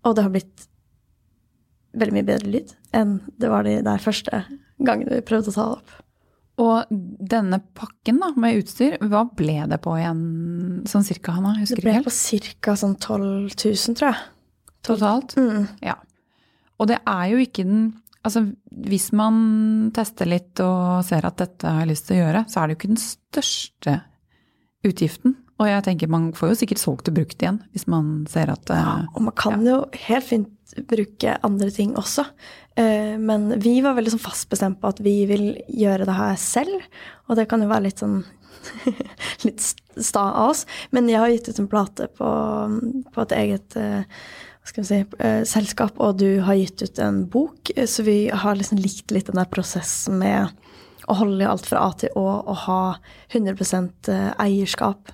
Og 0.04 0.17
det 0.17 0.26
har 0.26 0.34
blitt 0.34 0.67
veldig 1.93 2.17
mye 2.17 2.26
bedre 2.28 2.50
lyd 2.50 2.72
enn 2.98 3.19
det 3.38 3.50
var 3.52 3.67
de 3.67 3.76
der 3.86 4.02
første 4.02 4.39
gangene 4.82 5.19
vi 5.19 5.26
prøvde 5.26 5.54
å 5.54 5.56
ta 5.56 5.65
det 5.67 5.78
opp. 5.78 5.93
Og 6.62 6.89
denne 7.34 7.58
pakken 7.74 8.20
da, 8.22 8.30
med 8.38 8.60
utstyr, 8.62 9.00
hva 9.10 9.24
ble 9.26 9.63
det 9.72 9.80
på 9.82 9.96
igjen 9.98 10.24
sånn 10.89 11.06
cirka, 11.08 11.34
Hanna? 11.39 11.56
Husker 11.58 11.82
det 11.82 11.88
ble 11.88 12.04
på 12.06 12.13
ca. 12.62 12.76
sånn 12.78 12.94
12 13.00 13.56
000, 13.58 13.98
tror 13.98 14.12
jeg. 14.12 14.22
Totalt? 14.86 15.34
Mm. 15.39 15.66
Ja. 15.82 15.98
Og 16.78 16.89
det 16.92 17.00
er 17.08 17.28
jo 17.34 17.44
ikke 17.44 17.68
den 17.68 17.84
Altså 18.24 18.39
hvis 18.88 19.10
man 19.12 19.89
tester 19.92 20.30
litt 20.32 20.56
og 20.63 21.02
ser 21.04 21.26
at 21.28 21.42
dette 21.42 21.68
har 21.68 21.82
jeg 21.84 21.89
lyst 21.89 22.06
til 22.08 22.16
å 22.16 22.20
gjøre, 22.22 22.44
så 22.48 22.62
er 22.62 22.70
det 22.70 22.72
jo 22.72 22.78
ikke 22.78 22.92
den 22.94 23.02
største 23.02 23.96
utgiften. 24.88 25.34
Og 25.63 25.69
jeg 25.71 25.86
tenker 25.86 26.12
man 26.12 26.32
får 26.36 26.52
jo 26.52 26.60
sikkert 26.60 26.82
solgt 26.82 27.08
det 27.08 27.15
brukt 27.15 27.39
igjen 27.39 27.62
hvis 27.71 27.88
man 27.91 28.26
ser 28.32 28.52
at 28.52 28.71
Ja, 28.73 28.97
og 29.15 29.23
man 29.30 29.36
kan 29.39 29.63
ja. 29.63 29.78
jo 29.78 30.04
helt 30.10 30.28
fint 30.28 30.52
bruke 30.89 31.38
andre 31.45 31.69
ting 31.71 31.95
også. 31.99 32.26
Eh, 32.76 33.19
men 33.21 33.52
vi 33.62 33.78
var 33.86 33.97
veldig 33.97 34.15
sånn 34.15 34.23
fast 34.23 34.49
bestemt 34.52 34.80
på 34.82 34.89
at 34.89 35.02
vi 35.04 35.23
vil 35.30 35.52
gjøre 35.69 36.08
det 36.10 36.15
her 36.17 36.39
selv. 36.41 36.88
Og 37.28 37.38
det 37.38 37.47
kan 37.52 37.63
jo 37.63 37.69
være 37.71 37.88
litt 37.88 38.02
sånn 38.04 38.23
litt 39.45 39.62
sta 39.62 40.26
av 40.32 40.49
oss. 40.54 40.65
Men 40.95 41.12
jeg 41.12 41.21
har 41.21 41.34
gitt 41.34 41.52
ut 41.52 41.62
en 41.63 41.69
plate 41.71 42.10
på, 42.17 42.34
på 43.13 43.26
et 43.26 43.38
eget 43.38 43.80
eh, 43.80 44.26
si, 44.65 45.04
eh, 45.19 45.41
selskap, 45.47 45.99
og 46.02 46.19
du 46.23 46.43
har 46.47 46.60
gitt 46.60 46.86
ut 46.86 47.04
en 47.04 47.23
bok. 47.30 47.73
Så 47.86 48.06
vi 48.08 48.17
har 48.34 48.60
liksom 48.60 48.82
likt 48.82 49.13
litt 49.13 49.30
den 49.30 49.41
der 49.41 49.52
prosessen 49.52 50.19
med 50.23 50.49
å 51.12 51.17
holde 51.19 51.49
alt 51.49 51.67
fra 51.67 51.82
A 51.84 51.91
til 51.99 52.13
Å 52.15 52.28
og 52.47 52.56
ha 52.63 52.84
100% 53.36 54.08
eierskap. 54.39 55.12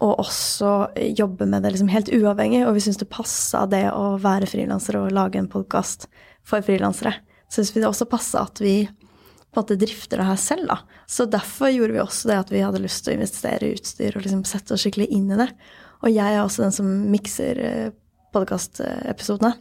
Og 0.00 0.22
også 0.22 0.70
jobbe 1.18 1.46
med 1.46 1.62
det 1.64 1.74
liksom 1.74 1.90
helt 1.92 2.08
uavhengig. 2.08 2.62
Og 2.66 2.76
vi 2.76 2.84
syns 2.84 3.00
det 3.00 3.10
passa 3.12 3.66
det 3.68 3.84
å 3.92 4.14
være 4.20 4.48
frilanser 4.48 4.96
og 5.00 5.12
lage 5.12 5.40
en 5.40 5.50
podkast 5.50 6.08
for 6.46 6.64
frilansere. 6.64 7.18
Syns 7.52 7.74
vi 7.74 7.82
det 7.82 7.90
også 7.90 8.08
passa 8.08 8.46
at 8.46 8.62
vi 8.62 8.84
på 9.50 9.58
en 9.58 9.64
måte 9.64 9.76
drifter 9.80 10.20
det 10.20 10.28
her 10.28 10.38
selv, 10.38 10.68
da. 10.70 10.76
Så 11.10 11.26
derfor 11.26 11.72
gjorde 11.74 11.96
vi 11.96 12.02
også 12.02 12.30
det 12.30 12.38
at 12.38 12.52
vi 12.54 12.62
hadde 12.62 12.82
lyst 12.84 13.02
til 13.02 13.12
å 13.12 13.18
investere 13.18 13.66
i 13.66 13.74
utstyr 13.74 14.14
og 14.14 14.22
liksom 14.22 14.44
sette 14.46 14.76
oss 14.76 14.84
skikkelig 14.86 15.08
inn 15.10 15.26
i 15.34 15.38
det. 15.40 15.48
Og 16.04 16.14
jeg 16.14 16.36
er 16.36 16.42
også 16.44 16.62
den 16.62 16.76
som 16.76 16.92
mikser 17.10 17.60
eh, 17.66 17.88
podkastepisodene. 18.32 19.56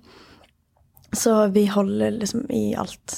Så 1.17 1.33
vi 1.55 1.65
holder 1.73 2.19
liksom 2.19 2.45
i 2.53 2.75
alt. 2.77 3.17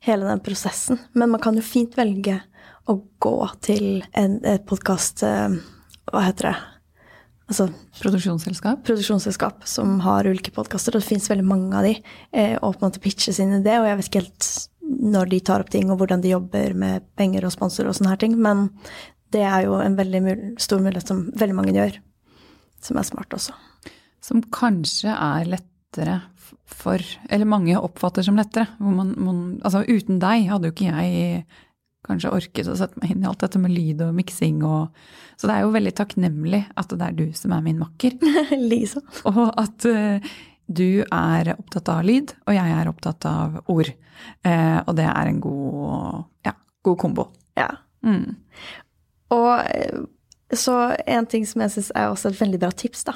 Hele 0.00 0.24
den 0.24 0.40
prosessen. 0.40 0.96
Men 1.12 1.34
man 1.34 1.42
kan 1.44 1.58
jo 1.58 1.62
fint 1.62 1.98
velge 1.98 2.38
å 2.88 2.96
gå 3.20 3.36
til 3.60 4.00
en 4.16 4.40
podkast 4.64 5.22
eh, 5.28 5.58
Hva 6.12 6.24
heter 6.24 6.50
det? 6.50 6.56
Altså 7.48 7.68
produksjonsselskap? 8.02 8.82
Produksjonsselskap 8.84 9.62
som 9.68 9.96
har 10.04 10.28
ulike 10.28 10.52
podkaster, 10.52 10.94
og 10.96 11.00
det 11.00 11.08
fins 11.08 11.28
veldig 11.30 11.46
mange 11.48 11.76
av 11.76 11.86
de, 11.86 11.94
eh, 12.32 12.56
og 12.60 12.76
på 12.76 12.82
en 12.82 12.90
måte 12.90 13.00
pitcher 13.00 13.32
sin 13.32 13.54
idé. 13.56 13.78
Og 13.80 13.88
jeg 13.88 13.98
vet 13.98 14.10
ikke 14.10 14.22
helt 14.24 14.48
når 14.88 15.30
de 15.32 15.40
tar 15.40 15.64
opp 15.64 15.70
ting, 15.72 15.90
og 15.90 16.00
hvordan 16.00 16.20
de 16.24 16.34
jobber 16.34 16.74
med 16.76 17.06
penger 17.16 17.46
og 17.48 17.54
sponsor 17.54 17.88
og 17.88 17.96
sånne 17.96 18.12
her 18.12 18.20
ting, 18.20 18.36
men 18.36 18.68
det 19.32 19.44
er 19.44 19.64
jo 19.66 19.78
en 19.80 19.96
veldig 19.96 20.20
mul 20.24 20.44
stor 20.60 20.80
mulighet 20.80 21.08
som 21.08 21.26
veldig 21.36 21.56
mange 21.56 21.76
gjør, 21.76 21.98
som 22.84 23.00
er 23.00 23.08
smart 23.08 23.36
også. 23.36 23.56
Som 24.24 24.44
kanskje 24.52 25.12
er 25.12 25.48
lettere 25.48 26.20
for 26.68 27.00
Eller 27.32 27.48
mange 27.48 27.76
oppfatter 27.80 28.22
som 28.22 28.36
lettere. 28.36 28.68
Man, 28.78 29.14
man, 29.16 29.38
altså 29.64 29.80
uten 29.88 30.18
deg 30.20 30.50
hadde 30.50 30.68
jo 30.68 30.74
ikke 30.74 30.92
jeg 30.92 31.46
kanskje 32.08 32.32
orket 32.34 32.68
å 32.70 32.76
sette 32.78 32.98
meg 33.02 33.12
inn 33.14 33.24
i 33.24 33.28
alt 33.28 33.42
dette 33.44 33.60
med 33.60 33.72
lyd 33.74 34.02
og 34.06 34.16
miksing 34.16 34.62
og 34.66 34.94
Så 35.38 35.46
det 35.46 35.54
er 35.54 35.64
jo 35.64 35.74
veldig 35.74 35.94
takknemlig 35.94 36.64
at 36.80 36.90
det 36.90 37.04
er 37.04 37.14
du 37.14 37.26
som 37.38 37.52
er 37.54 37.62
min 37.62 37.78
makker. 37.78 38.16
Lisa. 38.70 39.04
Og 39.30 39.44
at 39.54 39.86
uh, 39.86 40.30
du 40.66 41.04
er 41.04 41.52
opptatt 41.54 41.88
av 41.92 42.02
lyd, 42.04 42.34
og 42.44 42.56
jeg 42.56 42.72
er 42.74 42.90
opptatt 42.90 43.26
av 43.28 43.60
ord. 43.70 43.90
Uh, 44.42 44.80
og 44.82 44.96
det 44.98 45.06
er 45.06 45.30
en 45.30 45.38
god, 45.40 46.24
ja, 46.48 46.52
god 46.84 46.98
kombo. 47.00 47.28
Ja. 47.58 47.70
Mm. 48.02 48.34
Og 49.34 49.52
eh, 49.62 50.02
Så 50.54 50.74
en 51.06 51.26
ting 51.28 51.46
som 51.46 51.60
jeg 51.64 51.74
syns 51.74 51.92
er 51.94 52.08
også 52.08 52.30
et 52.30 52.40
veldig 52.40 52.60
bra 52.62 52.70
tips, 52.72 53.06
da, 53.08 53.14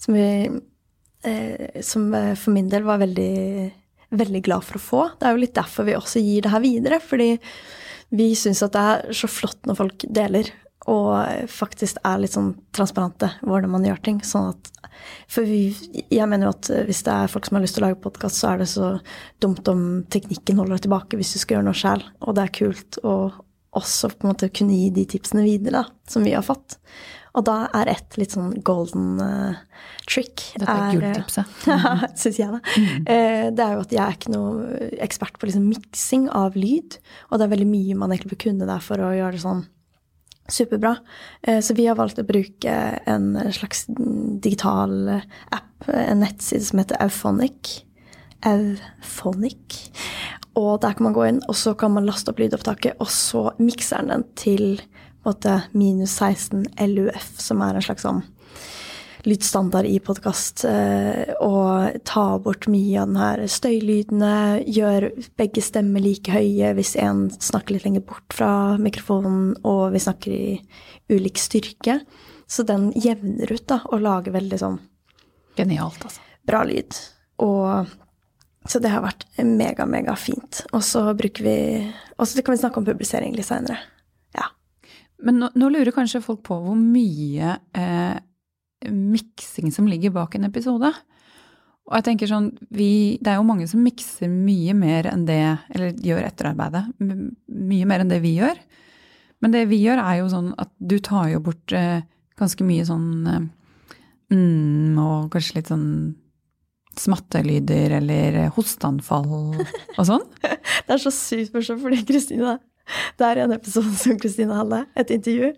som, 0.00 0.16
vi, 0.16 0.50
uh, 1.24 1.80
som 1.80 2.10
for 2.12 2.54
min 2.54 2.68
del 2.68 2.84
var 2.84 3.00
veldig, 3.02 3.70
veldig 4.20 4.44
glad 4.44 4.68
for 4.68 4.78
å 4.78 4.84
få. 4.84 5.02
Det 5.16 5.28
er 5.28 5.34
jo 5.34 5.42
litt 5.46 5.56
derfor 5.56 5.88
vi 5.88 5.96
også 5.96 6.22
gir 6.22 6.44
det 6.44 6.52
her 6.54 6.64
videre, 6.64 7.00
fordi 7.00 7.32
vi 8.10 8.32
syns 8.38 8.62
at 8.64 8.74
det 8.74 8.84
er 8.90 9.16
så 9.16 9.30
flott 9.30 9.64
når 9.68 9.80
folk 9.80 10.06
deler 10.12 10.50
og 10.90 11.48
faktisk 11.48 12.00
er 12.04 12.20
litt 12.20 12.34
sånn 12.34 12.52
transparente 12.76 13.30
hvordan 13.40 13.72
man 13.72 13.86
gjør 13.86 14.02
ting. 14.04 14.18
Sånn 14.24 14.50
at 14.52 14.70
For 15.28 15.46
vi, 15.48 15.72
jeg 16.12 16.28
mener 16.28 16.48
jo 16.48 16.52
at 16.54 16.68
hvis 16.88 17.02
det 17.06 17.14
er 17.14 17.32
folk 17.32 17.48
som 17.48 17.56
har 17.56 17.64
lyst 17.64 17.78
til 17.78 17.84
å 17.84 17.88
lage 17.88 18.02
podkast, 18.04 18.38
så 18.40 18.52
er 18.52 18.60
det 18.60 18.68
så 18.70 18.90
dumt 19.42 19.66
om 19.72 20.04
teknikken 20.12 20.60
holder 20.60 20.76
deg 20.76 20.84
tilbake 20.86 21.18
hvis 21.18 21.34
du 21.34 21.40
skal 21.40 21.58
gjøre 21.58 21.68
noe 21.70 21.80
sjæl. 21.80 22.04
Og 22.24 22.36
det 22.36 22.44
er 22.44 22.54
kult 22.60 23.00
å 23.02 23.16
også 23.78 24.12
på 24.14 24.24
en 24.26 24.32
måte 24.32 24.52
kunne 24.54 24.76
gi 24.76 24.88
de 24.94 25.04
tipsene 25.10 25.44
videre, 25.46 25.82
da, 25.82 26.10
som 26.10 26.24
vi 26.26 26.34
har 26.36 26.44
fått. 26.46 26.78
Og 27.34 27.42
da 27.48 27.64
er 27.74 27.90
et 27.90 28.16
litt 28.18 28.34
sånn 28.34 28.52
golden 28.66 29.18
uh, 29.18 29.56
trick 30.06 30.44
Dette 30.54 30.70
er 30.70 30.94
gulltipset. 30.94 31.54
Ja, 31.66 31.94
syns 32.14 32.38
jeg, 32.38 32.50
da. 32.52 32.60
Mm. 32.78 33.06
Uh, 33.08 33.46
det 33.50 33.64
er 33.64 33.74
jo 33.74 33.82
at 33.82 33.94
jeg 33.96 34.02
er 34.04 34.18
ikke 34.18 34.34
noe 34.34 34.90
ekspert 35.02 35.40
på 35.40 35.48
liksom 35.50 35.66
miksing 35.66 36.28
av 36.30 36.58
lyd. 36.58 37.00
Og 37.30 37.40
det 37.40 37.48
er 37.48 37.54
veldig 37.56 37.70
mye 37.70 37.96
man 37.98 38.14
egentlig 38.14 38.36
bør 38.36 38.44
kunne 38.46 38.68
der 38.70 38.84
for 38.84 39.02
å 39.02 39.10
gjøre 39.16 39.34
det 39.34 39.42
sånn 39.42 39.64
superbra. 40.54 40.94
Uh, 41.42 41.58
så 41.58 41.74
vi 41.74 41.88
har 41.90 41.98
valgt 41.98 42.22
å 42.22 42.28
bruke 42.28 42.76
en 43.10 43.32
slags 43.56 43.88
digital 44.44 44.94
app, 45.16 45.90
en 45.90 46.22
nettside 46.22 46.62
som 46.68 46.84
heter 46.84 47.02
Auphonic. 47.02 47.80
Auphonic. 48.46 49.80
Og 50.58 50.80
der 50.82 50.94
kan 50.94 51.08
man 51.08 51.16
gå 51.16 51.24
inn, 51.28 51.40
og 51.48 51.56
så 51.58 51.74
kan 51.78 51.94
man 51.94 52.06
laste 52.06 52.30
opp 52.30 52.38
lydopptaket, 52.42 53.00
og 53.02 53.10
så 53.10 53.48
mikser 53.58 54.06
den 54.06 54.22
til 54.38 54.78
måte, 55.24 55.62
minus 55.72 56.18
16 56.20 56.68
LUF, 56.92 57.34
som 57.40 57.62
er 57.64 57.78
en 57.78 57.84
slags 57.84 58.04
sånn 58.06 58.22
lydstandard 59.24 59.88
i 59.88 59.96
podkast. 60.04 60.66
Og 61.42 61.96
ta 62.06 62.24
bort 62.44 62.68
mye 62.70 63.00
av 63.00 63.08
den 63.08 63.20
her 63.20 63.44
støylydene. 63.50 64.34
Gjør 64.68 65.08
begge 65.40 65.64
stemmer 65.64 66.04
like 66.04 66.34
høye 66.34 66.74
hvis 66.76 66.94
en 67.00 67.26
snakker 67.32 67.76
litt 67.76 67.88
lenger 67.88 68.04
bort 68.04 68.36
fra 68.36 68.76
mikrofonen, 68.80 69.54
og 69.64 69.94
vi 69.96 70.04
snakker 70.04 70.36
i 70.36 70.44
ulik 71.12 71.40
styrke. 71.40 72.02
Så 72.46 72.66
den 72.68 72.90
jevner 73.00 73.48
ut, 73.48 73.64
da, 73.70 73.80
og 73.88 74.04
lager 74.04 74.36
veldig 74.36 74.60
sånn 74.60 74.82
Genialt, 75.54 76.02
altså. 76.02 76.18
Bra 76.42 76.64
lyd. 76.66 76.96
Og 77.46 77.92
så 78.64 78.80
det 78.80 78.92
har 78.92 79.04
vært 79.04 79.26
mega, 79.44 79.84
mega 79.86 80.14
fint. 80.16 80.62
Og 80.72 80.80
så 80.84 81.06
bruker 81.16 81.44
vi 81.44 81.56
Og 82.16 82.28
så 82.28 82.42
kan 82.42 82.54
vi 82.54 82.62
snakke 82.62 82.80
om 82.80 82.86
publisering 82.86 83.34
litt 83.36 83.48
seinere. 83.48 83.76
Ja. 84.36 84.46
Men 85.24 85.42
nå, 85.42 85.50
nå, 85.58 85.68
lurer 85.72 85.92
kanskje 85.92 86.22
folk 86.24 86.44
på 86.46 86.56
hvor 86.62 86.78
mye 86.78 87.58
eh, 87.76 88.16
miksing 88.88 89.72
som 89.74 89.88
ligger 89.90 90.14
bak 90.14 90.36
en 90.36 90.48
episode. 90.48 90.92
Og 91.84 91.98
jeg 91.98 92.06
tenker 92.06 92.30
sånn, 92.30 92.48
vi, 92.72 93.18
Det 93.20 93.32
er 93.32 93.36
jo 93.36 93.48
mange 93.48 93.68
som 93.68 93.82
mikser 93.84 94.30
mye 94.32 94.72
mer 94.76 95.10
enn 95.10 95.26
det 95.28 95.42
Eller 95.74 95.92
gjør 96.00 96.24
etterarbeidet. 96.30 96.86
Mye 97.02 97.90
mer 97.90 98.04
enn 98.04 98.12
det 98.12 98.22
vi 98.24 98.38
gjør. 98.38 98.56
Men 99.44 99.52
det 99.52 99.66
vi 99.68 99.82
gjør, 99.82 100.00
er 100.00 100.22
jo 100.22 100.32
sånn 100.32 100.54
at 100.56 100.72
du 100.80 100.96
tar 101.04 101.28
jo 101.34 101.42
bort 101.44 101.72
eh, 101.76 102.00
ganske 102.40 102.64
mye 102.64 102.86
sånn 102.88 103.08
eh, 103.28 103.48
mm, 104.32 105.00
Og 105.02 105.32
kanskje 105.34 105.58
litt 105.58 105.72
sånn 105.72 105.88
smattelyder 107.02 107.96
eller 108.00 108.38
hosteanfall 108.56 109.56
og 109.60 110.04
sånn? 110.06 110.24
det 110.86 110.96
er 110.96 111.02
så 111.02 111.12
sykt 111.14 111.54
morsomt, 111.56 111.82
fordi 111.84 112.02
Kristine 112.08 112.58
Det 113.18 113.26
er 113.28 113.44
en 113.44 113.56
episode 113.56 113.94
som 113.96 114.18
Kristine 114.20 114.58
hadde, 114.58 114.84
et 115.00 115.14
intervju. 115.14 115.54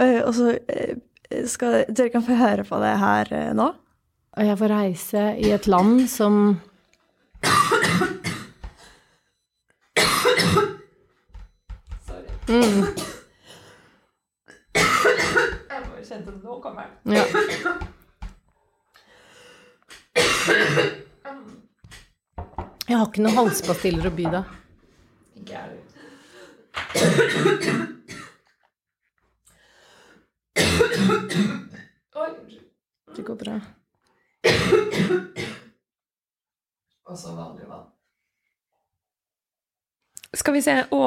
Eh, 0.00 0.20
og 0.24 0.34
så 0.34 0.56
eh, 0.72 0.98
skal 1.48 1.84
Dere 1.88 2.12
kan 2.12 2.24
få 2.26 2.36
høre 2.40 2.66
på 2.66 2.82
det 2.82 2.96
her 3.00 3.32
eh, 3.36 3.54
nå. 3.56 3.70
Og 4.32 4.48
jeg 4.48 4.58
får 4.58 4.72
reise 4.72 5.24
i 5.38 5.52
et 5.54 5.70
land 5.70 6.06
som 6.10 6.60
Mm. 12.48 12.58
Jeg 14.74 15.82
bare 15.84 16.04
kjente 16.04 16.28
at 16.28 16.42
nå 16.44 16.60
kommer. 16.60 16.82
Ja. 17.06 17.24
Jeg 22.88 22.91
har 23.02 23.10
ikke 23.10 23.24
noen 23.24 23.38
halspastiller 23.40 24.08
å 24.08 24.14
by 24.16 24.26
deg. 24.36 24.44
Ikke 25.42 25.52
jeg 25.56 25.66
Det 33.16 33.22
går 33.26 33.36
bra. 33.36 33.60
Og 37.10 37.18
så 37.18 37.34
vanlig 37.36 37.66
vann. 37.68 37.88
Skal 40.32 40.54
vi 40.56 40.62
se 40.64 40.78
Å, 40.88 41.00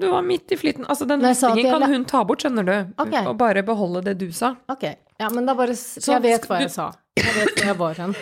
du 0.00 0.08
var 0.10 0.24
midt 0.26 0.50
i 0.50 0.58
flyten. 0.58 0.88
Altså, 0.88 1.06
den 1.06 1.22
mestingen 1.22 1.70
kan 1.70 1.84
hun 1.92 2.04
ta 2.10 2.24
bort, 2.26 2.42
skjønner 2.42 2.66
du. 2.66 2.74
Okay. 3.04 3.22
Og 3.28 3.36
bare 3.38 3.62
beholde 3.62 4.02
det 4.08 4.16
du 4.18 4.32
sa. 4.34 4.56
Ok. 4.72 4.88
Ja, 5.20 5.30
men 5.30 5.46
da 5.46 5.54
bare 5.54 5.76
Så 5.78 6.16
Jeg 6.16 6.24
vet 6.24 6.48
hva 6.50 6.62
jeg 6.64 6.72
sa. 6.74 6.90
Jeg 7.20 7.36
vet 7.36 7.54
hvor 7.54 7.66
jeg 7.70 7.78
var 7.78 8.02
hen. 8.02 8.16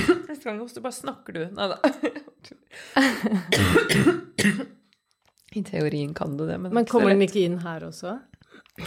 Neste 0.28 0.44
gang 0.48 0.68
så 0.68 0.80
bare 0.84 0.92
snakker 0.96 1.32
du. 1.36 1.42
Nei 1.54 1.68
da. 1.70 1.76
I 5.54 5.62
teorien 5.62 6.14
kan 6.14 6.36
du 6.36 6.46
det, 6.48 6.58
men 6.58 6.74
Men 6.74 6.86
kommer 6.90 7.12
den 7.12 7.22
ikke 7.26 7.44
inn 7.46 7.60
her 7.62 7.84
også? 7.86 8.18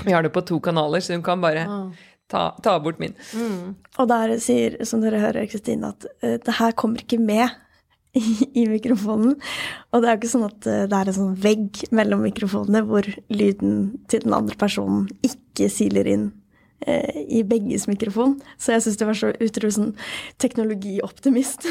Vi 0.03 0.11
har 0.11 0.23
det 0.25 0.33
på 0.35 0.43
to 0.43 0.59
kanaler, 0.59 0.99
så 0.99 1.15
hun 1.15 1.23
kan 1.23 1.41
bare 1.41 1.63
ah. 1.63 1.91
ta, 2.27 2.49
ta, 2.63 2.79
bort 2.83 2.99
min. 2.99 3.15
Mm. 3.31 3.75
Og 3.97 4.09
der 4.11 4.35
sier, 4.43 4.75
som 4.85 4.99
dere 5.03 5.21
hører, 5.21 5.47
Kristine, 5.47 5.93
at 5.95 6.09
uh, 6.23 6.35
det 6.43 6.57
her 6.59 6.75
kommer 6.75 6.99
ikke 7.05 7.21
med 7.23 7.47
i, 8.19 8.25
i, 8.51 8.65
mikrofonen. 8.67 9.37
Og 9.91 10.01
det 10.01 10.09
er 10.09 10.17
jo 10.17 10.21
ikke 10.21 10.33
sånn 10.33 10.49
at 10.49 10.67
uh, 10.67 10.83
det 10.91 10.97
er 10.99 11.07
en 11.07 11.19
sånn 11.21 11.39
vegg 11.39 11.85
mellom 11.95 12.25
mikrofonene 12.27 12.83
hvor 12.89 13.07
lyden 13.31 13.95
til 14.11 14.27
den 14.27 14.35
andre 14.35 14.59
personen 14.59 15.07
ikke 15.23 15.71
siler 15.71 16.11
inn 16.11 16.27
Eh, 16.31 16.46
i 16.85 17.39
begges 17.47 17.87
mikrofon. 17.89 18.35
Så 18.61 18.75
jeg 18.75 18.83
syns 18.85 18.99
det 18.99 19.07
var 19.09 19.17
så 19.17 19.31
utrolig 19.33 19.73
sånn 19.73 19.95
teknologioptimist 20.41 21.65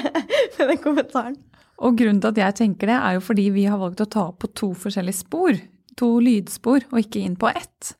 med 0.58 0.64
den 0.72 0.80
kommentaren. 0.82 1.36
Og 1.78 1.98
grunnen 1.98 2.18
til 2.22 2.32
at 2.32 2.40
jeg 2.42 2.56
tenker 2.58 2.90
det, 2.90 2.96
er 2.98 3.16
jo 3.16 3.22
fordi 3.22 3.48
vi 3.54 3.68
har 3.70 3.78
valgt 3.78 4.02
å 4.02 4.10
ta 4.10 4.24
på 4.34 4.50
to 4.58 4.72
forskjellige 4.74 5.20
spor. 5.20 5.58
To 5.98 6.10
lydspor, 6.22 6.84
og 6.90 7.00
ikke 7.00 7.22
inn 7.22 7.38
på 7.38 7.50
ett. 7.52 7.92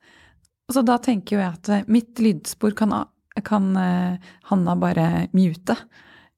Så 0.71 0.83
da 0.87 0.99
tenker 1.03 1.37
jo 1.37 1.43
jeg 1.43 1.55
at 1.55 1.71
eh, 1.73 1.87
mitt 1.91 2.21
lydspor 2.23 2.75
kan, 2.79 2.93
kan 3.47 3.71
eh, 3.79 4.29
Hanna 4.51 4.75
bare 4.79 5.29
mute. 5.37 5.79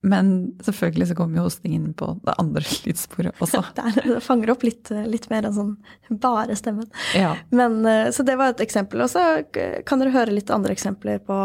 Men 0.03 0.53
selvfølgelig 0.65 1.11
så 1.11 1.15
kommer 1.15 1.37
jo 1.37 1.45
hostingen 1.45 1.93
på 1.95 2.15
det 2.25 2.35
andre 2.41 2.63
lydsporet 2.87 3.43
også. 3.45 3.63
det 3.77 4.21
fanger 4.25 4.55
opp 4.55 4.65
litt, 4.65 4.93
litt, 5.07 5.29
mer 5.33 5.49
enn 5.49 5.57
sånn 5.57 5.75
bare 6.23 6.57
stemmen. 6.57 6.89
Ja. 7.17 7.35
Men, 7.53 7.83
eh, 7.87 8.09
så 8.15 8.25
det 8.25 8.39
var 8.41 8.55
et 8.55 8.65
eksempel. 8.65 9.05
Og 9.05 9.13
så 9.13 9.43
kan 9.53 10.01
dere 10.01 10.15
høre 10.15 10.37
litt 10.37 10.53
andre 10.55 10.77
eksempler 10.77 11.21
på 11.25 11.41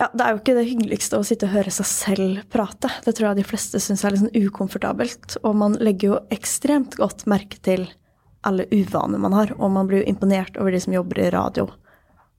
ja, 0.00 0.06
Det 0.16 0.24
er 0.24 0.32
jo 0.32 0.38
ikke 0.38 0.56
det 0.56 0.64
hyggeligste 0.64 1.18
å 1.20 1.24
sitte 1.28 1.44
og 1.44 1.52
høre 1.58 1.72
seg 1.74 1.88
selv 1.88 2.44
prate. 2.52 2.88
Det 3.04 3.12
tror 3.16 3.30
jeg 3.30 3.40
de 3.42 3.48
fleste 3.50 3.80
syns 3.84 4.04
er 4.04 4.14
litt 4.14 4.22
sånn 4.22 4.46
ukomfortabelt. 4.46 5.36
Og 5.44 5.56
man 5.60 5.76
legger 5.76 6.14
jo 6.14 6.20
ekstremt 6.32 6.96
godt 6.96 7.26
merke 7.28 7.60
til 7.60 7.84
alle 8.48 8.64
uvaner 8.72 9.20
man 9.20 9.36
har. 9.36 9.52
Og 9.58 9.72
man 9.74 9.90
blir 9.90 10.00
jo 10.00 10.12
imponert 10.12 10.56
over 10.56 10.72
de 10.72 10.80
som 10.80 10.96
jobber 10.96 11.20
i 11.20 11.28
radio, 11.34 11.66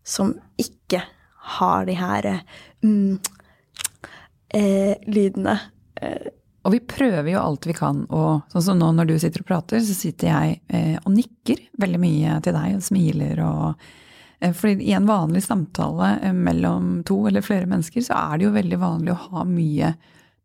som 0.01 0.33
ikke 0.61 1.03
har 1.57 1.85
de 1.85 1.97
her 1.97 2.27
mm, 2.81 3.21
eh, 4.53 4.93
lydene. 5.07 5.57
Eh. 6.01 6.29
Og 6.61 6.75
vi 6.75 6.81
prøver 6.85 7.31
jo 7.33 7.41
alt 7.41 7.65
vi 7.65 7.73
kan, 7.73 8.03
og 8.13 8.51
sånn 8.51 8.65
som 8.67 8.77
nå 8.77 8.91
når 8.93 9.09
du 9.09 9.15
sitter 9.21 9.41
og 9.41 9.49
prater, 9.49 9.81
så 9.81 9.95
sitter 9.97 10.29
jeg 10.29 10.59
eh, 10.69 10.97
og 11.01 11.15
nikker 11.15 11.63
veldig 11.81 12.01
mye 12.01 12.37
til 12.45 12.55
deg 12.57 12.77
og 12.77 12.85
smiler 12.85 13.41
og 13.47 13.85
eh, 14.45 14.61
i 14.75 14.93
en 14.93 15.09
vanlig 15.09 15.41
samtale 15.47 16.11
eh, 16.21 16.35
mellom 16.37 16.99
to 17.07 17.17
eller 17.31 17.45
flere 17.45 17.69
mennesker, 17.69 18.05
så 18.05 18.19
er 18.19 18.37
det 18.37 18.45
jo 18.45 18.53
veldig 18.59 18.81
vanlig 18.81 19.15
å 19.15 19.21
ha 19.31 19.47
mye 19.49 19.95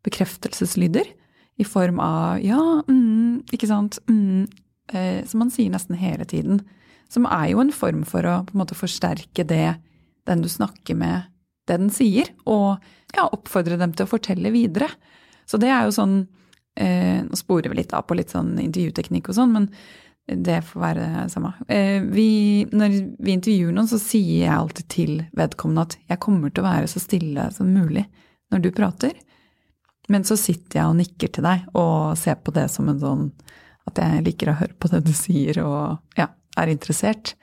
bekreftelseslyder. 0.07 1.12
I 1.57 1.64
form 1.64 2.01
av 2.05 2.40
ja, 2.45 2.61
mm, 2.88 3.53
ikke 3.53 3.69
sant, 3.69 3.99
mm, 4.09 4.49
eh, 4.92 5.21
som 5.29 5.45
man 5.45 5.53
sier 5.53 5.73
nesten 5.73 5.97
hele 6.01 6.25
tiden. 6.29 6.62
Som 7.12 7.29
er 7.29 7.51
jo 7.53 7.61
en 7.61 7.73
form 7.73 8.03
for 8.09 8.25
å 8.25 8.40
på 8.45 8.57
en 8.57 8.61
måte 8.64 8.77
forsterke 8.77 9.45
det 9.49 9.77
den 10.27 10.42
du 10.42 10.49
snakker 10.51 10.97
med, 10.99 11.29
det 11.68 11.79
den 11.83 11.92
sier. 11.94 12.33
Og 12.48 12.81
ja, 13.16 13.26
oppfordre 13.26 13.79
dem 13.81 13.94
til 13.96 14.07
å 14.07 14.11
fortelle 14.11 14.52
videre. 14.55 14.88
Så 15.46 15.61
det 15.62 15.70
er 15.70 15.87
jo 15.87 15.94
sånn 15.94 16.16
eh, 16.74 17.22
Nå 17.26 17.38
sporer 17.38 17.70
vi 17.70 17.81
litt 17.81 17.94
av 17.94 18.07
på 18.09 18.16
litt 18.18 18.35
sånn 18.35 18.57
intervjuteknikk 18.62 19.31
og 19.31 19.38
sånn, 19.38 19.55
men 19.55 19.70
det 20.26 20.59
får 20.66 20.81
være 20.83 21.05
det 21.07 21.26
samme. 21.31 21.52
Eh, 21.70 22.02
vi, 22.02 22.66
når 22.74 22.96
vi 23.22 23.37
intervjuer 23.37 23.74
noen, 23.74 23.87
så 23.87 23.98
sier 24.02 24.42
jeg 24.42 24.55
alltid 24.57 24.88
til 24.90 25.12
vedkommende 25.38 25.85
at 25.87 25.94
jeg 26.11 26.22
kommer 26.22 26.50
til 26.50 26.64
å 26.64 26.66
være 26.66 26.90
så 26.90 27.02
stille 27.02 27.46
som 27.55 27.70
mulig 27.70 28.02
når 28.50 28.64
du 28.64 28.72
prater. 28.74 29.14
Men 30.11 30.26
så 30.26 30.38
sitter 30.38 30.81
jeg 30.81 30.90
og 30.90 30.98
nikker 30.98 31.31
til 31.35 31.46
deg 31.46 31.66
og 31.79 32.18
ser 32.18 32.40
på 32.42 32.55
det 32.55 32.66
som 32.74 32.90
en 32.90 33.00
sånn 33.02 33.24
at 33.87 34.02
jeg 34.02 34.24
liker 34.26 34.50
å 34.50 34.59
høre 34.59 34.74
på 34.83 34.90
det 34.90 35.05
du 35.07 35.12
sier 35.14 35.62
og 35.62 36.18
ja, 36.18 36.29
er 36.59 36.72
interessert. 36.74 37.37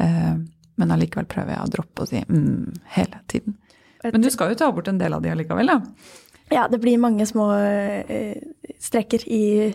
Eh, 0.00 0.36
men 0.78 0.92
allikevel 0.94 1.26
prøver 1.30 1.54
jeg 1.56 1.64
å 1.66 1.72
droppe 1.74 2.04
å 2.04 2.08
si 2.08 2.22
mm 2.28 2.78
hele 2.94 3.20
tiden. 3.30 3.56
Men 4.06 4.22
du 4.22 4.30
skal 4.30 4.52
jo 4.52 4.58
ta 4.60 4.70
bort 4.72 4.88
en 4.88 4.98
del 5.00 5.14
av 5.16 5.22
de 5.24 5.32
allikevel, 5.32 5.66
da. 5.68 5.80
Ja, 6.54 6.62
det 6.70 6.78
blir 6.80 6.96
mange 7.02 7.26
små 7.28 7.50
eh, 7.58 8.38
streker 8.80 9.24
i 9.28 9.74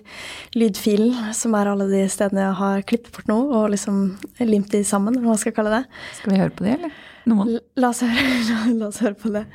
lydfilen, 0.58 1.34
som 1.38 1.54
er 1.60 1.70
alle 1.70 1.86
de 1.92 2.06
stedene 2.10 2.48
jeg 2.48 2.56
har 2.62 2.86
klippet 2.90 3.14
bort 3.14 3.28
noe 3.30 3.60
og 3.60 3.68
liksom 3.76 4.00
limt 4.42 4.72
de 4.74 4.82
sammen, 4.88 5.20
hva 5.22 5.36
man 5.36 5.42
skal 5.42 5.54
kalle 5.54 5.76
det. 5.76 5.84
Skal 6.18 6.34
vi 6.34 6.40
høre 6.42 6.56
på 6.56 6.66
de, 6.66 6.72
eller? 6.80 6.96
Noen? 7.30 7.60
La, 7.78 7.92
oss 7.92 8.02
høre, 8.02 8.26
la, 8.80 8.88
oss 8.90 9.04
høre 9.04 9.20
på 9.20 9.34
det. 9.36 9.46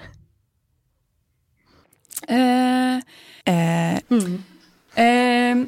Eh, 2.28 3.00
eh, 3.48 3.98
Mm. 4.12 4.38
eh, 4.94 5.66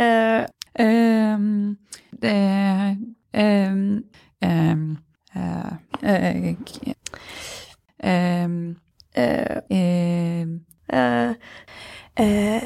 Eh, 0.00 0.46
det 0.80 0.80
ehm, 0.80 1.76
eh, 2.22 2.90
eh, 3.32 3.74
ehm, 4.40 4.98
eh, 5.34 5.72
ehm, 8.00 8.76
eh, 10.92 11.34
eh, 12.16 12.62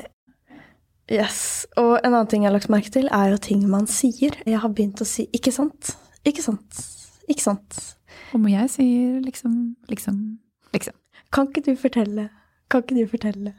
yes. 1.11 1.67
Og 1.77 1.99
en 1.99 2.13
annen 2.13 2.31
ting 2.31 2.45
jeg 2.45 2.51
har 2.51 2.57
lagt 2.57 2.73
merke 2.73 2.93
til, 2.95 3.09
er 3.11 3.35
jo 3.35 3.43
ting 3.43 3.67
man 3.71 3.87
sier. 3.91 4.37
Jeg 4.47 4.61
har 4.63 4.71
begynt 4.71 5.03
å 5.03 5.09
si 5.09 5.29
'ikke 5.33 5.53
sant', 5.53 5.97
'ikke 6.25 6.43
sant', 6.43 6.81
'ikke 7.29 7.43
sant'. 7.43 7.97
Og 8.35 8.41
må 8.41 8.49
jeg 8.51 8.71
sier 8.71 9.21
liksom, 9.21 9.77
liksom, 9.89 10.39
liksom. 10.73 10.95
Kan 11.33 11.49
ikke 11.49 11.67
du 11.71 11.77
fortelle? 11.77 12.31
Kan 12.71 12.83
ikke 12.83 13.03
du 13.03 13.07
fortelle? 13.07 13.55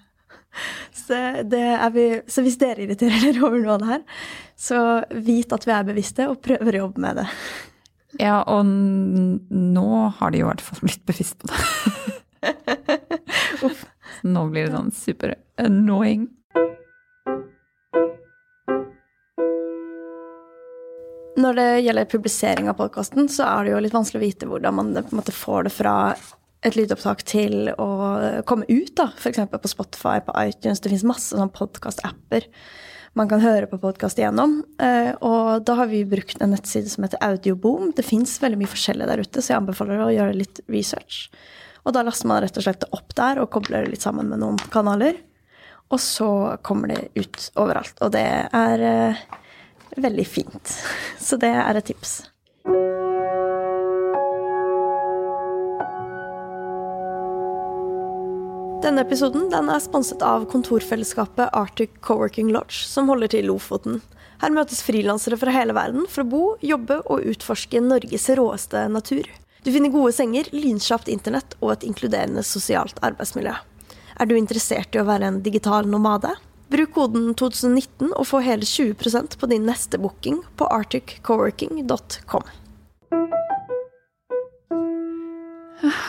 Så, 0.94 1.44
det 1.44 1.92
vi, 1.94 2.22
så 2.28 2.42
hvis 2.42 2.58
dere 2.58 2.86
irriterer 2.86 3.20
dere 3.22 3.44
over 3.44 3.60
noe 3.60 3.76
av 3.76 3.82
det 3.82 3.90
her, 3.90 4.04
så 4.56 4.80
vit 5.12 5.52
at 5.54 5.68
vi 5.68 5.74
er 5.76 5.88
bevisste 5.88 6.28
og 6.32 6.42
prøver 6.46 6.78
å 6.78 6.86
jobbe 6.86 7.04
med 7.04 7.20
det. 7.20 7.26
Ja, 8.20 8.44
og 8.48 8.66
nå 8.66 10.12
har 10.18 10.32
de 10.32 10.38
jo 10.40 10.46
i 10.46 10.50
hvert 10.52 10.62
fall 10.64 10.80
blitt 10.86 11.06
bevisst 11.08 11.38
på 11.42 11.48
det. 11.52 11.60
Nå 14.26 14.48
blir 14.50 14.68
det 14.68 14.74
sånn 14.74 14.92
super 14.96 15.36
annoying. 15.62 16.28
Når 21.36 21.58
det 21.60 21.84
gjelder 21.84 22.08
publisering 22.10 22.70
av 22.72 22.78
podkasten, 22.80 23.28
så 23.30 23.44
er 23.50 23.66
det 23.66 23.72
jo 23.74 23.82
litt 23.84 23.96
vanskelig 23.96 24.22
å 24.22 24.24
vite 24.24 24.48
hvordan 24.50 24.78
man 24.78 24.94
på 24.96 25.12
en 25.12 25.20
måte 25.20 25.36
får 25.36 25.68
det 25.68 25.74
fra 25.76 25.96
et 26.66 26.78
lydopptak 26.80 27.20
til 27.28 27.70
å 27.76 27.90
komme 28.48 28.66
ut, 28.70 28.94
da. 28.98 29.12
F.eks. 29.20 29.40
på 29.52 29.70
Spotify, 29.70 30.18
på 30.26 30.34
iTunes. 30.42 30.82
Det 30.82 30.90
fins 30.94 31.06
masse 31.06 31.36
sånn 31.36 31.54
podkast-apper 31.54 32.48
man 33.16 33.30
kan 33.32 33.40
høre 33.44 33.68
på 33.72 33.80
podkast 33.80 34.20
igjennom. 34.20 34.58
Eh, 34.82 35.14
Og 35.24 35.64
da 35.66 35.76
har 35.80 35.88
vi 35.88 36.04
brukt 36.06 36.42
en 36.42 36.52
nettside 36.52 36.90
som 36.92 37.06
heter 37.06 37.22
Audioboom. 37.24 37.94
Det 37.96 38.06
fins 38.06 38.38
veldig 38.44 38.60
mye 38.60 38.72
forskjellig 38.72 39.08
der 39.08 39.24
ute, 39.24 39.42
så 39.42 39.54
jeg 39.54 39.62
anbefaler 39.62 40.04
å 40.04 40.12
gjøre 40.14 40.36
litt 40.36 40.60
research. 40.68 41.30
Og 41.86 41.94
da 41.96 42.04
laster 42.04 42.28
man 42.28 42.42
rett 42.44 42.58
og 42.58 42.66
slett 42.66 42.82
det 42.82 42.92
opp 42.98 43.16
der 43.16 43.40
og 43.40 43.52
kobler 43.54 43.86
det 43.86 43.96
litt 43.96 44.06
sammen 44.06 44.28
med 44.30 44.42
noen 44.42 44.60
kanaler. 44.74 45.16
Og 45.94 46.00
så 46.02 46.30
kommer 46.66 46.90
det 46.92 47.10
ut 47.16 47.50
overalt. 47.62 47.96
Og 48.02 48.12
det 48.16 48.26
er 48.52 48.86
eh, 48.90 49.26
veldig 49.96 50.28
fint. 50.28 50.78
Så 51.26 51.38
det 51.38 51.54
er 51.54 51.78
et 51.78 51.86
tips. 51.86 52.24
Denne 58.86 59.02
episoden 59.02 59.48
den 59.50 59.70
er 59.74 59.82
sponset 59.82 60.22
av 60.22 60.44
kontorfellesskapet 60.52 61.56
Arctic 61.58 61.96
Coworking 62.06 62.52
Lodge, 62.54 62.84
som 62.86 63.08
holder 63.10 63.32
til 63.34 63.42
i 63.42 63.48
Lofoten. 63.48 63.96
Her 64.44 64.52
møtes 64.54 64.84
frilansere 64.86 65.40
fra 65.42 65.50
hele 65.56 65.74
verden 65.74 66.04
for 66.06 66.22
å 66.22 66.30
bo, 66.30 66.42
jobbe 66.62 67.00
og 67.10 67.26
utforske 67.32 67.82
Norges 67.82 68.28
råeste 68.38 68.84
natur. 68.94 69.26
Du 69.66 69.72
finner 69.74 69.90
gode 69.90 70.12
senger, 70.14 70.52
lynkjapt 70.54 71.10
internett 71.10 71.56
og 71.64 71.72
et 71.74 71.86
inkluderende 71.88 72.44
sosialt 72.46 73.02
arbeidsmiljø. 73.02 73.56
Er 74.22 74.30
du 74.30 74.36
interessert 74.38 74.94
i 74.94 75.02
å 75.02 75.08
være 75.10 75.32
en 75.32 75.42
digital 75.42 75.90
nomade? 75.90 76.36
Bruk 76.70 76.94
koden 76.94 77.34
2019 77.34 78.14
og 78.14 78.30
få 78.30 78.44
hele 78.46 78.70
20 78.70 79.34
på 79.34 79.50
din 79.50 79.66
neste 79.66 79.98
booking 79.98 80.44
på 80.62 80.70
arcticcoworking.com. 80.78 82.46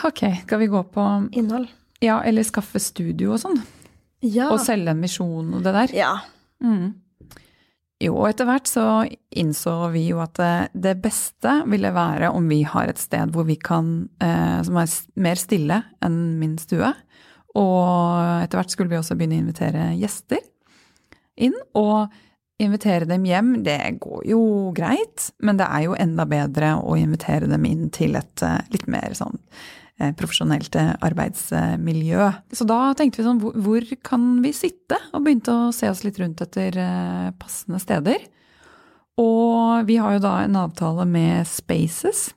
Ok, 0.05 0.23
skal 0.45 0.61
vi 0.61 0.69
gå 0.77 0.85
på 0.93 1.09
Innhold. 1.33 1.73
Ja, 2.03 2.21
eller 2.23 2.45
skaffe 2.45 2.81
studio 2.83 3.33
og 3.35 3.41
sånn? 3.41 3.59
Ja. 4.25 4.51
Og 4.53 4.61
selge 4.63 4.93
en 4.93 5.01
misjon 5.01 5.53
og 5.57 5.65
det 5.65 5.75
der? 5.81 5.99
ja. 6.05 6.15
Mm. 6.63 6.95
Jo, 8.01 8.13
og 8.13 8.27
etter 8.29 8.45
hvert 8.45 8.69
så 8.69 8.83
innså 9.33 9.71
vi 9.89 10.03
jo 10.11 10.19
at 10.21 10.35
det, 10.37 10.69
det 10.77 10.99
beste 11.01 11.55
ville 11.69 11.89
være 11.95 12.29
om 12.29 12.45
vi 12.49 12.59
har 12.69 12.91
et 12.91 13.01
sted 13.01 13.33
hvor 13.33 13.47
vi 13.47 13.55
kan, 13.57 14.05
eh, 14.21 14.59
som 14.65 14.77
er 14.77 14.91
mer 15.17 15.41
stille 15.41 15.79
enn 16.05 16.19
min 16.37 16.53
stue. 16.61 16.91
Og 17.57 18.43
etter 18.43 18.59
hvert 18.59 18.73
skulle 18.73 18.93
vi 18.93 18.99
også 18.99 19.17
begynne 19.17 19.39
å 19.39 19.45
invitere 19.47 19.87
gjester 19.97 20.43
inn. 21.41 21.57
Og 21.77 22.13
invitere 22.61 23.09
dem 23.09 23.25
hjem, 23.25 23.51
det 23.65 23.79
går 24.01 24.23
jo 24.29 24.43
greit, 24.77 25.31
men 25.41 25.57
det 25.57 25.65
er 25.65 25.87
jo 25.87 25.97
enda 25.97 26.25
bedre 26.29 26.75
å 26.77 26.95
invitere 26.97 27.49
dem 27.49 27.65
inn 27.69 27.89
til 27.93 28.17
et 28.17 28.45
eh, 28.45 28.61
litt 28.73 28.85
mer 28.89 29.17
sånn 29.17 29.37
eh, 29.41 29.73
profesjonelt 29.97 30.75
eh, 30.77 30.93
arbeidsmiljø. 31.01 32.29
Så 32.53 32.67
da 32.69 32.93
tenkte 32.97 33.21
vi 33.21 33.27
sånn, 33.27 33.41
hvor, 33.41 33.55
hvor 33.65 33.85
kan 34.05 34.35
vi 34.43 34.53
sitte? 34.53 34.99
Og 35.13 35.23
begynte 35.25 35.53
å 35.53 35.69
se 35.75 35.89
oss 35.89 36.03
litt 36.05 36.19
rundt 36.21 36.43
etter 36.45 36.77
eh, 36.81 37.29
passende 37.39 37.81
steder. 37.81 38.27
Og 39.17 39.87
vi 39.87 39.97
har 39.97 40.17
jo 40.17 40.25
da 40.27 40.35
en 40.43 40.59
avtale 40.61 41.07
med 41.09 41.47
Spaces, 41.49 42.27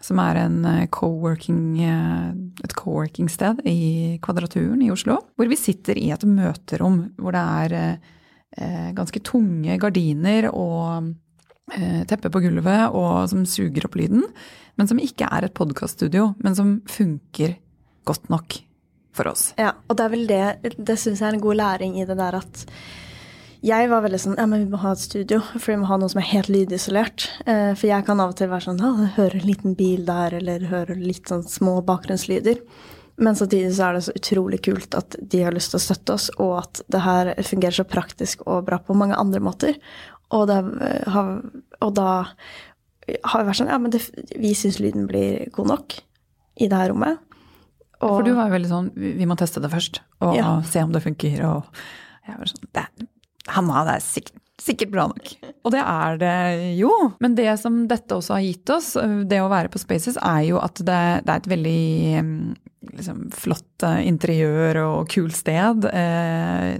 som 0.00 0.20
er 0.24 0.40
eh, 0.46 0.86
co-working, 0.96 1.64
eh, 1.84 2.30
et 2.64 2.76
co-working-sted 2.78 3.60
i 3.68 4.16
Kvadraturen 4.24 4.80
i 4.84 4.92
Oslo. 4.92 5.18
Hvor 5.36 5.50
vi 5.50 5.60
sitter 5.60 6.00
i 6.00 6.08
et 6.14 6.24
møterom 6.24 7.02
hvor 7.20 7.36
det 7.36 7.44
er 7.64 7.76
eh, 7.76 8.14
eh, 8.56 8.88
ganske 8.96 9.20
tunge 9.28 9.76
gardiner 9.82 10.48
og 10.54 11.12
eh, 11.76 12.00
teppe 12.08 12.32
på 12.32 12.42
gulvet 12.46 12.96
og 12.96 13.28
som 13.28 13.44
suger 13.44 13.84
opp 13.90 14.00
lyden, 14.00 14.24
men 14.80 14.88
som 14.88 15.00
ikke 15.02 15.28
er 15.28 15.44
et 15.44 15.56
podkaststudio, 15.56 16.32
men 16.40 16.56
som 16.56 16.78
funker 16.88 17.58
godt 18.08 18.30
nok 18.32 18.56
for 19.12 19.28
oss. 19.28 19.50
Ja, 19.60 19.74
og 19.90 19.98
det 19.98 20.06
er 20.06 20.12
vel 20.14 20.26
det 20.30 20.74
Det 20.78 20.96
syns 20.96 21.20
jeg 21.20 21.28
er 21.28 21.36
en 21.36 21.42
god 21.42 21.58
læring 21.58 21.98
i 22.00 22.06
det 22.08 22.16
der 22.16 22.38
at 22.38 22.64
jeg 23.60 23.90
var 23.90 24.00
veldig 24.00 24.20
sånn 24.22 24.38
Ja, 24.38 24.46
men 24.48 24.62
vi 24.62 24.70
må 24.72 24.78
ha 24.80 24.94
et 24.94 25.02
studio, 25.02 25.42
for 25.52 25.74
vi 25.74 25.80
må 25.82 25.88
ha 25.90 25.98
noe 26.00 26.08
som 26.08 26.22
er 26.22 26.30
helt 26.30 26.48
lydisolert. 26.48 27.26
Eh, 27.44 27.74
for 27.76 27.90
jeg 27.90 28.06
kan 28.06 28.22
av 28.22 28.32
og 28.32 28.38
til 28.38 28.48
være 28.48 28.70
sånn 28.70 28.80
Ja, 28.80 29.10
hører 29.18 29.36
en 29.36 29.50
liten 29.50 29.76
bil 29.76 30.06
der, 30.08 30.38
eller 30.38 30.64
hører 30.70 30.96
litt 30.96 31.28
sånn 31.28 31.44
små 31.44 31.80
bakgrunnslyder. 31.84 32.62
Men 33.20 33.36
samtidig 33.36 33.74
så 33.76 33.90
er 33.90 33.98
det 33.98 34.06
så 34.06 34.14
utrolig 34.16 34.62
kult 34.64 34.96
at 34.96 35.18
de 35.20 35.42
har 35.44 35.52
lyst 35.52 35.74
til 35.74 35.80
å 35.80 35.84
støtte 35.84 36.16
oss, 36.16 36.30
og 36.40 36.54
at 36.62 36.80
det 36.88 37.02
her 37.04 37.34
fungerer 37.44 37.76
så 37.82 37.84
praktisk 37.84 38.46
og 38.46 38.64
bra 38.70 38.80
på 38.80 38.96
mange 38.96 39.18
andre 39.20 39.42
måter. 39.44 39.76
Og, 40.30 40.46
det 40.48 40.56
har, 41.12 41.30
og 41.84 41.92
da 41.98 42.10
har 43.24 43.44
vært 43.48 43.60
sånn 43.60 43.70
Ja, 43.72 43.78
men 43.82 43.90
det, 43.94 44.00
vi 44.38 44.52
syns 44.58 44.80
lyden 44.82 45.06
blir 45.10 45.48
god 45.54 45.66
nok 45.74 45.98
i 46.60 46.68
det 46.68 46.76
her 46.76 46.90
rommet. 46.92 47.18
Og, 48.00 48.14
For 48.16 48.22
du 48.24 48.32
var 48.36 48.48
jo 48.48 48.54
veldig 48.56 48.68
sånn 48.70 48.86
Vi 48.96 49.26
må 49.28 49.36
teste 49.36 49.60
det 49.60 49.68
først, 49.72 50.00
og 50.24 50.36
Ja. 50.36 50.60
se 50.64 50.82
om 50.82 50.92
det 50.92 51.02
funker. 51.04 51.40
Og 51.50 51.64
jeg 52.28 52.38
var 52.38 52.46
sånn 52.52 52.70
det, 52.76 52.86
Hanna, 53.48 53.84
det 53.88 53.94
er 53.98 54.04
sikkert, 54.04 54.40
sikkert 54.60 54.90
bra 54.92 55.06
nok. 55.08 55.30
Og 55.64 55.72
det 55.72 55.80
er 55.80 56.16
det 56.20 56.78
jo. 56.78 56.90
Men 57.20 57.34
det 57.34 57.58
som 57.58 57.86
dette 57.88 58.14
også 58.14 58.34
har 58.36 58.44
gitt 58.44 58.70
oss, 58.70 58.92
det 59.26 59.40
å 59.40 59.48
være 59.50 59.70
på 59.72 59.80
Spaces, 59.80 60.16
er 60.20 60.42
jo 60.50 60.58
at 60.60 60.74
det, 60.84 60.98
det 61.24 61.32
er 61.32 61.40
et 61.40 61.48
veldig 61.48 62.22
mm, 62.22 62.56
liksom, 62.92 63.22
flott 63.32 63.86
interiør 64.04 64.82
og 64.84 65.08
kult 65.08 65.34
sted. 65.40 65.88
Eh, 65.88 66.76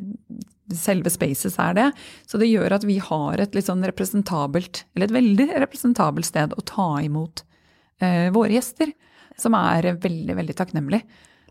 Selve 0.77 1.13
Spaces 1.13 1.59
er 1.63 1.77
det. 1.79 1.87
Så 2.29 2.41
det 2.41 2.51
gjør 2.51 2.77
at 2.79 2.87
vi 2.89 2.99
har 3.03 3.43
et 3.43 3.57
litt 3.57 3.69
sånn 3.69 3.85
representabelt, 3.87 4.85
eller 4.95 5.11
et 5.11 5.17
veldig 5.19 5.49
representabelt 5.67 6.29
sted 6.29 6.55
å 6.57 6.67
ta 6.67 6.91
imot 7.05 7.45
eh, 8.03 8.29
våre 8.35 8.55
gjester. 8.57 8.93
Som 9.41 9.57
er 9.57 9.95
veldig, 10.03 10.37
veldig 10.37 10.57
takknemlig. 10.59 11.01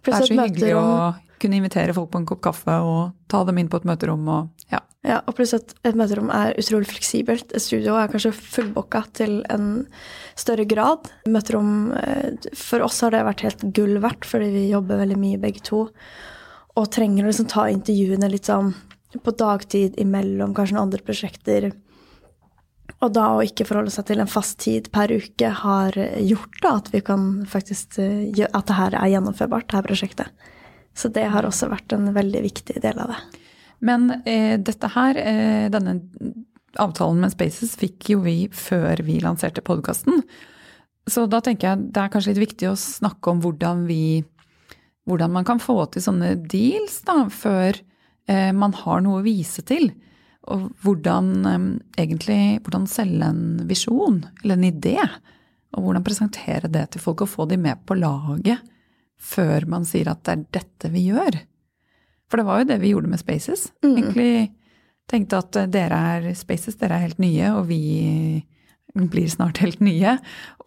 Det 0.03 0.13
er 0.13 0.27
så 0.27 0.35
hyggelig 0.35 0.75
å 0.77 0.85
kunne 1.39 1.59
invitere 1.59 1.95
folk 1.95 2.11
på 2.11 2.19
en 2.21 2.27
kopp 2.27 2.41
kaffe 2.49 2.75
og 2.83 3.15
ta 3.31 3.41
dem 3.47 3.59
inn 3.61 3.69
på 3.71 3.79
et 3.79 3.87
møterom 3.87 4.27
og 4.29 4.69
ja. 4.73 4.81
Ja, 5.07 5.21
og 5.23 5.37
pluss 5.37 5.53
at 5.55 5.71
et 5.87 5.95
møterom 5.95 6.27
er 6.35 6.57
utrolig 6.59 6.89
fleksibelt. 6.89 7.53
Et 7.55 7.63
studio 7.63 7.93
er 7.95 8.09
kanskje 8.11 8.33
fullbooka 8.35 9.05
til 9.15 9.37
en 9.47 9.85
større 10.39 10.65
grad. 10.67 11.07
Møterom 11.31 11.93
eh, 11.95 12.49
For 12.51 12.83
oss 12.83 12.99
har 13.05 13.15
det 13.15 13.23
vært 13.23 13.45
helt 13.47 13.63
gull 13.77 13.95
verdt, 14.03 14.27
fordi 14.27 14.49
vi 14.57 14.65
jobber 14.73 14.99
veldig 14.99 15.19
mye 15.21 15.39
begge 15.39 15.63
to. 15.69 15.85
Og 16.75 16.91
trenger 16.91 17.23
å 17.23 17.31
liksom 17.31 17.47
ta 17.47 17.69
intervjuene 17.71 18.31
litt 18.31 18.51
sånn 18.51 18.73
på 19.17 19.33
dagtid 19.33 19.97
imellom 20.01 20.53
kanskje 20.57 20.77
noen 20.77 20.87
andre 20.87 21.01
prosjekter. 21.05 21.71
Og 22.99 23.13
da 23.15 23.25
å 23.37 23.43
ikke 23.45 23.65
forholde 23.65 23.93
seg 23.93 24.09
til 24.09 24.21
en 24.21 24.29
fast 24.29 24.59
tid 24.61 24.89
per 24.93 25.11
uke 25.13 25.49
har 25.61 25.97
gjort 26.19 26.61
da 26.61 26.75
at 26.81 26.89
vi 26.93 27.01
kan 27.05 27.27
faktisk 27.49 27.99
gjøre 27.99 28.51
At 28.57 28.67
det 28.67 28.77
her 28.77 28.97
er 28.99 29.11
gjennomførbart, 29.13 29.69
det 29.69 29.77
her 29.77 29.87
prosjektet. 29.87 30.47
Så 30.93 31.09
det 31.13 31.29
har 31.31 31.47
også 31.47 31.69
vært 31.71 31.93
en 31.95 32.09
veldig 32.13 32.41
viktig 32.43 32.81
del 32.83 32.99
av 32.99 33.13
det. 33.13 33.19
Men 33.79 34.09
eh, 34.27 34.59
dette 34.59 34.89
her, 34.91 35.17
eh, 35.17 35.67
denne 35.71 35.99
avtalen 36.79 37.21
med 37.23 37.33
Spaces 37.33 37.77
fikk 37.79 38.11
jo 38.13 38.23
vi 38.25 38.49
før 38.51 38.99
vi 39.07 39.19
lanserte 39.23 39.63
podkasten. 39.65 40.23
Så 41.09 41.25
da 41.31 41.39
tenker 41.41 41.71
jeg 41.71 41.87
det 41.95 42.03
er 42.03 42.11
kanskje 42.11 42.33
litt 42.33 42.43
viktig 42.49 42.69
å 42.69 42.77
snakke 42.79 43.33
om 43.33 43.45
hvordan 43.45 43.87
vi 43.89 44.25
Hvordan 45.09 45.31
man 45.33 45.45
kan 45.47 45.57
få 45.57 45.87
til 45.89 46.03
sånne 46.05 46.35
deals 46.51 46.99
da, 47.07 47.23
før 47.33 47.73
eh, 47.73 47.88
man 48.53 48.75
har 48.77 49.01
noe 49.01 49.21
å 49.21 49.25
vise 49.25 49.63
til. 49.65 49.89
Og 50.49 50.69
hvordan 50.83 51.29
eh, 51.45 51.67
egentlig 52.03 52.41
Hvordan 52.63 52.87
selge 52.89 53.29
en 53.29 53.43
visjon, 53.69 54.23
eller 54.43 54.57
en 54.57 54.69
idé. 54.69 54.97
Og 55.75 55.85
hvordan 55.85 56.05
presentere 56.05 56.71
det 56.71 56.87
til 56.93 57.03
folk 57.03 57.25
og 57.25 57.31
få 57.31 57.47
de 57.49 57.59
med 57.61 57.81
på 57.85 57.97
laget 57.99 58.65
før 59.19 59.65
man 59.67 59.83
sier 59.83 60.07
at 60.07 60.21
det 60.23 60.31
er 60.31 60.43
dette 60.59 60.89
vi 60.93 61.09
gjør. 61.09 61.35
For 62.31 62.39
det 62.39 62.45
var 62.47 62.61
jo 62.61 62.69
det 62.69 62.77
vi 62.79 62.93
gjorde 62.93 63.11
med 63.11 63.19
Spaces. 63.19 63.65
Egentlig 63.83 64.53
tenkte 65.09 65.41
at 65.41 65.57
dere 65.73 65.97
er 66.13 66.29
Spaces, 66.39 66.77
dere 66.79 66.95
er 66.95 67.09
helt 67.09 67.19
nye, 67.19 67.49
og 67.57 67.67
vi 67.67 67.81
blir 68.95 69.27
snart 69.29 69.59
helt 69.63 69.83
nye. 69.83 70.15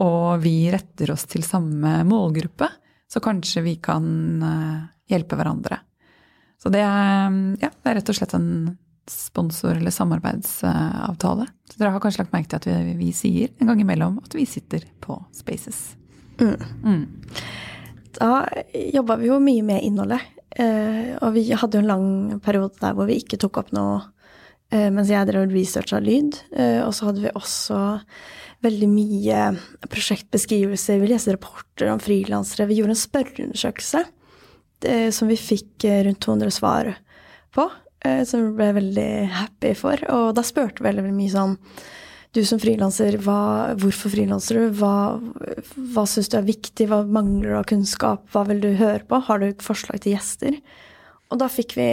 Og 0.05 0.43
vi 0.43 0.69
retter 0.71 1.15
oss 1.15 1.25
til 1.31 1.43
samme 1.47 2.03
målgruppe, 2.07 2.69
så 3.09 3.23
kanskje 3.25 3.65
vi 3.65 3.75
kan 3.81 4.05
eh, 4.45 4.85
hjelpe 5.09 5.39
hverandre. 5.39 5.81
Så 6.63 6.71
det 6.71 6.79
er, 6.79 7.33
ja, 7.59 7.69
det 7.73 7.91
er 7.91 7.97
rett 7.99 8.09
og 8.13 8.15
slett 8.15 8.33
en 8.37 8.77
sponsor- 9.11 9.75
eller 9.75 9.91
samarbeidsavtale. 9.91 11.47
Så 11.67 11.79
dere 11.79 11.91
har 11.91 12.03
kanskje 12.03 12.23
lagt 12.23 12.31
merke 12.31 12.47
til 12.53 12.61
at 12.61 12.67
vi, 12.87 12.93
vi 13.01 13.09
sier 13.15 13.51
en 13.59 13.67
gang 13.67 13.81
imellom 13.83 14.21
at 14.23 14.37
vi 14.37 14.45
sitter 14.47 14.85
på 15.03 15.17
Spaces. 15.35 15.97
Mm. 16.39 17.03
Da 18.15 18.45
jobba 18.95 19.19
vi 19.19 19.27
jo 19.27 19.41
mye 19.43 19.65
med 19.65 19.83
innholdet. 19.83 20.23
Eh, 20.55 21.17
og 21.19 21.33
vi 21.35 21.49
hadde 21.51 21.79
jo 21.79 21.83
en 21.83 21.89
lang 21.89 22.07
periode 22.45 22.79
der 22.79 22.95
hvor 22.95 23.09
vi 23.09 23.17
ikke 23.19 23.39
tok 23.41 23.57
opp 23.63 23.71
noe 23.73 23.99
eh, 24.69 24.87
mens 24.93 25.09
jeg 25.09 25.27
drev 25.27 25.47
og 25.47 25.55
researcha 25.57 25.99
lyd. 25.99 26.39
Eh, 26.55 26.79
og 26.85 26.93
så 26.95 27.09
hadde 27.09 27.25
vi 27.25 27.35
også 27.35 27.83
veldig 28.63 28.87
mye 28.87 29.45
prosjektbeskrivelser. 29.91 31.01
Vi 31.01 31.11
leste 31.11 31.35
rapporter 31.35 31.91
om 31.91 31.99
frilansere. 31.99 32.69
Vi 32.69 32.79
gjorde 32.79 32.95
en 32.95 33.03
spørreundersøkelse 33.03 34.05
som 35.11 35.29
vi 35.31 35.37
fikk 35.39 35.85
eh, 35.89 36.03
rundt 36.07 36.21
200 36.23 36.51
svar 36.51 36.93
på. 37.55 37.69
eh, 38.05 38.23
Som 38.27 38.47
vi 38.47 38.55
ble 38.57 38.71
veldig 38.79 39.09
happy 39.31 39.73
for. 39.79 40.03
Og 40.11 40.33
da 40.35 40.43
spurte 40.43 40.81
vi 40.81 40.89
veldig, 40.89 41.05
veldig 41.07 41.19
mye 41.19 41.35
sånn 41.35 41.57
du 42.33 42.41
som 42.49 42.57
frilanser, 42.57 43.19
hvorfor 43.21 44.09
frilanser 44.09 44.57
du? 44.57 44.77
Hva, 44.79 45.19
hva 45.93 46.03
syns 46.09 46.31
du 46.33 46.39
er 46.39 46.47
viktig? 46.47 46.87
Hva 46.89 47.03
mangler 47.05 47.51
du 47.51 47.57
av 47.59 47.67
kunnskap? 47.69 48.23
Hva 48.33 48.41
vil 48.49 48.63
du 48.63 48.71
høre 48.79 49.03
på? 49.05 49.19
Har 49.27 49.37
du 49.43 49.51
forslag 49.61 50.01
til 50.01 50.15
gjester? 50.15 50.57
Og 51.29 51.37
da 51.37 51.45
fikk 51.45 51.75
vi 51.77 51.85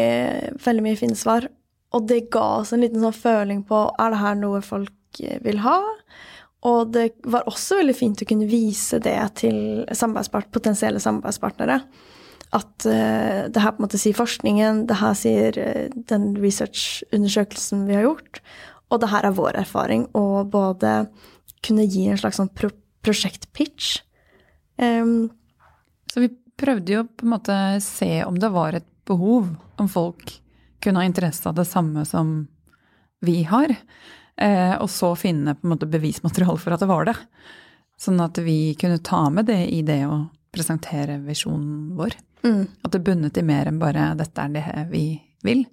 veldig 0.64 0.86
mye 0.86 0.96
fine 0.96 1.18
svar. 1.18 1.44
Og 1.92 2.06
det 2.08 2.30
ga 2.32 2.46
oss 2.62 2.72
en 2.72 2.80
liten 2.80 3.04
sånn 3.04 3.16
føling 3.16 3.60
på 3.68 3.82
er 4.00 4.14
det 4.14 4.22
her 4.22 4.40
noe 4.40 4.62
folk 4.64 5.20
eh, 5.20 5.36
vil 5.44 5.60
ha? 5.60 5.76
Og 6.68 6.92
det 6.92 7.10
var 7.28 7.44
også 7.48 7.78
veldig 7.80 7.96
fint 7.96 8.20
å 8.24 8.28
kunne 8.28 8.48
vise 8.48 8.96
det 9.00 9.16
til 9.40 9.84
samarbeidspart 9.92 10.50
potensielle 10.56 11.00
samarbeidspartnere. 11.04 11.82
At 12.56 12.86
uh, 12.86 13.46
det 13.46 13.62
her 13.62 13.74
på 13.74 13.80
en 13.80 13.86
måte 13.86 14.00
sier 14.00 14.16
forskningen, 14.18 14.84
det 14.90 14.98
her 14.98 15.14
sier 15.18 15.58
uh, 15.60 16.00
den 16.10 16.32
researchundersøkelsen 16.40 17.86
vi 17.86 17.98
har 17.98 18.08
gjort, 18.08 18.40
og 18.90 19.02
det 19.02 19.10
her 19.12 19.28
er 19.28 19.36
vår 19.36 19.60
erfaring. 19.62 20.08
Og 20.18 20.50
både 20.50 21.04
kunne 21.62 21.86
gi 21.86 22.08
en 22.10 22.18
slags 22.20 22.40
sånn 22.40 22.50
pro 22.54 22.72
prosjektpitch. 23.00 24.02
Um, 24.76 25.30
Så 26.12 26.20
vi 26.20 26.28
prøvde 26.60 26.92
jo 26.92 27.04
på 27.08 27.24
en 27.24 27.32
måte 27.32 27.56
se 27.80 28.24
om 28.26 28.36
det 28.36 28.50
var 28.52 28.76
et 28.76 28.88
behov, 29.08 29.46
om 29.80 29.88
folk 29.88 30.34
kunne 30.84 31.00
ha 31.00 31.08
interesse 31.08 31.48
av 31.48 31.56
det 31.56 31.64
samme 31.68 32.04
som 32.04 32.48
vi 33.24 33.42
har. 33.48 33.72
Eh, 34.40 34.74
og 34.80 34.88
så 34.90 35.12
finne 35.18 35.54
på 35.56 35.66
en 35.66 35.74
måte 35.74 35.88
bevismateriale 35.90 36.60
for 36.60 36.74
at 36.74 36.80
det 36.80 36.88
var 36.90 37.08
det. 37.08 37.16
Sånn 38.00 38.20
at 38.24 38.38
vi 38.40 38.74
kunne 38.80 39.02
ta 39.04 39.26
med 39.32 39.50
det 39.50 39.60
i 39.68 39.82
det 39.84 40.02
å 40.08 40.22
presentere 40.52 41.18
visjonen 41.24 41.92
vår. 41.98 42.16
Mm. 42.44 42.62
At 42.84 42.92
det 42.94 43.04
bundet 43.06 43.38
i 43.40 43.46
mer 43.46 43.70
enn 43.70 43.80
bare 43.80 44.14
'dette 44.18 44.44
er 44.44 44.54
det 44.54 44.86
vi 44.90 45.04
vil'. 45.44 45.66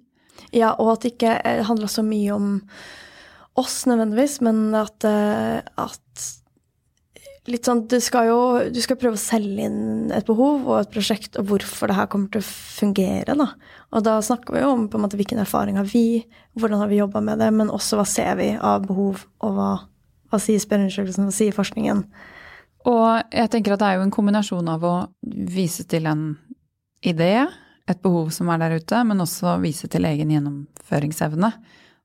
Ja, 0.54 0.74
og 0.78 0.92
at 0.92 1.02
det 1.02 1.16
ikke 1.16 1.34
handler 1.42 1.64
handla 1.64 1.88
så 1.92 2.02
mye 2.06 2.34
om 2.34 2.48
oss 3.58 3.86
nødvendigvis, 3.86 4.40
men 4.46 4.74
at, 4.74 5.04
eh, 5.04 5.62
at 5.76 6.34
Litt 7.48 7.64
sånn, 7.64 7.86
du 7.88 7.96
skal 8.04 8.26
jo 8.28 8.40
du 8.68 8.76
skal 8.84 8.98
prøve 9.00 9.16
å 9.16 9.20
selge 9.20 9.64
inn 9.64 10.10
et 10.12 10.26
behov 10.28 10.66
og 10.68 10.82
et 10.82 10.90
prosjekt, 10.92 11.38
og 11.40 11.46
hvorfor 11.48 11.88
det 11.88 11.96
her 11.96 12.08
kommer 12.12 12.28
til 12.28 12.42
å 12.42 12.44
fungere. 12.44 13.32
da. 13.38 13.46
Og 13.96 14.04
da 14.04 14.18
snakker 14.20 14.52
vi 14.52 14.60
jo 14.60 14.72
om 14.74 14.82
på 14.92 14.98
en 14.98 15.06
måte 15.06 15.16
hvilken 15.16 15.40
erfaring 15.40 15.78
har 15.80 15.88
vi, 15.88 16.26
hvordan 16.60 16.82
har 16.82 16.90
vi 16.90 17.00
jobba 17.00 17.22
med 17.24 17.40
det, 17.40 17.48
men 17.56 17.72
også 17.72 17.96
hva 17.96 18.04
ser 18.04 18.36
vi 18.36 18.50
av 18.52 18.84
behov, 18.84 19.24
og 19.40 19.54
hva, 19.56 19.70
hva 20.28 20.40
sier 20.44 20.60
spørreundersøkelsen, 20.60 21.24
hva 21.24 21.32
sier 21.38 21.56
forskningen. 21.56 22.04
Og 22.84 23.32
jeg 23.32 23.52
tenker 23.54 23.72
at 23.72 23.80
det 23.80 23.88
er 23.88 23.96
jo 23.96 24.04
en 24.04 24.12
kombinasjon 24.18 24.68
av 24.68 24.84
å 24.84 24.94
vise 25.24 25.88
til 25.88 26.04
en 26.10 26.28
idé, 27.04 27.46
et 27.88 28.00
behov 28.04 28.30
som 28.34 28.50
er 28.52 28.60
der 28.60 28.78
ute, 28.78 29.02
men 29.06 29.24
også 29.24 29.56
vise 29.62 29.88
til 29.90 30.06
egen 30.08 30.32
gjennomføringsevne. 30.34 31.52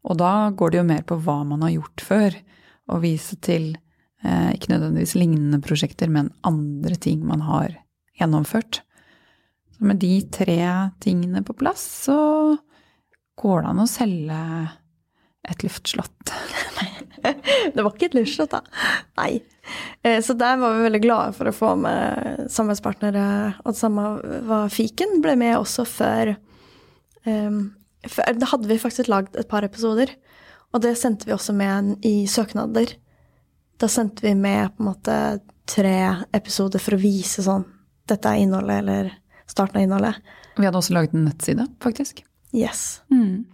Og 0.04 0.20
da 0.20 0.50
går 0.56 0.72
det 0.72 0.80
jo 0.82 0.88
mer 0.88 1.04
på 1.08 1.18
hva 1.24 1.42
man 1.48 1.64
har 1.66 1.76
gjort 1.76 2.04
før, 2.04 2.38
og 2.92 3.04
vise 3.04 3.38
til 3.44 3.72
eh, 4.24 4.52
ikke 4.56 4.74
nødvendigvis 4.74 5.16
lignende 5.20 5.62
prosjekter, 5.64 6.12
men 6.12 6.32
andre 6.48 6.96
ting 7.00 7.24
man 7.28 7.44
har 7.48 7.76
gjennomført. 8.20 8.82
Så 9.74 9.88
med 9.88 10.00
de 10.04 10.16
tre 10.32 10.60
tingene 11.04 11.44
på 11.44 11.56
plass, 11.58 11.84
så 12.06 12.20
går 13.40 13.64
det 13.64 13.72
an 13.72 13.84
å 13.84 13.90
selge 13.90 14.42
et 15.50 15.66
luftslott. 15.66 16.34
Det 17.76 17.84
var 17.86 17.94
ikke 17.94 18.10
et 18.12 18.16
lunsjshot, 18.18 18.50
da. 18.52 18.62
Nei. 19.20 19.42
Eh, 20.04 20.20
Så 20.22 20.36
der 20.38 20.58
var 20.60 20.74
vi 20.76 20.84
veldig 20.90 21.02
glade 21.04 21.34
for 21.38 21.48
å 21.50 21.56
få 21.56 21.70
med 21.80 22.50
samarbeidspartnere. 22.52 23.26
Og 23.64 23.72
det 23.74 23.80
samme 23.80 24.08
var 24.50 24.70
Fiken 24.74 25.22
ble 25.24 25.36
med 25.40 25.56
også 25.58 25.86
før 25.88 26.34
um, 27.26 27.74
før- 28.08 28.40
Da 28.40 28.50
hadde 28.52 28.68
vi 28.68 28.78
faktisk 28.82 29.08
lagd 29.08 29.36
et 29.40 29.48
par 29.48 29.64
episoder, 29.64 30.12
og 30.74 30.82
det 30.82 30.96
sendte 30.98 31.26
vi 31.30 31.32
også 31.36 31.54
med 31.56 31.96
i 32.04 32.26
søknader. 32.28 32.96
Da 33.80 33.88
sendte 33.88 34.22
vi 34.26 34.34
med 34.36 34.74
på 34.76 34.84
en 34.84 34.90
måte 34.92 35.18
tre 35.66 35.96
episoder 36.34 36.80
for 36.84 36.98
å 36.98 37.02
vise 37.02 37.44
sånn 37.46 37.64
Dette 38.06 38.28
er 38.28 38.42
innholdet, 38.44 38.82
eller 38.84 39.12
starten 39.48 39.78
av 39.80 39.84
innholdet. 39.86 40.18
Vi 40.58 40.66
hadde 40.66 40.76
også 40.82 40.92
laget 40.94 41.14
en 41.16 41.24
nettside, 41.30 41.64
faktisk. 41.80 42.20
Yes. 42.52 43.00
Mm. 43.10 43.46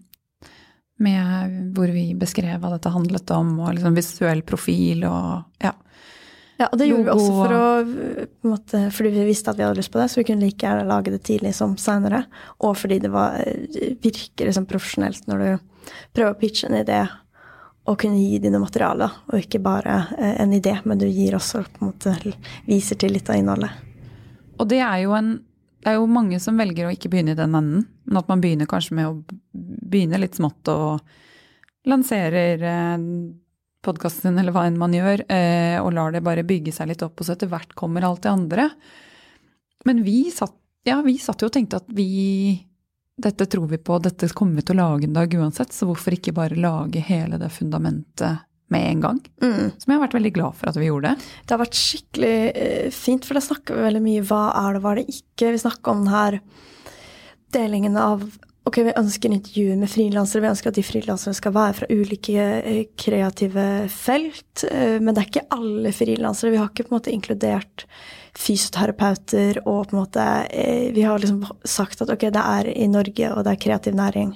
Med 0.99 1.75
hvor 1.75 1.91
vi 1.95 2.09
beskrev 2.19 2.59
hva 2.59 2.73
dette 2.73 2.91
handlet 2.91 3.31
om, 3.31 3.53
og 3.63 3.77
liksom 3.77 3.95
visuell 3.95 4.43
profil 4.47 5.05
og 5.07 5.63
ja. 5.63 5.71
Ja, 6.59 6.67
og 6.67 6.75
det 6.75 6.89
gjorde 6.89 7.05
vi 7.05 7.13
også 7.13 7.35
for 7.37 7.55
å, 7.55 7.67
måte, 8.49 8.79
fordi 8.91 9.13
vi 9.13 9.29
visste 9.29 9.53
at 9.53 9.55
vi 9.55 9.63
hadde 9.63 9.79
lyst 9.79 9.93
på 9.93 10.01
det, 10.01 10.09
så 10.11 10.19
vi 10.19 10.25
kunne 10.27 10.43
like 10.43 10.65
gjerne 10.65 10.89
lage 10.89 11.13
det 11.13 11.21
tidlig 11.23 11.53
som 11.55 11.77
seinere. 11.79 12.25
Og 12.67 12.75
fordi 12.75 12.97
det 12.99 13.11
var, 13.13 13.37
virker 14.03 14.49
liksom 14.49 14.67
profesjonelt 14.67 15.29
når 15.31 15.45
du 15.45 15.93
prøver 16.17 16.33
å 16.33 16.39
pitche 16.41 16.67
en 16.67 16.75
idé 16.81 16.99
og 17.89 17.95
kunne 18.01 18.19
gi 18.19 18.41
dine 18.43 18.59
materialer, 18.61 19.21
og 19.31 19.39
ikke 19.39 19.61
bare 19.63 19.95
eh, 20.19 20.35
en 20.43 20.51
idé, 20.53 20.75
men 20.83 20.99
du 20.99 21.07
gir 21.07 21.37
også 21.37 21.63
på 21.63 21.81
en 21.81 21.93
måte 21.93 22.17
viser 22.67 22.99
til 22.99 23.15
litt 23.15 23.31
av 23.31 23.39
innholdet. 23.39 23.71
Og 24.59 24.67
det 24.69 24.81
er 24.83 25.05
jo 25.05 25.15
en 25.15 25.37
det 25.79 25.91
er 25.91 25.99
jo 25.99 26.07
mange 26.11 26.39
som 26.43 26.59
velger 26.59 26.87
å 26.87 26.93
ikke 26.93 27.11
begynne 27.11 27.35
i 27.35 27.39
den 27.39 27.55
enden, 27.55 27.85
men 28.03 28.19
at 28.19 28.29
man 28.31 28.41
begynner 28.43 28.67
kanskje 28.69 28.97
med 28.97 29.07
å 29.07 29.37
begynne 29.53 30.19
litt 30.19 30.35
smått 30.35 30.67
og 30.73 30.99
lanserer 31.87 32.65
eh, 32.67 33.05
podkasten 33.85 34.27
sin 34.27 34.41
eller 34.41 34.55
hva 34.55 34.65
enn 34.67 34.79
man 34.79 34.95
gjør, 34.95 35.23
eh, 35.31 35.77
og 35.79 35.93
lar 35.95 36.11
det 36.15 36.23
bare 36.25 36.47
bygge 36.47 36.73
seg 36.75 36.91
litt 36.91 37.05
opp, 37.05 37.15
og 37.19 37.27
så 37.27 37.35
etter 37.35 37.51
hvert 37.51 37.71
kommer 37.79 38.07
alt 38.07 38.25
det 38.25 38.33
andre. 38.33 38.67
Men 39.87 40.03
vi 40.03 40.25
satt, 40.35 40.57
ja, 40.87 40.99
vi 41.05 41.15
satt 41.21 41.45
jo 41.45 41.47
og 41.47 41.55
tenkte 41.55 41.79
at 41.79 41.87
vi 41.95 42.09
dette 43.19 43.47
tror 43.51 43.67
vi 43.67 43.79
på, 43.83 43.97
dette 43.99 44.29
kommer 44.35 44.59
vi 44.59 44.67
til 44.67 44.77
å 44.77 44.83
lage 44.83 45.07
en 45.07 45.15
dag 45.15 45.33
uansett, 45.35 45.73
så 45.75 45.87
hvorfor 45.87 46.15
ikke 46.15 46.35
bare 46.35 46.59
lage 46.59 47.03
hele 47.03 47.39
det 47.39 47.51
fundamentet 47.51 48.45
med 48.73 48.85
en 48.89 49.01
gang? 49.05 49.21
Mm. 49.41 49.71
Som 49.77 49.91
jeg 49.91 49.97
har 49.97 50.03
vært 50.07 50.17
veldig 50.19 50.33
glad 50.35 50.57
for 50.59 50.71
at 50.71 50.77
vi 50.79 50.89
gjorde. 50.89 51.15
Det 51.45 51.55
har 51.55 51.61
vært 51.63 51.79
skikkelig 51.79 52.35
eh, 52.53 52.89
fint, 52.95 53.25
for 53.25 53.39
da 53.39 53.43
snakker 53.45 53.77
vi 53.77 53.87
veldig 53.87 54.03
mye 54.05 54.27
hva 54.29 54.43
er 54.65 54.75
det, 54.77 54.83
hva 54.83 54.91
er 54.93 55.01
det 55.01 55.15
ikke. 55.15 55.53
Vi 55.55 55.63
snakker 55.65 55.91
om 55.95 56.05
den 56.05 56.13
her 56.13 56.39
delingen 57.55 57.97
av 57.97 58.29
Ok, 58.67 58.75
vi 58.85 58.91
ønsker 58.99 59.31
intervjuer 59.33 59.77
med 59.79 59.89
frilansere. 59.89 60.43
Vi 60.43 60.49
ønsker 60.51 60.69
at 60.69 60.77
de 60.77 60.83
frilanserne 60.85 61.33
skal 61.33 61.53
være 61.55 61.73
fra 61.79 61.87
ulike 61.89 62.43
eh, 62.59 62.81
kreative 62.99 63.63
felt. 63.89 64.65
eh, 64.67 64.99
Men 65.01 65.15
det 65.15 65.23
er 65.23 65.29
ikke 65.31 65.47
alle 65.55 65.93
frilansere. 65.95 66.51
Vi 66.53 66.59
har 66.59 66.69
ikke 66.69 66.85
på 66.85 66.91
en 66.93 66.97
måte 66.99 67.13
inkludert 67.15 67.85
fysioterapeuter 68.37 69.61
og 69.63 69.89
på 69.89 69.95
en 69.95 70.01
måte 70.03 70.25
Vi 70.93 71.01
har 71.01 71.17
liksom 71.17 71.47
sagt 71.65 72.03
at 72.03 72.11
ok, 72.13 72.27
det 72.35 72.43
er 72.43 72.69
i 72.75 72.85
Norge, 72.91 73.31
og 73.33 73.41
det 73.47 73.55
er 73.55 73.63
kreativ 73.63 73.97
næring. 73.97 74.35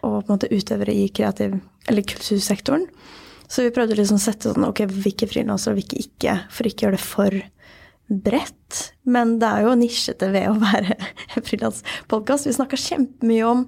Og 0.00 0.22
på 0.22 0.30
en 0.30 0.34
måte 0.38 0.52
utøvere 0.54 0.94
i 0.94 1.08
kreativ, 1.12 1.58
eller 1.88 2.08
kultursektoren. 2.08 2.86
Så 3.54 3.62
vi 3.62 3.70
prøvde 3.74 3.94
liksom 3.94 4.18
å 4.18 4.22
sette 4.24 4.50
sånn, 4.50 4.66
ok, 4.66 4.82
hvilke 4.90 5.28
frilansere 5.30 5.76
og 5.76 5.78
hvilke 5.78 6.00
ikke, 6.02 6.32
for 6.50 6.66
ikke 6.66 6.82
å 6.82 6.86
gjøre 6.88 6.98
det 6.98 7.04
for 7.06 7.36
bredt. 8.26 8.80
Men 9.06 9.36
det 9.38 9.46
er 9.46 9.68
jo 9.68 9.76
nisjete 9.78 10.30
ved 10.34 10.48
å 10.50 10.58
være 10.58 10.96
frilanspodkast. 11.46 12.48
Vi 12.50 12.56
snakker 12.56 12.80
kjempemye 12.80 13.46
om 13.46 13.64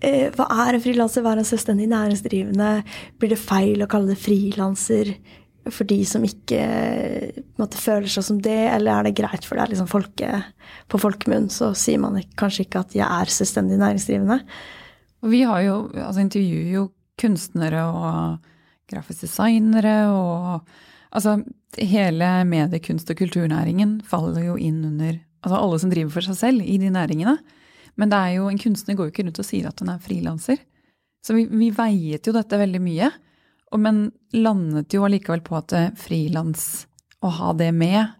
eh, 0.00 0.32
hva 0.34 0.48
er 0.66 0.74
en 0.74 0.82
frilanser, 0.82 1.22
hva 1.22 1.36
er 1.36 1.42
en 1.44 1.48
selvstendig 1.48 1.86
næringsdrivende? 1.92 2.70
Blir 3.20 3.34
det 3.36 3.42
feil 3.44 3.84
å 3.84 3.90
kalle 3.90 4.10
det 4.10 4.18
frilanser 4.24 5.14
for 5.66 5.86
de 5.86 6.00
som 6.06 6.22
ikke 6.26 6.58
måte, 7.58 7.78
føler 7.78 8.10
seg 8.10 8.26
som 8.26 8.42
det, 8.42 8.58
eller 8.70 8.92
er 8.92 9.08
det 9.08 9.16
greit 9.18 9.46
for 9.46 9.58
deg? 9.58 9.70
Liksom 9.70 9.88
folke, 9.90 10.42
på 10.90 11.00
folkemunn 11.02 11.46
så 11.50 11.72
sier 11.78 12.02
man 12.02 12.18
kanskje 12.38 12.66
ikke 12.66 12.82
at 12.82 12.98
jeg 12.98 13.06
er 13.06 13.32
selvstendig 13.38 13.78
næringsdrivende. 13.82 14.42
Vi 15.26 15.46
har 15.46 15.62
jo, 15.62 15.78
altså 15.94 16.22
intervjuer 16.22 16.74
jo 16.74 16.84
kunstnere 17.18 17.86
og 17.88 18.52
grafiske 18.90 19.26
designere 19.26 19.96
og 20.12 20.68
Altså 21.16 21.38
hele 21.78 22.26
mediekunst- 22.44 23.08
og 23.08 23.16
kulturnæringen 23.16 24.00
faller 24.04 24.50
jo 24.50 24.56
inn 24.60 24.82
under 24.84 25.20
Altså 25.46 25.60
alle 25.62 25.78
som 25.78 25.90
driver 25.92 26.10
for 26.10 26.26
seg 26.26 26.36
selv 26.36 26.62
i 26.66 26.74
de 26.82 26.88
næringene. 26.90 27.36
Men 27.94 28.10
det 28.10 28.18
er 28.18 28.32
jo, 28.34 28.48
en 28.50 28.58
kunstner 28.58 28.96
går 28.98 29.06
jo 29.06 29.12
ikke 29.12 29.22
rundt 29.22 29.38
og 29.38 29.46
sier 29.46 29.68
at 29.68 29.78
hun 29.78 29.92
er 29.92 30.00
frilanser. 30.02 30.58
Så 31.22 31.36
vi, 31.36 31.44
vi 31.46 31.68
veiet 31.70 32.26
jo 32.26 32.34
dette 32.34 32.58
veldig 32.58 32.80
mye. 32.82 33.12
Men 33.78 34.00
landet 34.34 34.96
jo 34.96 35.04
allikevel 35.06 35.44
på 35.46 35.54
at 35.60 35.74
eh, 35.76 35.92
frilans, 35.94 36.88
å 37.22 37.30
ha 37.30 37.52
det 37.54 37.70
med 37.78 38.10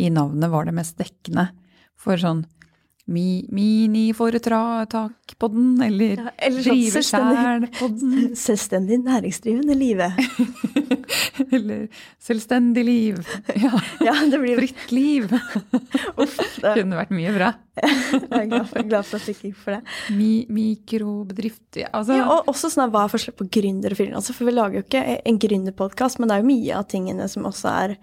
i 0.00 0.08
navnet, 0.08 0.48
var 0.48 0.64
det 0.70 0.76
mest 0.78 0.96
dekkende 0.96 1.50
for 2.00 2.16
sånn 2.16 2.46
mi, 3.10 3.44
miniforetak 3.50 5.34
på 5.38 5.48
den, 5.50 5.80
eller 5.82 6.16
Ja, 6.24 6.30
eller 6.38 6.62
sånn 6.62 6.76
drive 6.78 6.90
selvstendig- 6.94 7.40
sjæl 7.40 7.66
på. 7.78 7.88
Selvstendig 8.46 8.98
næringsdrivende 9.04 9.74
livet. 9.74 10.12
Eller 11.56 11.86
selvstendig 12.22 12.84
liv. 12.86 13.18
Ja, 13.56 13.72
Ja, 14.04 14.14
det 14.30 14.40
blir 14.42 14.60
fritt 14.60 14.92
liv. 14.94 15.26
Uff, 16.22 16.36
det 16.60 16.74
Kunne 16.76 16.98
vært 17.00 17.12
mye 17.14 17.32
bra. 17.34 17.50
jeg 17.80 18.28
er 18.28 18.48
glad 18.50 18.68
for, 18.68 18.88
glad 18.90 19.08
for 19.08 19.20
at 19.20 19.26
du 19.26 19.32
ikke 19.32 19.50
gikk 19.50 19.60
for 19.62 19.76
det. 19.76 19.98
Mi, 20.16 20.30
mikrobedrift 20.52 21.80
altså, 21.88 22.18
Ja, 22.18 22.26
og 22.34 22.50
også 22.52 22.70
sånn, 22.72 22.90
Hva 22.92 23.06
er 23.06 23.14
forskjellen 23.14 23.38
på 23.40 23.48
gründer 23.58 23.94
og 23.94 24.00
frilanser? 24.00 24.36
For 24.36 24.48
vi 24.48 24.56
lager 24.56 24.80
jo 24.80 24.84
ikke 24.86 25.04
en 25.18 25.40
gründerpodkast, 25.46 26.20
men 26.20 26.30
det 26.30 26.36
er 26.36 26.44
jo 26.44 26.50
mye 26.52 26.78
av 26.78 26.88
tingene 26.92 27.28
som 27.32 27.48
også 27.48 27.74
er, 27.86 27.96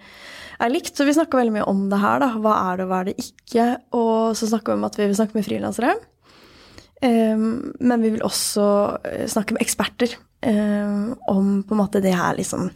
er 0.64 0.74
likt. 0.74 0.94
Så 0.98 1.08
vi 1.08 1.16
snakka 1.18 1.40
veldig 1.40 1.58
mye 1.60 1.70
om 1.70 1.88
det 1.92 2.02
her. 2.04 2.22
da. 2.24 2.32
Hva 2.42 2.60
er 2.72 2.80
det, 2.80 2.88
og 2.88 2.94
hva 2.94 3.02
er 3.02 3.10
det 3.12 3.18
ikke? 3.28 3.68
Og 3.98 4.38
så 4.40 4.50
snakker 4.52 4.74
vi 4.74 4.82
om 4.82 4.88
at 4.90 5.00
vi 5.00 5.10
vil 5.10 5.20
snakke 5.20 5.38
med 5.38 5.48
frilansere. 5.48 5.98
Um, 6.98 7.76
men 7.78 8.02
vi 8.02 8.10
vil 8.16 8.24
også 8.26 8.64
eh, 9.06 9.28
snakke 9.30 9.54
med 9.54 9.62
eksperter 9.62 10.16
ehm, 10.48 11.12
om 11.28 11.52
på 11.68 11.76
en 11.76 11.82
måte 11.84 12.02
det 12.04 12.16
her 12.18 12.38
liksom 12.40 12.70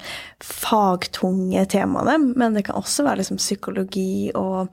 fagtunge 0.44 1.66
temaene. 1.72 2.18
Men 2.36 2.58
det 2.58 2.68
kan 2.68 2.80
også 2.80 3.08
være 3.08 3.24
liksom 3.24 3.42
psykologi 3.42 4.32
og 4.36 4.70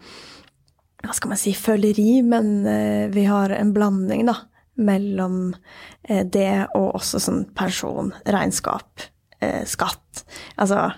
hva 0.99 1.15
skal 1.15 1.31
man 1.31 1.39
si, 1.41 1.55
føleri. 1.55 2.21
Men 2.27 2.55
eh, 2.67 3.09
vi 3.15 3.29
har 3.31 3.55
en 3.55 3.75
blanding, 3.75 4.27
da 4.29 4.41
mellom 4.79 5.55
eh, 6.03 6.25
det 6.27 6.69
og 6.79 6.95
også 6.99 7.21
sånn 7.23 7.43
pensjon, 7.59 8.13
regnskap, 8.31 9.09
eh, 9.43 9.65
skatt. 9.67 10.25
Altså 10.57 10.93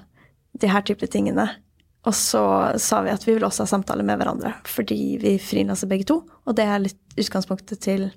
de 0.61 0.71
her 0.71 0.85
type 0.87 1.09
tingene. 1.11 1.49
Og 2.09 2.17
så 2.17 2.43
sa 2.81 3.03
vi 3.05 3.13
at 3.13 3.25
vi 3.27 3.37
vil 3.37 3.45
også 3.45 3.67
ha 3.67 3.73
samtaler 3.75 4.07
med 4.07 4.21
hverandre, 4.21 4.55
fordi 4.69 5.19
vi 5.21 5.35
frilanser 5.43 5.89
begge 5.91 6.09
to. 6.09 6.23
Og 6.49 6.57
det 6.57 6.65
er 6.65 6.85
litt 6.85 7.21
utgangspunktet 7.21 7.83
til 7.85 8.09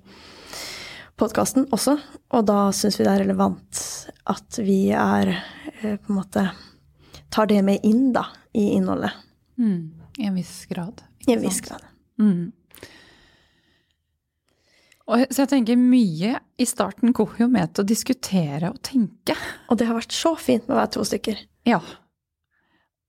podkasten 1.20 1.68
også. 1.74 1.98
Og 2.34 2.46
da 2.48 2.68
syns 2.76 3.00
vi 3.00 3.06
det 3.06 3.14
er 3.14 3.24
relevant 3.26 3.84
at 4.30 4.60
vi 4.64 4.80
er 4.96 5.36
eh, 5.36 5.96
på 5.98 6.12
en 6.12 6.20
måte 6.20 6.48
tar 7.34 7.50
det 7.50 7.62
med 7.66 7.86
inn, 7.88 8.12
da, 8.14 8.28
i 8.54 8.74
innholdet. 8.78 9.14
mm, 9.58 9.80
I 10.18 10.28
en 10.30 10.36
viss 10.38 10.66
grad. 10.70 11.02
I 11.28 11.34
en 11.34 11.42
viss 11.42 11.62
grad. 11.66 11.82
Mm. 12.22 12.52
Og, 15.04 15.26
så 15.30 15.44
jeg 15.44 15.52
tenker 15.52 15.80
mye 15.80 16.38
i 16.62 16.68
starten 16.68 17.12
går 17.16 17.42
jo 17.42 17.50
med 17.52 17.74
til 17.74 17.84
å 17.84 17.90
diskutere 17.90 18.70
og 18.72 18.80
tenke. 18.86 19.36
Og 19.68 19.80
det 19.80 19.90
har 19.90 19.98
vært 19.98 20.16
så 20.16 20.36
fint 20.40 20.68
med 20.68 20.78
å 20.78 20.80
være 20.80 20.94
to 20.96 21.04
stykker. 21.08 21.42
Ja. 21.68 21.82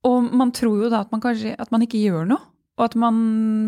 Og 0.04 0.32
man 0.34 0.50
tror 0.56 0.82
jo 0.84 0.90
da 0.92 1.04
at 1.04 1.12
man 1.14 1.22
kanskje 1.22 1.54
at 1.60 1.70
man 1.74 1.84
ikke 1.86 2.02
gjør 2.02 2.26
noe. 2.32 2.42
Og 2.74 2.88
at 2.88 2.96
man 2.98 3.16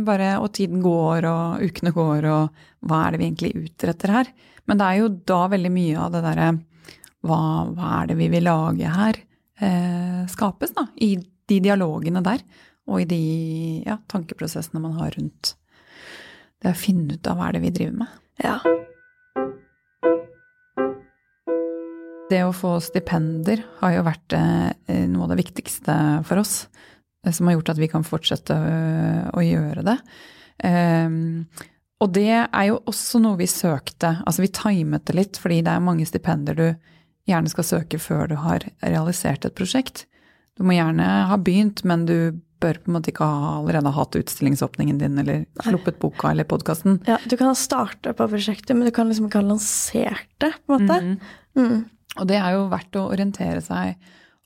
bare 0.07 0.36
Og 0.42 0.50
tiden 0.57 0.80
går, 0.82 1.26
og 1.30 1.62
ukene 1.62 1.92
går, 1.94 2.26
og 2.26 2.88
hva 2.88 3.04
er 3.04 3.14
det 3.14 3.20
vi 3.20 3.28
egentlig 3.28 3.52
utretter 3.66 4.12
her? 4.12 4.32
Men 4.66 4.80
det 4.80 4.86
er 4.86 5.02
jo 5.02 5.12
da 5.30 5.44
veldig 5.52 5.70
mye 5.70 6.00
av 6.02 6.14
det 6.14 6.24
derre 6.24 6.48
hva, 7.26 7.40
hva 7.74 7.92
er 8.00 8.11
det 8.11 8.16
vi 8.18 8.28
vil 8.30 8.46
lage 8.46 8.90
her? 8.90 9.18
Eh, 9.59 10.22
skapes, 10.30 10.74
da. 10.76 10.86
I 11.02 11.16
de 11.18 11.61
dialogene 11.62 12.22
der. 12.24 12.42
Og 12.86 13.02
i 13.02 13.09
de 13.11 13.22
ja, 13.86 13.98
tankeprosessene 14.11 14.82
man 14.82 14.98
har 15.00 15.14
rundt 15.16 15.54
det 16.62 16.72
å 16.72 16.78
finne 16.78 17.16
ut 17.16 17.28
av 17.28 17.38
hva 17.38 17.48
er 17.48 17.57
det 17.57 17.64
vi 17.66 17.72
driver 17.74 18.02
med. 18.02 18.20
Ja. 18.42 18.59
Det 22.30 22.42
å 22.42 22.54
få 22.54 22.76
stipender 22.82 23.62
har 23.80 23.94
jo 23.94 24.07
vært 24.07 24.34
eh, 24.34 25.04
noe 25.11 25.26
av 25.26 25.34
det 25.34 25.40
viktigste 25.44 25.96
for 26.26 26.42
oss. 26.42 26.66
Eh, 27.26 27.32
Som 27.34 27.50
har 27.50 27.58
gjort 27.58 27.74
at 27.74 27.82
vi 27.82 27.90
kan 27.92 28.06
fortsette 28.06 28.56
øh, 28.56 29.22
å 29.34 29.44
gjøre 29.44 29.84
det. 29.86 29.96
Ehm, 30.64 31.46
og 32.00 32.12
det 32.12 32.28
er 32.32 32.64
jo 32.68 32.80
også 32.88 33.20
noe 33.24 33.38
vi 33.40 33.48
søkte. 33.50 34.18
Altså 34.26 34.44
vi 34.44 34.52
timet 34.52 35.06
det 35.08 35.16
litt, 35.16 35.40
fordi 35.40 35.62
det 35.64 35.72
er 35.72 35.84
mange 35.84 36.06
stipender 36.08 36.58
du 36.58 36.66
gjerne 37.26 37.50
skal 37.50 37.66
søke 37.66 37.98
før 37.98 38.28
du 38.30 38.36
har 38.38 38.64
realisert 38.84 39.46
et 39.48 39.56
prosjekt. 39.56 40.04
Du 40.56 40.64
må 40.64 40.76
gjerne 40.76 41.06
ha 41.30 41.38
begynt, 41.40 41.82
men 41.88 42.04
du 42.08 42.16
bør 42.62 42.78
på 42.80 42.88
en 42.88 42.96
måte 42.96 43.12
ikke 43.12 43.26
ha 43.28 43.56
allerede 43.58 43.92
hatt 43.92 44.16
utstillingsåpningen 44.16 45.00
din 45.00 45.18
eller 45.20 45.42
sluppet 45.60 45.98
boka 46.00 46.30
eller 46.30 46.48
podkasten. 46.48 47.02
ja. 47.08 47.18
Du 47.28 47.36
kan 47.36 47.50
ha 47.50 47.56
starta 47.58 48.14
på 48.16 48.28
prosjektet, 48.32 48.72
men 48.76 48.88
du 48.88 48.94
kan 48.94 49.10
liksom 49.10 49.28
ikke 49.28 49.42
ha 49.42 49.48
lansert 49.50 50.30
det, 50.40 50.54
på 50.64 50.78
en 50.78 50.86
måte. 50.86 51.18
Mm. 51.56 51.84
Og 52.16 52.28
det 52.30 52.38
er 52.40 52.56
jo 52.56 52.68
verdt 52.72 52.96
å 52.96 53.08
orientere 53.10 53.60
seg 53.64 53.96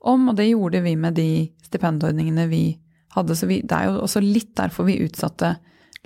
om, 0.00 0.30
og 0.30 0.38
det 0.38 0.50
gjorde 0.50 0.82
vi 0.84 0.94
med 0.96 1.18
de 1.18 1.30
stipendordningene 1.66 2.46
vi 2.50 2.64
hadde. 3.14 3.36
Så 3.36 3.48
vi, 3.50 3.60
det 3.66 3.76
er 3.76 3.90
jo 3.90 4.00
også 4.04 4.22
litt 4.24 4.54
derfor 4.58 4.88
vi 4.88 5.00
utsatte 5.04 5.56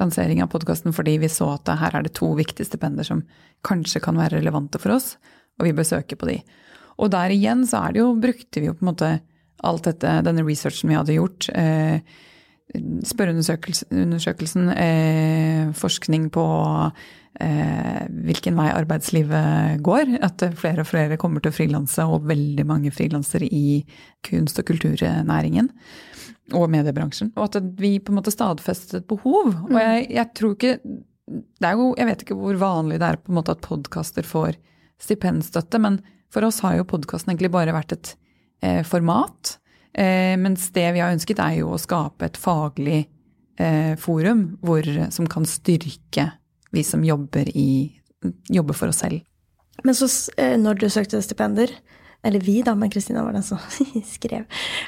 lansering 0.01 0.43
av 0.43 0.51
podkasten, 0.51 0.95
fordi 0.95 1.17
vi 1.23 1.31
så 1.31 1.53
at 1.55 1.71
her 1.79 1.95
er 1.95 2.07
det 2.07 2.17
to 2.19 2.33
viktige 2.39 2.67
stipender 2.67 3.07
som 3.07 3.23
kanskje 3.67 4.03
kan 4.03 4.19
være 4.19 4.41
relevante 4.41 4.81
for 4.83 4.97
oss, 4.97 5.15
og 5.61 5.69
vi 5.69 5.75
bør 5.77 5.87
søke 5.87 6.19
på 6.19 6.29
de. 6.31 6.41
Og 6.99 7.11
der 7.15 7.33
igjen 7.35 7.63
så 7.67 7.85
er 7.87 7.95
det 7.95 8.03
jo, 8.03 8.13
brukte 8.19 8.63
vi 8.63 8.69
jo 8.69 8.75
på 8.77 8.85
en 8.85 8.91
måte 8.91 9.11
alt 9.65 9.87
dette, 9.87 10.21
denne 10.27 10.45
researchen 10.47 10.91
vi 10.91 10.99
hadde 10.99 11.19
gjort. 11.19 11.49
Eh, 11.55 11.99
Spørreundersøkelsen, 13.05 14.71
eh, 14.73 15.69
forskning 15.77 16.31
på 16.33 16.45
hvilken 17.35 18.55
vei 18.55 18.69
arbeidslivet 18.71 19.81
går. 19.83 20.13
At 20.23 20.45
flere 20.55 20.85
og 20.85 20.87
flere 20.87 21.17
kommer 21.19 21.43
til 21.43 21.51
å 21.51 21.57
frilanse, 21.57 22.05
og 22.07 22.29
veldig 22.31 22.67
mange 22.69 22.93
frilansere 22.95 23.49
i 23.51 23.81
kunst- 24.23 24.61
og 24.63 24.69
kulturnæringen. 24.69 25.73
Og 26.55 26.69
mediebransjen. 26.71 27.33
Og 27.35 27.49
at 27.49 27.59
vi 27.81 27.97
på 27.99 28.13
en 28.13 28.21
måte 28.21 28.35
stadfestet 28.35 29.01
et 29.01 29.09
behov. 29.11 29.51
Og 29.67 29.75
jeg, 29.81 30.07
jeg 30.15 30.31
tror 30.39 30.55
ikke 30.55 30.77
det 31.27 31.71
jo, 31.73 31.95
Jeg 31.97 32.09
vet 32.09 32.23
ikke 32.25 32.37
hvor 32.37 32.59
vanlig 32.61 33.01
det 33.01 33.09
er 33.09 33.21
på 33.21 33.33
en 33.33 33.39
måte 33.39 33.55
at 33.55 33.65
podkaster 33.65 34.27
får 34.29 34.59
stipendstøtte, 35.01 35.81
men 35.81 35.99
for 36.33 36.45
oss 36.47 36.61
har 36.65 36.79
jo 36.79 36.89
podkasten 36.89 37.33
egentlig 37.33 37.53
bare 37.55 37.75
vært 37.75 37.95
et 37.97 38.11
eh, 38.65 38.83
format. 38.87 39.57
Eh, 39.95 40.35
mens 40.41 40.67
det 40.75 40.87
vi 40.97 41.03
har 41.03 41.15
ønsket, 41.15 41.41
er 41.41 41.61
jo 41.61 41.73
å 41.75 41.81
skape 41.81 42.29
et 42.29 42.41
faglig 42.41 43.05
eh, 43.57 43.95
forum 44.01 44.47
hvor, 44.65 44.87
som 45.15 45.29
kan 45.31 45.47
styrke 45.49 46.29
vi 46.75 46.85
som 46.87 47.05
jobber, 47.07 47.49
i, 47.57 47.93
jobber 48.53 48.77
for 48.77 48.93
oss 48.93 49.03
selv. 49.05 49.25
Men 49.85 49.97
så 49.97 50.09
eh, 50.41 50.57
når 50.61 50.81
du 50.81 50.89
søkte 50.91 51.23
stipender, 51.23 51.73
eller 52.25 52.41
vi 52.41 52.61
da, 52.65 52.75
men 52.79 52.93
Kristina 52.93 53.25
var 53.25 53.37
den 53.37 53.45
som 53.47 53.61
skrev, 54.17 54.47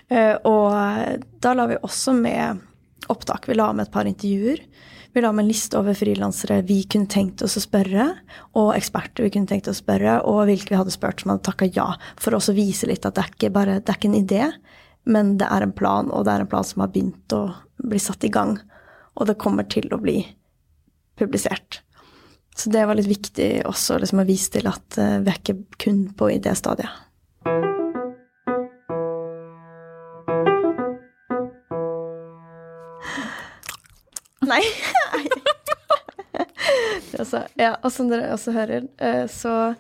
eh, 0.09 0.35
og 0.47 1.23
da 1.43 1.55
la 1.57 1.69
vi 1.71 1.81
også 1.83 2.15
med 2.17 2.63
opptak. 3.13 3.49
Vi 3.49 3.57
la 3.57 3.73
med 3.73 3.87
et 3.87 3.93
par 3.95 4.09
intervjuer. 4.09 4.63
Vi 5.17 5.23
la 5.23 5.31
med 5.33 5.47
en 5.47 5.49
liste 5.49 5.79
over 5.79 5.97
frilansere 5.97 6.59
vi 6.69 6.83
kunne 6.93 7.09
tenkt 7.09 7.41
oss 7.45 7.57
å 7.57 7.63
spørre, 7.65 8.11
og 8.59 8.75
eksperter 8.77 9.25
vi 9.25 9.31
kunne 9.33 9.49
tenkt 9.49 9.69
oss 9.71 9.81
å 9.81 9.85
spørre, 9.85 10.19
og 10.29 10.43
hvilke 10.51 10.75
vi 10.75 10.81
hadde 10.81 10.93
spurt 10.93 11.23
som 11.23 11.33
hadde 11.33 11.47
takka 11.47 11.71
ja. 11.73 11.87
For 12.21 12.35
å 12.35 12.41
også 12.41 12.57
vise 12.57 12.89
litt 12.91 13.07
at 13.09 13.17
det 13.17 13.25
er 13.25 13.33
ikke 13.33 13.53
bare 13.55 13.79
det 13.81 13.93
er 13.93 14.01
ikke 14.01 14.11
en 14.11 14.19
idé, 14.19 14.43
men 15.09 15.37
det 15.41 15.49
er 15.49 15.65
en 15.65 15.73
plan, 15.77 16.11
og 16.13 16.27
det 16.27 16.35
er 16.35 16.45
en 16.45 16.51
plan 16.51 16.67
som 16.67 16.85
har 16.85 16.93
begynt 16.93 17.33
å 17.33 17.47
bli 17.81 18.01
satt 18.03 18.27
i 18.29 18.33
gang. 18.33 18.59
Og 19.17 19.31
det 19.31 19.39
kommer 19.41 19.65
til 19.73 19.89
å 19.95 20.01
bli 20.03 20.19
publisert. 21.19 21.83
Så 22.57 22.71
det 22.73 22.87
var 22.89 22.95
litt 22.97 23.11
viktig 23.11 23.51
også 23.69 23.99
liksom, 24.01 24.23
å 24.23 24.29
vise 24.29 24.51
til 24.57 24.67
at 24.71 24.99
eh, 25.01 25.19
vi 25.25 25.31
er 25.33 25.39
ikke 25.41 25.61
kun 25.83 26.01
på 26.17 26.25
idéstadiet. 26.39 26.93
Nei. 34.51 34.65
Altså, 37.17 37.47
ja, 37.57 37.71
og 37.81 37.89
som 37.95 38.11
dere 38.11 38.35
også 38.35 38.53
hører, 38.53 38.83
eh, 39.01 39.25
så 39.33 39.73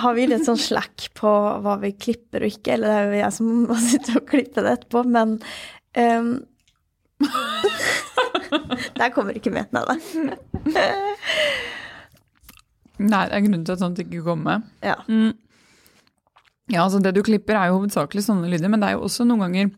har 0.00 0.16
vi 0.16 0.26
litt 0.28 0.44
sånn 0.46 0.60
slack 0.60 1.08
på 1.16 1.30
hva 1.64 1.76
vi 1.82 1.92
klipper 1.96 2.44
og 2.44 2.52
ikke. 2.52 2.76
Eller 2.76 2.88
det 2.88 2.96
er 2.96 3.06
jo 3.06 3.20
jeg 3.20 3.36
som 3.38 3.46
må 3.68 3.78
sitte 3.80 4.18
og 4.20 4.28
klippe 4.30 4.64
det 4.64 4.74
etterpå, 4.76 5.04
men 5.08 5.38
ehm, 5.96 6.30
Der 8.98 9.10
kommer 9.14 9.36
ikke 9.36 9.52
med. 9.54 9.72
Nei 9.74 9.82
da. 9.88 9.96
Nei, 12.96 13.24
det 13.28 13.34
er 13.36 13.42
grunnen 13.44 13.64
til 13.66 13.74
at 13.74 13.82
sånt 13.82 14.00
ikke 14.00 14.22
kommer. 14.24 14.62
Ja. 14.84 14.96
Mm. 15.08 15.34
Ja, 16.72 16.82
altså 16.82 16.98
det 17.02 17.12
du 17.14 17.22
klipper 17.26 17.58
er 17.58 17.70
jo 17.70 17.80
hovedsakelig 17.80 18.24
sånne 18.26 18.48
lyder, 18.50 18.70
men 18.72 18.82
det 18.82 18.88
er 18.88 18.96
jo 18.96 19.04
også 19.06 19.26
noen 19.26 19.44
ganger 19.46 19.68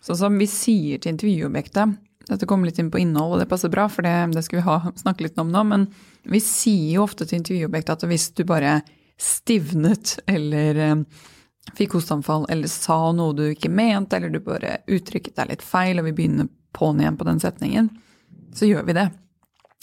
sånn 0.00 0.20
som 0.22 0.38
vi 0.40 0.46
sier 0.48 1.00
til 1.02 1.12
intervjuobjektet 1.12 1.98
Dette 2.30 2.46
kommer 2.48 2.70
litt 2.70 2.78
inn 2.80 2.92
på 2.92 3.00
innhold, 3.02 3.34
og 3.34 3.42
det 3.42 3.48
passer 3.50 3.72
bra, 3.72 3.88
for 3.90 4.06
det, 4.06 4.14
det 4.36 4.44
skal 4.46 4.60
vi 4.60 4.66
ha, 4.68 4.76
snakke 4.96 5.24
litt 5.26 5.40
om 5.42 5.50
nå. 5.50 5.64
Men 5.66 5.88
vi 6.30 6.38
sier 6.44 6.94
jo 6.94 7.02
ofte 7.02 7.26
til 7.26 7.40
intervjuobjektet 7.40 7.96
at 7.96 8.06
hvis 8.06 8.28
du 8.38 8.44
bare 8.46 8.76
stivnet 9.20 10.14
eller 10.30 10.78
eh, 10.84 11.02
fikk 11.76 11.98
hosteanfall 11.98 12.46
eller 12.52 12.70
sa 12.70 13.10
noe 13.16 13.34
du 13.36 13.42
ikke 13.48 13.72
mente, 13.72 14.16
eller 14.16 14.30
du 14.30 14.38
bare 14.44 14.78
uttrykket 14.86 15.36
deg 15.40 15.50
litt 15.50 15.66
feil 15.66 16.00
og 16.00 16.06
vi 16.06 16.14
begynner 16.20 16.48
på'n 16.76 17.02
igjen 17.02 17.18
på 17.20 17.26
den 17.28 17.42
setningen, 17.42 17.90
så 18.54 18.68
gjør 18.68 18.86
vi 18.88 18.96
det. 18.98 19.10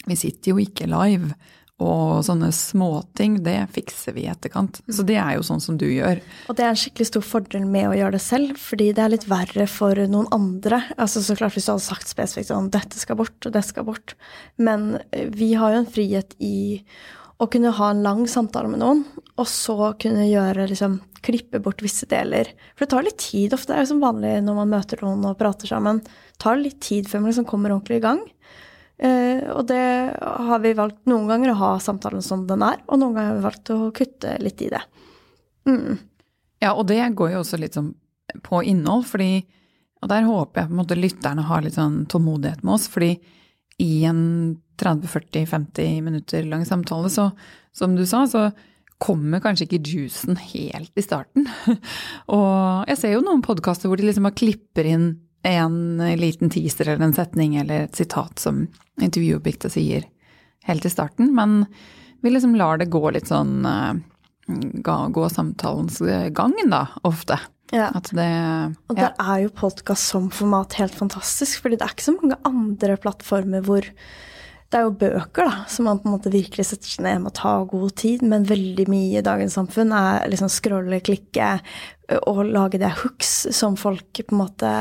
Vi 0.08 0.16
sitter 0.16 0.52
jo 0.52 0.62
ikke 0.62 0.88
live. 0.90 1.34
Og 1.78 2.24
sånne 2.26 2.48
småting, 2.50 3.36
det 3.46 3.68
fikser 3.70 4.16
vi 4.16 4.24
i 4.24 4.30
etterkant. 4.32 4.80
Så 4.90 5.04
det 5.06 5.14
er 5.22 5.36
jo 5.36 5.44
sånn 5.46 5.62
som 5.62 5.76
du 5.78 5.86
gjør. 5.86 6.18
Og 6.50 6.56
det 6.58 6.64
er 6.64 6.72
en 6.72 6.80
skikkelig 6.80 7.06
stor 7.06 7.22
fordel 7.22 7.68
med 7.70 7.86
å 7.86 7.94
gjøre 7.94 8.16
det 8.16 8.22
selv, 8.24 8.58
fordi 8.58 8.88
det 8.96 9.04
er 9.04 9.12
litt 9.12 9.28
verre 9.30 9.68
for 9.70 10.00
noen 10.10 10.26
andre. 10.34 10.80
Altså 10.98 11.22
så 11.22 11.38
klart 11.38 11.54
Hvis 11.54 11.68
du 11.68 11.72
hadde 11.76 11.86
sagt 11.86 12.10
spesifikt 12.10 12.50
sånn 12.50 12.72
'dette 12.74 12.98
skal 12.98 13.20
bort', 13.20 13.46
og 13.46 13.54
'det 13.54 13.62
skal 13.62 13.86
bort', 13.86 14.16
men 14.58 14.98
eh, 15.12 15.30
vi 15.30 15.54
har 15.54 15.72
jo 15.72 15.84
en 15.84 15.92
frihet 15.94 16.34
i 16.42 16.82
å 17.38 17.46
kunne 17.46 17.70
ha 17.70 17.90
en 17.90 18.02
lang 18.02 18.26
samtale 18.26 18.68
med 18.68 18.82
noen, 18.82 19.04
og 19.38 19.46
så 19.46 19.92
kunne 20.02 20.26
gjøre 20.26 20.66
liksom 20.70 20.98
klippe 21.22 21.60
bort 21.62 21.82
visse 21.82 22.06
deler. 22.10 22.50
For 22.74 22.84
det 22.84 22.92
tar 22.92 23.06
litt 23.06 23.20
tid 23.22 23.54
ofte. 23.54 23.72
Det 23.72 23.76
er 23.76 23.84
jo 23.84 23.92
som 23.92 24.02
vanlig 24.02 24.32
når 24.44 24.56
man 24.60 24.72
møter 24.72 25.02
noen 25.04 25.22
og 25.28 25.38
prater 25.38 25.70
sammen. 25.70 26.00
Det 26.02 26.42
tar 26.42 26.58
litt 26.58 26.80
tid 26.84 27.08
før 27.10 27.22
man 27.22 27.32
liksom 27.32 27.46
kommer 27.48 27.74
ordentlig 27.74 28.00
i 28.00 28.04
gang. 28.06 28.24
Eh, 28.98 29.44
og 29.54 29.68
det 29.70 29.82
har 30.18 30.62
vi 30.64 30.74
valgt 30.74 31.04
noen 31.10 31.28
ganger 31.30 31.52
å 31.52 31.60
ha 31.60 31.70
samtalen 31.82 32.24
som 32.24 32.48
den 32.48 32.64
er, 32.66 32.80
og 32.90 32.98
noen 32.98 33.14
ganger 33.14 33.30
har 33.30 33.38
vi 33.38 33.46
valgt 33.46 33.70
å 33.74 33.78
kutte 33.94 34.34
litt 34.42 34.62
i 34.66 34.72
det. 34.74 34.82
Mm. 35.70 36.00
Ja, 36.64 36.72
og 36.72 36.88
det 36.90 36.98
går 37.14 37.36
jo 37.36 37.44
også 37.44 37.60
litt 37.62 37.78
sånn 37.78 37.92
på 38.44 38.64
innhold, 38.66 39.06
fordi 39.08 39.46
Og 39.98 40.06
der 40.12 40.22
håper 40.22 40.60
jeg 40.60 40.68
på 40.68 40.74
en 40.76 40.78
måte 40.78 40.94
lytterne 40.94 41.42
har 41.42 41.62
litt 41.64 41.74
sånn 41.74 42.04
tålmodighet 42.06 42.60
med 42.62 42.76
oss, 42.76 42.84
fordi 42.86 43.16
i 43.82 44.04
en 44.06 44.20
30-40-50 44.78 46.04
minutter 46.06 46.44
lang 46.46 46.62
samtale, 46.62 47.10
så 47.10 47.32
som 47.74 47.96
du 47.96 48.04
sa, 48.06 48.20
så 48.30 48.44
kommer 49.02 49.42
kanskje 49.42 49.68
ikke 49.68 49.82
juicen 49.86 50.38
helt 50.40 50.92
i 50.98 51.04
starten. 51.04 51.46
og 52.34 52.88
jeg 52.90 53.00
ser 53.00 53.14
jo 53.14 53.24
noen 53.24 53.44
podkaster 53.46 53.90
hvor 53.90 54.00
de 54.00 54.08
liksom 54.08 54.26
bare 54.26 54.38
klipper 54.38 54.88
inn 54.90 55.08
en 55.46 56.02
liten 56.18 56.50
teaser 56.50 56.90
eller 56.90 57.06
en 57.06 57.16
setning 57.16 57.54
eller 57.60 57.86
et 57.86 57.98
sitat 57.98 58.42
som 58.42 58.64
intervjuobjektet 59.00 59.72
sier 59.72 60.08
helt 60.66 60.84
i 60.84 60.90
starten, 60.92 61.30
men 61.34 61.62
vi 62.20 62.32
liksom 62.34 62.56
lar 62.58 62.80
det 62.80 62.90
gå 62.92 63.04
litt 63.14 63.30
sånn 63.30 63.62
Gå 64.48 65.22
samtalens 65.28 65.98
gang, 66.32 66.54
da, 66.72 66.86
ofte. 67.04 67.36
Ja. 67.68 67.90
Det 67.92 68.28
Og 68.88 68.96
der 68.96 69.12
er 69.12 69.42
jo 69.42 69.50
podkast 69.52 70.08
som 70.14 70.30
format 70.32 70.78
helt 70.80 70.96
fantastisk, 70.96 71.60
fordi 71.60 71.76
det 71.76 71.84
er 71.84 71.92
ikke 71.92 72.06
så 72.06 72.14
mange 72.16 72.38
andre 72.48 72.96
plattformer 73.02 73.66
hvor 73.66 73.84
det 74.68 74.76
er 74.76 74.84
jo 74.84 74.96
bøker 75.00 75.48
da, 75.48 75.62
som 75.72 75.86
man 75.88 76.00
på 76.02 76.10
en 76.10 76.14
måte 76.18 76.32
virkelig 76.32 76.66
setter 76.68 76.90
seg 76.90 77.04
ned 77.06 77.22
med 77.22 77.32
å 77.32 77.38
ta 77.38 77.52
god 77.70 77.94
tid, 77.96 78.24
men 78.26 78.44
veldig 78.48 78.84
mye 78.92 79.20
i 79.20 79.24
dagens 79.24 79.56
samfunn 79.56 79.94
er 79.96 80.28
liksom 80.28 80.50
scrolle, 80.52 81.00
klikke 81.04 81.54
og 82.28 82.42
lage 82.52 82.80
det 82.80 82.90
hooks 83.00 83.48
som 83.56 83.78
folk 83.80 84.20
på 84.20 84.34
en 84.34 84.42
måte 84.42 84.72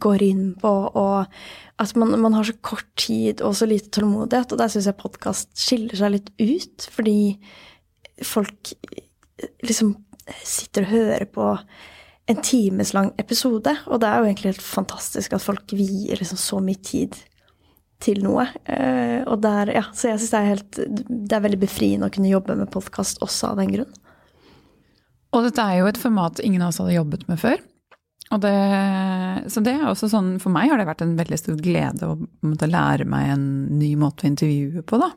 går 0.00 0.24
inn 0.24 0.46
på, 0.60 0.72
og 0.96 1.28
at 1.76 1.92
man, 2.00 2.16
man 2.24 2.38
har 2.38 2.48
så 2.48 2.56
kort 2.64 2.88
tid 2.96 3.44
og 3.44 3.52
så 3.58 3.68
lite 3.68 3.92
tålmodighet. 3.92 4.52
Og 4.52 4.60
der 4.62 4.72
syns 4.72 4.88
jeg 4.88 4.98
podkast 4.98 5.52
skiller 5.60 6.00
seg 6.00 6.14
litt 6.14 6.32
ut, 6.40 6.88
fordi 6.96 7.18
folk 8.24 8.72
liksom 9.60 9.92
sitter 10.40 10.88
og 10.88 10.94
hører 10.94 11.28
på 11.28 11.52
en 12.26 12.40
timeslang 12.42 13.12
episode, 13.20 13.76
og 13.86 14.00
det 14.02 14.08
er 14.08 14.18
jo 14.18 14.30
egentlig 14.30 14.54
helt 14.54 14.66
fantastisk 14.66 15.36
at 15.36 15.44
folk 15.44 15.76
vier 15.76 16.16
liksom 16.18 16.40
så 16.40 16.64
mye 16.64 16.80
tid 16.80 17.14
til 18.02 18.22
noe. 18.24 18.46
Uh, 18.68 19.22
og 19.26 19.40
der, 19.44 19.72
ja, 19.76 19.84
så 19.96 20.12
jeg 20.12 20.20
syns 20.22 20.34
det 20.34 20.42
er 20.42 20.90
Det 21.06 21.36
er 21.36 21.46
veldig 21.46 21.62
befriende 21.62 22.10
å 22.10 22.12
kunne 22.12 22.32
jobbe 22.32 22.58
med 22.58 22.72
podkast 22.72 23.22
også 23.24 23.52
av 23.52 23.62
den 23.62 23.72
grunn. 23.72 23.94
Og 25.36 25.48
dette 25.48 25.62
er 25.62 25.80
jo 25.80 25.88
et 25.90 26.00
format 26.00 26.40
ingen 26.44 26.62
av 26.64 26.72
oss 26.72 26.80
hadde 26.80 26.96
jobbet 26.96 27.26
med 27.30 27.40
før. 27.40 27.58
Det, 28.26 28.52
så 29.52 29.60
det 29.62 29.76
er 29.76 29.84
også 29.86 30.08
sånn, 30.10 30.32
For 30.42 30.50
meg 30.50 30.72
har 30.72 30.80
det 30.80 30.88
vært 30.88 31.04
en 31.04 31.12
veldig 31.18 31.36
stor 31.38 31.60
glede 31.62 32.08
å 32.08 32.16
måtte 32.42 32.66
lære 32.66 33.06
meg 33.06 33.28
en 33.36 33.44
ny 33.78 33.92
måte 34.00 34.26
å 34.26 34.30
intervjue 34.32 34.82
på. 34.82 34.98
da, 34.98 35.12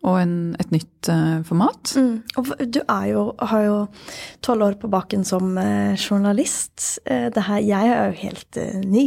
Og 0.00 0.16
en, 0.16 0.36
et 0.56 0.70
nytt 0.72 1.10
uh, 1.12 1.42
format. 1.44 1.92
Mm. 1.96 2.22
Og 2.40 2.46
du 2.72 2.78
jo, 3.10 3.24
har 3.36 3.64
jo 3.66 3.74
tolv 4.40 4.70
år 4.70 4.78
på 4.80 4.88
baken 4.92 5.26
som 5.28 5.58
uh, 5.60 5.92
journalist. 5.98 7.02
Uh, 7.04 7.28
her, 7.36 7.60
jeg 7.60 7.92
er 7.92 8.08
jo 8.08 8.22
helt 8.22 8.60
ny 8.88 9.04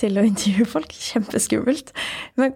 til 0.00 0.20
å 0.20 0.26
intervjue 0.28 0.68
folk. 0.68 0.92
Kjempeskummelt. 0.92 1.94
Men 2.36 2.52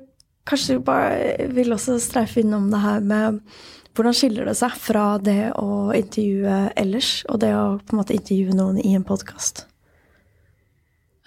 kanskje 0.49 0.77
du 0.77 0.85
bare 0.85 1.49
vil 1.57 1.73
også 1.73 1.97
streife 2.03 2.43
innom 2.43 2.69
det 2.73 2.85
her 2.85 3.01
med 3.05 3.41
hvordan 3.99 4.15
skiller 4.15 4.47
det 4.47 4.55
seg 4.55 4.77
fra 4.79 5.07
det 5.19 5.49
å 5.59 5.89
intervjue 5.97 6.69
ellers, 6.79 7.25
og 7.27 7.41
det 7.43 7.51
å 7.57 7.65
på 7.83 7.97
en 7.97 7.99
måte 7.99 8.15
intervjue 8.15 8.55
noen 8.55 8.79
i 8.79 8.93
en 8.95 9.07
podkast? 9.07 9.65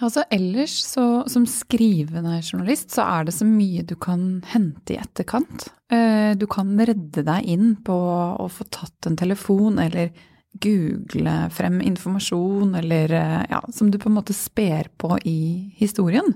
Altså 0.01 0.23
ellers, 0.33 0.77
så, 0.81 1.03
som 1.29 1.43
skrivende 1.45 2.39
journalist, 2.39 2.89
så 2.95 3.03
er 3.05 3.27
det 3.27 3.35
så 3.35 3.45
mye 3.45 3.83
du 3.85 3.93
kan 3.99 4.39
hente 4.49 4.95
i 4.95 5.01
etterkant. 5.01 5.67
Eh, 5.91 6.33
du 6.37 6.47
kan 6.47 6.71
redde 6.79 7.23
deg 7.27 7.47
inn 7.51 7.73
på 7.83 7.95
å 8.39 8.47
få 8.51 8.67
tatt 8.71 9.09
en 9.09 9.17
telefon, 9.19 9.79
eller 9.83 10.13
google 10.61 11.33
frem 11.51 11.79
informasjon, 11.83 12.75
eller 12.79 13.15
eh, 13.15 13.41
ja, 13.51 13.61
som 13.71 13.91
du 13.91 13.99
på 13.99 14.09
en 14.09 14.17
måte 14.19 14.35
sper 14.35 14.87
på 15.01 15.17
i 15.27 15.73
historien. 15.79 16.31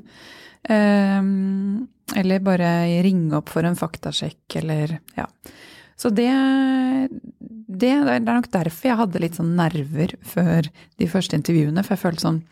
Eh, 0.64 1.22
eller 2.20 2.43
bare 2.43 2.74
ringe 3.06 3.39
opp 3.39 3.53
for 3.53 3.68
en 3.68 3.80
faktasjekk, 3.80 4.60
eller 4.60 4.99
ja. 5.16 5.30
Så 5.95 6.12
det, 6.12 6.28
det, 7.47 7.93
det 8.03 8.18
er 8.18 8.26
nok 8.28 8.51
derfor 8.51 8.89
jeg 8.89 8.99
hadde 8.99 9.22
litt 9.24 9.38
sånn 9.39 9.56
nerver 9.56 10.18
før 10.28 10.68
de 10.99 11.08
første 11.08 11.39
intervjuene, 11.39 11.86
for 11.86 11.95
jeg 11.95 12.03
følte 12.03 12.26
sånn 12.28 12.43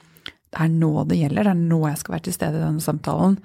det 0.54 0.62
er 0.62 0.72
nå 0.72 0.92
det 1.10 1.18
gjelder. 1.18 1.50
Det 1.50 1.52
er 1.52 1.62
nå 1.74 1.80
jeg 1.90 2.00
skal 2.00 2.16
være 2.16 2.26
til 2.28 2.36
stede 2.36 2.60
i 2.60 2.64
denne 2.64 2.84
samtalen. 2.86 3.38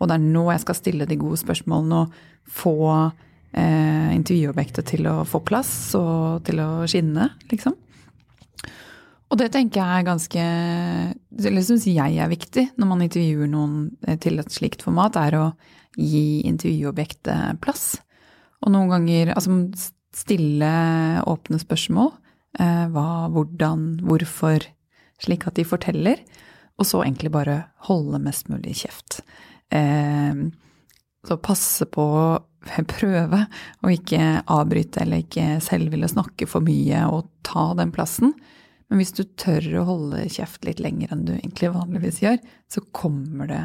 Og 0.00 0.10
det 0.10 0.16
er 0.16 0.24
nå 0.24 0.48
jeg 0.50 0.64
skal 0.64 0.78
stille 0.78 1.08
de 1.08 1.18
gode 1.20 1.38
spørsmålene 1.40 2.02
og 2.02 2.18
få 2.50 2.76
eh, 2.94 4.10
intervjuobjektet 4.16 4.90
til 4.94 5.08
å 5.10 5.20
få 5.28 5.40
plass 5.46 5.72
og 5.98 6.44
til 6.46 6.60
å 6.64 6.70
skinne, 6.90 7.30
liksom. 7.52 7.76
Og 9.32 9.40
det 9.40 9.48
tenker 9.54 9.80
jeg 9.80 9.98
er 9.98 10.06
ganske 10.06 10.42
Eller 11.48 11.64
syns 11.66 11.86
jeg 11.88 12.18
er 12.22 12.28
viktig 12.30 12.68
når 12.78 12.90
man 12.90 13.00
intervjuer 13.06 13.48
noen 13.50 13.78
eh, 14.06 14.18
til 14.20 14.38
et 14.42 14.52
slikt 14.52 14.84
format, 14.86 15.16
er 15.18 15.38
å 15.40 15.46
gi 15.94 16.42
intervjuobjektet 16.48 17.60
plass. 17.62 17.94
Og 18.64 18.72
noen 18.74 18.90
ganger 18.90 19.34
altså 19.34 19.54
stille 20.14 20.70
åpne 21.26 21.58
spørsmål. 21.62 22.12
Eh, 22.58 22.86
hva, 22.94 23.26
hvordan, 23.34 23.86
hvorfor. 24.06 24.66
Slik 25.22 25.46
at 25.48 25.56
de 25.58 25.66
forteller 25.66 26.22
og 26.74 26.88
så 26.88 27.04
egentlig 27.04 27.30
bare 27.34 27.60
holde 27.86 28.18
mest 28.22 28.48
mulig 28.50 28.74
kjeft. 28.82 29.20
Eh, 29.74 30.44
så 31.24 31.38
passe 31.40 31.86
på 31.88 32.04
å 32.04 32.26
prøve 32.96 33.44
å 33.84 33.92
ikke 33.92 34.44
avbryte 34.50 35.04
eller 35.04 35.24
ikke 35.24 35.58
selv 35.64 35.94
ville 35.94 36.10
snakke 36.10 36.48
for 36.50 36.64
mye 36.64 37.06
og 37.10 37.28
ta 37.46 37.70
den 37.78 37.92
plassen. 37.94 38.34
Men 38.88 39.00
hvis 39.00 39.14
du 39.16 39.24
tør 39.40 39.64
å 39.80 39.86
holde 39.88 40.26
kjeft 40.32 40.66
litt 40.68 40.82
lenger 40.82 41.12
enn 41.14 41.24
du 41.26 41.32
egentlig 41.36 41.72
vanligvis 41.74 42.20
gjør, 42.22 42.38
så 42.70 42.84
kommer 42.94 43.48
det 43.50 43.64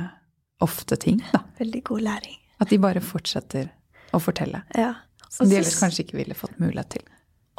ofte 0.64 0.97
ting, 0.99 1.20
da. 1.34 1.43
Veldig 1.60 1.84
god 1.91 2.05
læring. 2.07 2.39
At 2.60 2.72
de 2.72 2.80
bare 2.82 3.03
fortsetter 3.03 3.70
å 4.16 4.20
fortelle. 4.24 4.64
Ja. 4.76 4.93
Som 5.30 5.51
de 5.51 5.60
ellers 5.60 5.78
kanskje 5.80 6.05
ikke 6.05 6.18
ville 6.20 6.38
fått 6.38 6.57
mulighet 6.60 6.95
til. 6.97 7.05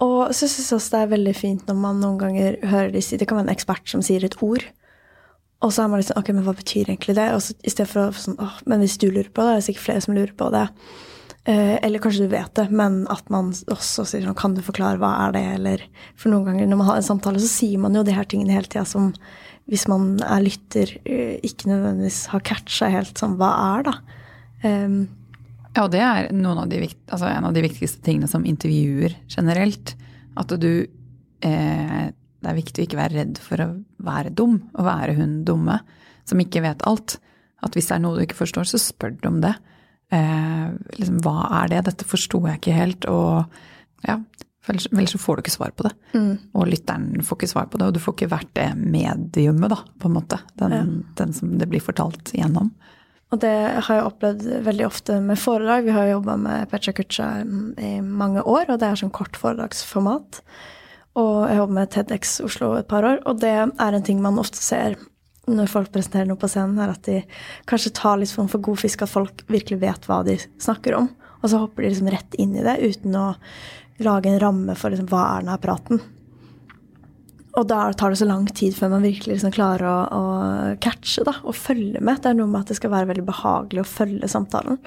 Og 0.01 0.33
så 0.35 0.49
syns 0.49 0.71
jeg 0.71 0.79
også 0.79 0.95
det 0.95 1.01
er 1.05 1.13
veldig 1.13 1.35
fint 1.37 1.67
når 1.69 1.79
man 1.79 2.01
noen 2.01 2.19
ganger 2.21 2.57
hører 2.65 2.93
de 2.95 3.03
si 3.05 3.19
Det 3.21 3.27
kan 3.29 3.37
være 3.37 3.51
en 3.51 3.53
ekspert 3.53 3.91
som 3.93 4.03
sier 4.05 4.25
et 4.25 4.37
ord, 4.43 4.65
og 5.61 5.73
så 5.75 5.85
er 5.85 5.93
man 5.93 6.03
sånn 6.05 6.19
Ok, 6.21 6.33
men 6.33 6.47
hva 6.47 6.55
betyr 6.57 6.89
egentlig 6.89 7.15
det? 7.19 7.29
Og 7.37 7.45
så 7.45 7.55
i 7.61 7.73
stedet 7.73 7.91
for 7.91 8.09
å 8.09 8.17
sånn 8.17 8.39
åh, 8.41 8.59
men 8.71 8.83
hvis 8.85 8.99
du 9.01 9.11
lurer 9.11 9.29
på 9.29 9.45
det, 9.45 9.53
er 9.53 9.61
det 9.61 9.67
sikkert 9.69 9.87
flere 9.87 10.05
som 10.07 10.17
lurer 10.17 10.33
på 10.37 10.49
det. 10.55 10.67
Eh, 11.49 11.77
eller 11.85 12.03
kanskje 12.03 12.27
du 12.27 12.33
vet 12.35 12.53
det, 12.57 12.67
men 12.73 13.03
at 13.13 13.29
man 13.33 13.53
også 13.73 14.05
sier 14.05 14.27
sånn 14.27 14.37
Kan 14.37 14.53
du 14.57 14.61
forklare 14.65 15.01
hva 15.01 15.15
er 15.27 15.33
det, 15.33 15.45
eller 15.55 15.85
For 16.21 16.29
noen 16.29 16.51
ganger 16.51 16.69
når 16.69 16.81
man 16.83 16.91
har 16.91 17.01
en 17.01 17.07
samtale, 17.07 17.41
så 17.41 17.49
sier 17.49 17.81
man 17.81 17.97
jo 17.97 18.05
de 18.05 18.13
her 18.13 18.29
tingene 18.29 18.53
hele 18.57 18.69
tida 18.69 18.85
som 18.89 19.15
hvis 19.71 19.87
man 19.87 20.17
er 20.27 20.43
lytter, 20.43 20.91
eh, 21.07 21.37
ikke 21.47 21.69
nødvendigvis 21.71 22.25
har 22.33 22.43
catcha 22.45 22.89
helt 22.91 23.21
sånn 23.21 23.37
Hva 23.41 23.51
er, 23.77 23.85
da? 23.87 23.93
Um, 24.65 24.97
ja, 25.71 25.85
og 25.85 25.93
det 25.95 26.01
er 26.03 26.27
de, 26.33 26.81
altså 27.07 27.29
en 27.31 27.47
av 27.47 27.55
de 27.55 27.63
viktigste 27.63 28.03
tingene 28.03 28.29
som 28.29 28.43
intervjuer 28.49 29.15
generelt. 29.31 29.95
At 30.41 30.51
du 30.59 30.73
eh, 31.47 32.09
det 32.41 32.51
er 32.51 32.57
viktig 32.57 32.83
å 32.83 32.87
ikke 32.89 33.01
være 33.01 33.17
redd 33.19 33.41
for 33.45 33.63
å 33.65 33.71
være 34.05 34.33
dum, 34.37 34.61
å 34.79 34.85
være 34.87 35.17
hun 35.19 35.41
dumme 35.49 35.81
som 36.29 36.41
ikke 36.41 36.63
vet 36.65 36.85
alt. 36.89 37.19
At 37.61 37.77
hvis 37.77 37.91
det 37.91 37.99
er 37.99 38.05
noe 38.05 38.17
du 38.17 38.25
ikke 38.25 38.39
forstår, 38.39 38.69
så 38.69 38.81
spør 38.81 39.17
du 39.19 39.27
om 39.29 39.41
det. 39.45 39.55
Eh, 40.15 40.69
liksom, 40.97 41.21
hva 41.25 41.49
er 41.63 41.73
det? 41.73 41.85
Dette 41.91 42.09
forsto 42.09 42.41
jeg 42.49 42.61
ikke 42.63 42.77
helt. 42.79 43.09
Og 43.11 43.45
Ja, 44.07 44.17
ellers, 44.71 44.87
ellers 44.93 45.13
så 45.13 45.21
får 45.21 45.37
du 45.37 45.43
ikke 45.45 45.53
svar 45.59 45.75
på 45.77 45.85
det. 45.85 45.93
Og 46.57 46.69
lytteren 46.71 47.21
får 47.27 47.37
ikke 47.37 47.51
svar 47.53 47.67
på 47.69 47.77
det, 47.79 47.91
og 47.91 47.95
du 47.95 48.01
får 48.01 48.17
ikke 48.17 48.31
vært 48.33 48.55
det 48.57 48.71
mediumet, 48.81 49.69
da, 49.75 49.83
på 50.01 50.09
en 50.09 50.17
måte. 50.17 50.41
Den, 50.57 51.05
den 51.19 51.37
som 51.37 51.59
det 51.61 51.69
blir 51.69 51.85
fortalt 51.85 52.33
gjennom. 52.33 52.73
Og 53.31 53.39
det 53.45 53.53
har 53.87 53.95
jeg 53.95 54.07
opplevd 54.09 54.47
veldig 54.67 54.87
ofte 54.89 55.21
med 55.23 55.39
foredrag. 55.39 55.85
Vi 55.87 55.95
har 55.95 56.09
jobba 56.09 56.35
med 56.41 56.71
Pecha 56.73 56.95
Kucha 56.97 57.29
i 57.79 58.01
mange 58.03 58.43
år, 58.43 58.73
og 58.73 58.81
det 58.81 58.89
er 58.89 58.99
sånn 58.99 59.13
kort 59.15 59.37
foredragsformat. 59.39 60.41
Og 61.19 61.49
jeg 61.49 61.59
jobber 61.59 61.77
med 61.81 61.91
TEDX 61.91 62.37
Oslo 62.47 62.75
et 62.79 62.89
par 62.91 63.07
år, 63.07 63.23
og 63.27 63.41
det 63.43 63.51
er 63.51 63.97
en 63.97 64.07
ting 64.07 64.21
man 64.23 64.39
ofte 64.39 64.61
ser 64.63 64.95
når 65.51 65.71
folk 65.73 65.91
presenterer 65.91 66.29
noe 66.29 66.39
på 66.39 66.49
scenen, 66.51 66.79
er 66.79 66.93
at 66.93 67.07
de 67.09 67.23
kanskje 67.71 67.95
tar 67.97 68.21
litt 68.21 68.31
for 68.31 68.63
god 68.63 68.79
fisk, 68.79 69.03
at 69.03 69.11
folk 69.11 69.43
virkelig 69.51 69.81
vet 69.83 70.07
hva 70.07 70.21
de 70.27 70.37
snakker 70.63 70.95
om. 70.99 71.11
Og 71.41 71.51
så 71.51 71.61
hopper 71.63 71.83
de 71.83 71.91
liksom 71.91 72.11
rett 72.13 72.37
inn 72.39 72.55
i 72.55 72.65
det 72.65 72.77
uten 72.85 73.17
å 73.17 73.27
lage 74.05 74.31
en 74.31 74.41
ramme 74.43 74.77
for 74.79 74.93
liksom, 74.93 75.09
hva 75.11 75.25
er 75.35 75.45
denne 75.45 75.61
praten. 75.63 76.03
Og 77.59 77.67
da 77.67 77.89
tar 77.99 78.13
det 78.13 78.21
så 78.21 78.29
lang 78.29 78.47
tid 78.47 78.77
før 78.77 78.93
man 78.93 79.05
virkelig 79.05 79.39
liksom 79.39 79.55
klarer 79.55 79.89
å, 79.91 79.97
å 80.15 80.75
catche 80.83 81.25
da, 81.27 81.35
og 81.43 81.57
følge 81.59 81.99
med. 81.99 82.21
Det 82.23 82.31
er 82.31 82.39
noe 82.39 82.51
med 82.51 82.63
at 82.63 82.71
det 82.71 82.79
skal 82.79 82.93
være 82.93 83.11
veldig 83.11 83.27
behagelig 83.27 83.83
å 83.83 83.89
følge 83.91 84.31
samtalen. 84.31 84.79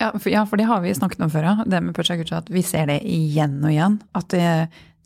Ja 0.00 0.12
for, 0.14 0.30
ja, 0.32 0.46
for 0.48 0.56
det 0.56 0.68
har 0.70 0.80
vi 0.80 0.94
snakket 0.96 1.20
om 1.26 1.32
før, 1.32 1.48
ja. 1.50 1.66
Det 1.68 1.82
med 1.84 1.96
Pecha 1.96 2.16
Gucha, 2.16 2.38
at 2.40 2.52
vi 2.52 2.62
ser 2.64 2.86
det 2.88 3.00
igjen 3.04 3.58
og 3.64 3.72
igjen. 3.72 3.98
At 4.16 4.30
det, 4.32 4.44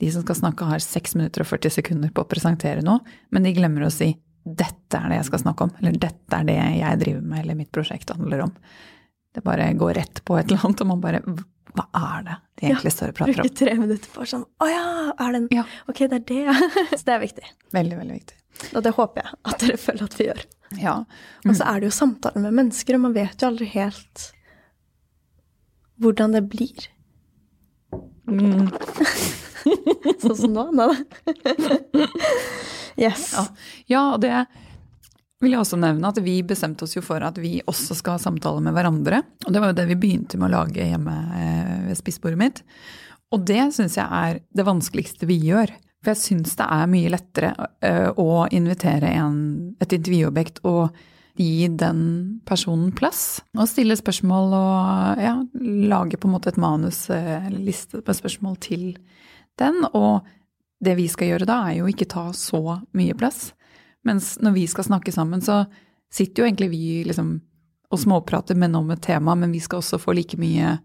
de 0.03 0.11
som 0.13 0.25
skal 0.25 0.39
snakke, 0.41 0.67
har 0.69 0.83
6 0.83 1.17
minutter 1.19 1.45
og 1.45 1.51
40 1.53 1.77
sekunder 1.79 2.11
på 2.15 2.25
å 2.25 2.29
presentere 2.29 2.83
noe, 2.85 3.01
men 3.31 3.47
de 3.47 3.55
glemmer 3.57 3.87
å 3.87 3.93
si 3.93 4.15
'dette 4.45 4.99
er 4.99 5.09
det 5.09 5.17
jeg 5.23 5.29
skal 5.31 5.41
snakke 5.41 5.65
om', 5.65 5.77
eller 5.81 5.93
'dette 5.97 6.37
er 6.37 6.45
det 6.45 6.57
jeg 6.57 6.99
driver 7.01 7.23
med', 7.23 7.41
eller 7.41 7.55
'mitt 7.55 7.73
prosjekt 7.73 8.11
handler 8.11 8.45
om'. 8.45 8.57
Det 9.35 9.43
bare 9.43 9.73
går 9.73 9.95
rett 9.95 10.25
på 10.25 10.39
et 10.39 10.47
eller 10.47 10.65
annet, 10.65 10.81
og 10.81 10.87
man 10.87 11.01
bare 11.01 11.21
Hva 11.75 11.87
er 11.99 12.23
det 12.23 12.35
de 12.61 12.67
egentlig 12.69 12.93
står 12.93 13.09
og 13.11 13.15
prater 13.19 13.33
om? 13.33 13.43
Bruke 13.43 13.57
tre 13.59 13.73
minutter 13.75 14.11
på 14.15 14.27
sånn 14.31 14.45
Å 14.63 14.67
ja, 14.71 15.13
er 15.19 15.33
den 15.33 15.49
Ja. 15.51 15.65
Ok, 15.91 16.05
det 16.07 16.21
er 16.21 16.27
det. 16.29 16.55
så 16.99 17.03
det 17.03 17.15
er 17.17 17.23
viktig. 17.25 17.49
Veldig, 17.75 17.97
veldig 17.99 18.15
viktig. 18.15 18.37
Og 18.77 18.85
det 18.87 18.93
håper 18.95 19.25
jeg 19.25 19.41
at 19.51 19.65
dere 19.65 19.81
føler 19.83 20.05
at 20.05 20.15
vi 20.15 20.29
gjør. 20.29 20.45
Ja. 20.79 20.95
Og 21.43 21.57
så 21.59 21.67
er 21.67 21.81
det 21.81 21.89
jo 21.89 21.97
samtaler 21.97 22.45
med 22.47 22.55
mennesker, 22.61 22.95
og 22.95 23.03
man 23.09 23.17
vet 23.17 23.43
jo 23.43 23.51
aldri 23.51 23.67
helt 23.75 24.29
hvordan 25.99 26.39
det 26.39 26.45
blir. 26.55 26.87
Mm. 28.31 28.71
Sånn 30.23 30.39
som 30.39 30.55
nå. 30.55 30.69
Nei 30.77 30.89
da. 30.91 32.09
Yes. 32.95 33.33
Ja. 33.35 33.41
ja, 33.91 34.03
det 34.23 34.31
vil 35.43 35.57
jeg 35.57 35.65
også 35.65 35.79
nevne 35.83 36.11
at 36.13 36.19
vi 36.23 36.37
bestemte 36.47 36.87
oss 36.87 36.95
jo 36.95 37.03
for 37.03 37.25
at 37.27 37.39
vi 37.43 37.57
også 37.67 37.97
skal 37.99 38.15
ha 38.17 38.23
samtaler 38.23 38.63
med 38.63 38.77
hverandre. 38.77 39.19
Og 39.45 39.55
det 39.55 39.63
var 39.63 39.73
jo 39.73 39.79
det 39.81 39.89
vi 39.91 40.01
begynte 40.01 40.39
med 40.39 40.53
å 40.53 40.61
lage 40.61 40.87
hjemme 40.87 41.15
eh, 41.41 41.73
ved 41.89 41.99
spisbordet 41.99 42.41
mitt. 42.41 42.63
Og 43.35 43.43
det 43.49 43.65
syns 43.75 43.99
jeg 43.99 44.07
er 44.07 44.39
det 44.55 44.67
vanskeligste 44.69 45.27
vi 45.27 45.41
gjør. 45.43 45.73
For 46.05 46.13
jeg 46.13 46.23
syns 46.23 46.55
det 46.61 46.69
er 46.69 46.93
mye 46.93 47.11
lettere 47.13 47.51
eh, 47.85 48.11
å 48.21 48.45
invitere 48.55 49.11
en, 49.19 49.41
et 49.83 49.97
intervjuobjekt 49.97 50.63
og 50.69 50.95
gi 51.41 51.67
den 51.67 52.03
personen 52.47 52.93
plass. 52.95 53.43
Og 53.57 53.67
stille 53.69 53.97
spørsmål 53.99 54.55
og 54.55 55.23
ja, 55.25 55.35
lage 55.91 56.21
på 56.21 56.29
en 56.29 56.37
måte 56.37 56.53
et 56.53 56.61
manus 56.61 57.09
eh, 57.13 57.51
liste 57.51 58.05
med 58.05 58.21
spørsmål 58.21 58.61
til 58.63 58.85
den. 59.61 59.85
Og 59.93 60.27
det 60.85 60.97
vi 60.99 61.09
skal 61.09 61.33
gjøre 61.33 61.49
da, 61.49 61.61
er 61.71 61.81
jo 61.81 61.91
ikke 61.91 62.09
ta 62.11 62.29
så 62.37 62.81
mye 62.97 63.17
plass. 63.19 63.53
Mens 64.05 64.35
når 64.45 64.57
vi 64.59 64.67
skal 64.69 64.85
snakke 64.89 65.15
sammen, 65.15 65.41
så 65.45 65.65
sitter 66.13 66.43
jo 66.43 66.49
egentlig 66.49 66.71
vi 66.75 66.87
liksom 67.09 67.39
og 67.95 68.01
småprater 68.01 68.57
men 68.59 68.75
om 68.75 68.89
et 68.91 69.03
tema, 69.05 69.37
men 69.39 69.53
vi 69.55 69.61
skal 69.63 69.79
også 69.79 70.01
få 70.03 70.15
like 70.17 70.39
mye 70.41 70.79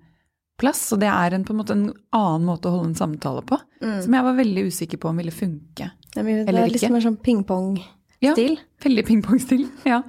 plass. 0.59 0.81
Og 0.93 0.99
det 1.01 1.09
er 1.09 1.33
en, 1.33 1.45
på 1.47 1.55
en 1.55 1.61
måte 1.61 1.73
en 1.73 1.87
annen 2.15 2.45
måte 2.45 2.69
å 2.69 2.75
holde 2.75 2.91
en 2.91 2.99
samtale 2.99 3.41
på, 3.47 3.57
som 4.03 4.17
jeg 4.17 4.27
var 4.27 4.35
veldig 4.37 4.65
usikker 4.69 5.01
på 5.01 5.09
om 5.09 5.21
ville 5.21 5.33
funke. 5.33 5.89
Det 6.09 6.19
er, 6.21 6.27
mye, 6.27 6.43
det 6.45 6.53
er 6.53 6.67
litt 6.67 6.81
ikke. 6.81 6.91
mer 6.93 7.05
sånn 7.05 7.17
pingpong-stil. 7.25 7.87
Ja, 8.21 8.35
veldig 8.85 9.05
pingpongstil. 9.07 9.65
Ja. 9.89 10.03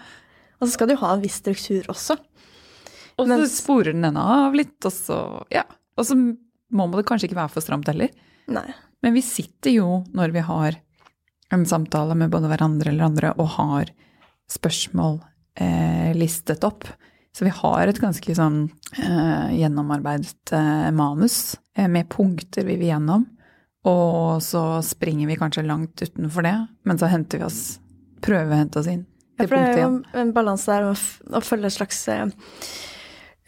Og 0.61 0.67
så 0.67 0.75
skal 0.75 0.91
du 0.91 0.97
ha 1.01 1.15
en 1.15 1.23
viss 1.25 1.39
struktur 1.41 1.89
også. 1.89 2.19
Og 3.21 3.29
så 3.29 3.47
sporer 3.53 3.95
den 3.95 4.05
ene 4.09 4.21
av 4.21 4.57
litt, 4.57 4.77
og 4.85 4.93
så 4.93 5.21
Ja. 5.53 5.65
Og 5.99 6.07
så 6.09 6.17
må 6.17 6.87
det 6.95 7.07
kanskje 7.09 7.29
ikke 7.29 7.41
være 7.41 7.53
for 7.53 7.65
stramt 7.65 7.89
heller. 7.91 8.13
Nei. 8.51 8.69
Men 9.01 9.17
vi 9.17 9.23
sitter 9.25 9.75
jo 9.75 10.03
når 10.17 10.35
vi 10.35 10.45
har 10.45 10.79
en 11.51 11.67
samtale 11.67 12.15
med 12.19 12.31
både 12.31 12.51
hverandre 12.51 12.93
eller 12.93 13.09
andre 13.09 13.33
og 13.39 13.55
har 13.57 13.91
spørsmål 14.51 15.19
eh, 15.61 16.11
listet 16.19 16.65
opp. 16.67 16.87
Så 17.37 17.47
vi 17.47 17.53
har 17.55 17.89
et 17.89 18.01
ganske 18.03 18.35
sånn 18.35 18.65
eh, 18.99 19.51
gjennomarbeidet 19.61 20.55
eh, 20.57 20.89
manus 20.95 21.57
eh, 21.79 21.89
med 21.91 22.11
punkter 22.11 22.67
vi 22.67 22.79
vil 22.81 22.91
gjennom. 22.91 23.27
Og 23.89 24.43
så 24.45 24.83
springer 24.85 25.31
vi 25.31 25.39
kanskje 25.41 25.65
langt 25.65 26.03
utenfor 26.03 26.45
det, 26.45 26.57
men 26.85 26.99
så 27.01 27.09
henter 27.09 27.41
vi 27.41 27.49
oss 27.49 27.63
Prøver 28.21 28.53
å 28.53 28.59
hente 28.59 28.77
oss 28.83 28.89
inn 28.93 29.07
Ja, 29.39 29.47
til 29.47 29.49
for 29.49 29.57
det 29.57 29.69
er 29.71 29.79
jo 29.81 30.19
en 30.21 30.33
balanse 30.37 30.69
der 30.69 30.91
å, 30.91 30.93
å 30.93 31.41
følge 31.41 31.71
et 31.71 31.77
slags 31.79 32.03
eh, 32.13 32.27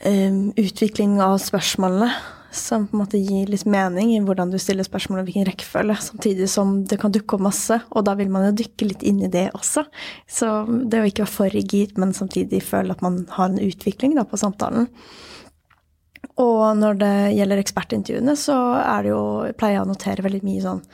eh, 0.09 0.39
utvikling 0.57 1.19
av 1.21 1.37
spørsmålene. 1.45 2.09
Som 2.53 2.85
på 2.87 2.97
en 2.97 3.01
måte 3.01 3.21
gir 3.21 3.49
litt 3.49 3.65
mening 3.65 4.11
i 4.13 4.21
hvordan 4.21 4.51
du 4.53 4.59
stiller 4.61 4.85
spørsmål 4.85 5.23
og 5.23 5.29
hvilken 5.29 5.47
rekkefølge. 5.49 5.97
Samtidig 6.05 6.49
som 6.53 6.75
det 6.89 6.99
kan 7.01 7.15
dukke 7.15 7.39
opp 7.39 7.47
masse, 7.49 7.79
og 7.91 8.05
da 8.05 8.13
vil 8.19 8.29
man 8.33 8.45
jo 8.51 8.59
dykke 8.61 8.91
litt 8.91 9.05
inn 9.09 9.23
i 9.25 9.31
det 9.33 9.49
også. 9.57 9.87
Så 10.29 10.51
det 10.69 11.01
å 11.01 11.09
ikke 11.09 11.25
være 11.25 11.37
for 11.39 11.57
rigid, 11.57 11.97
men 12.01 12.13
samtidig 12.17 12.61
føle 12.67 12.93
at 12.93 13.05
man 13.05 13.23
har 13.39 13.49
en 13.49 13.63
utvikling 13.63 14.19
da, 14.19 14.27
på 14.29 14.41
samtalen. 14.41 14.91
Og 16.41 16.63
når 16.79 17.01
det 17.01 17.17
gjelder 17.39 17.61
ekspertintervjuene, 17.63 18.37
så 18.39 18.59
er 18.83 19.05
det 19.05 19.13
jo, 19.13 19.25
pleier 19.59 19.79
jeg 19.79 19.87
å 19.87 19.91
notere 19.91 20.25
veldig 20.25 20.43
mye 20.47 20.65
sånn 20.65 20.85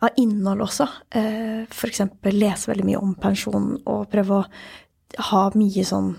av 0.00 0.16
innhold 0.20 0.64
også. 0.64 0.86
Eh, 1.14 1.66
F.eks. 1.68 2.02
lese 2.32 2.70
veldig 2.70 2.86
mye 2.86 3.02
om 3.02 3.16
pensjon 3.20 3.72
og 3.82 4.06
prøve 4.12 4.40
å 4.40 5.24
ha 5.30 5.42
mye 5.58 5.84
sånn 5.86 6.14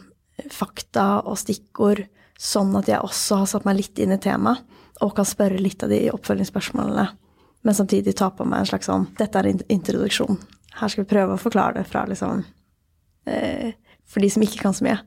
fakta 0.51 1.23
og 1.23 1.39
stikkord, 1.39 2.03
sånn 2.41 2.75
at 2.77 2.89
jeg 2.89 3.01
også 3.05 3.41
har 3.41 3.49
satt 3.49 3.65
meg 3.67 3.79
litt 3.79 3.99
inn 4.01 4.13
i 4.15 4.21
temaet 4.21 4.65
og 5.01 5.15
kan 5.17 5.27
spørre 5.27 5.59
litt 5.61 5.83
av 5.83 5.91
de 5.91 6.03
oppfølgingsspørsmålene, 6.13 7.07
men 7.61 7.77
samtidig 7.77 8.15
ta 8.17 8.31
på 8.33 8.45
meg 8.47 8.63
en 8.63 8.71
slags 8.71 8.89
sånn 8.89 9.07
Dette 9.19 9.37
er 9.37 9.51
en 9.51 9.61
introduksjon. 9.69 10.39
Her 10.79 10.91
skal 10.91 11.03
vi 11.03 11.11
prøve 11.11 11.35
å 11.35 11.41
forklare 11.41 11.81
det 11.81 11.89
fra 11.89 12.05
liksom 12.09 12.41
eh, 13.29 13.73
For 14.09 14.23
de 14.23 14.31
som 14.33 14.45
ikke 14.45 14.63
kan 14.63 14.73
så 14.73 14.87
mye. 14.87 14.97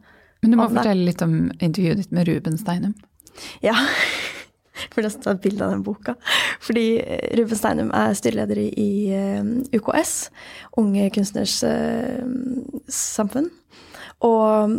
Men 0.44 0.52
du 0.52 0.58
må 0.60 0.68
fortelle 0.68 1.08
litt 1.08 1.22
om 1.24 1.34
intervjuet 1.58 2.02
ditt 2.02 2.14
med 2.14 2.28
Ruben 2.28 2.58
Steinum. 2.60 2.94
Ja. 3.64 3.74
For 4.92 5.02
det 5.02 5.12
står 5.14 5.36
et 5.36 5.42
bilde 5.46 5.64
av 5.66 5.72
den 5.72 5.84
boka. 5.86 6.14
Fordi 6.62 6.86
eh, 7.00 7.26
Ruben 7.38 7.58
Steinum 7.58 7.90
er 7.96 8.14
styreleder 8.18 8.60
i, 8.60 8.68
i 8.76 8.90
eh, 9.16 9.40
UKS, 9.74 10.14
Unge 10.82 11.08
kunstners 11.14 11.56
eh, 11.66 12.22
samfunn. 12.92 13.50
Og 14.26 14.78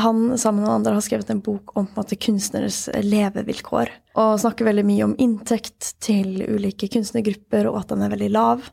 han 0.00 0.38
sammen 0.38 0.62
med 0.62 0.68
noen 0.68 0.78
andre 0.80 0.94
har 0.96 1.04
skrevet 1.04 1.30
en 1.32 1.42
bok 1.44 1.74
om 1.76 1.86
på 1.86 1.92
en 1.92 2.00
måte, 2.00 2.18
kunstneres 2.20 2.84
levevilkår. 3.04 3.90
Og 4.20 4.40
snakker 4.40 4.68
veldig 4.68 4.84
mye 4.88 5.06
om 5.06 5.16
inntekt 5.20 5.94
til 6.04 6.42
ulike 6.46 6.88
kunstnergrupper, 6.92 7.68
og 7.70 7.82
at 7.82 7.92
den 7.92 8.04
er 8.04 8.12
veldig 8.12 8.30
lav. 8.32 8.68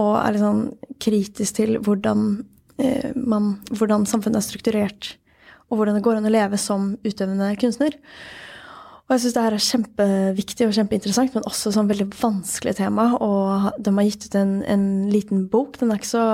Og 0.00 0.12
er 0.20 0.34
litt 0.34 0.44
sånn 0.44 0.62
kritisk 1.02 1.58
til 1.58 1.76
hvordan, 1.84 2.44
eh, 2.78 3.10
man, 3.16 3.56
hvordan 3.72 4.06
samfunnet 4.08 4.40
er 4.40 4.46
strukturert, 4.46 5.12
og 5.68 5.80
hvordan 5.80 5.98
det 5.98 6.04
går 6.04 6.20
an 6.20 6.28
å 6.28 6.32
leve 6.32 6.60
som 6.60 6.94
utøvende 7.04 7.52
kunstner. 7.60 7.98
Og 9.08 9.16
jeg 9.16 9.24
syns 9.24 9.34
det 9.36 9.44
her 9.44 9.54
er 9.56 9.66
kjempeviktig 9.66 10.66
og 10.66 10.74
kjempeinteressant, 10.76 11.34
men 11.34 11.44
også 11.48 11.72
sånn 11.74 11.90
veldig 11.90 12.08
vanskelig 12.16 12.76
tema. 12.78 13.10
Og 13.20 13.72
de 13.82 13.92
har 13.92 14.08
gitt 14.08 14.28
ut 14.28 14.36
en, 14.40 14.54
en 14.64 14.84
liten 15.12 15.46
bok. 15.52 15.76
Den 15.80 15.92
er 15.92 16.00
ikke 16.00 16.12
så 16.14 16.26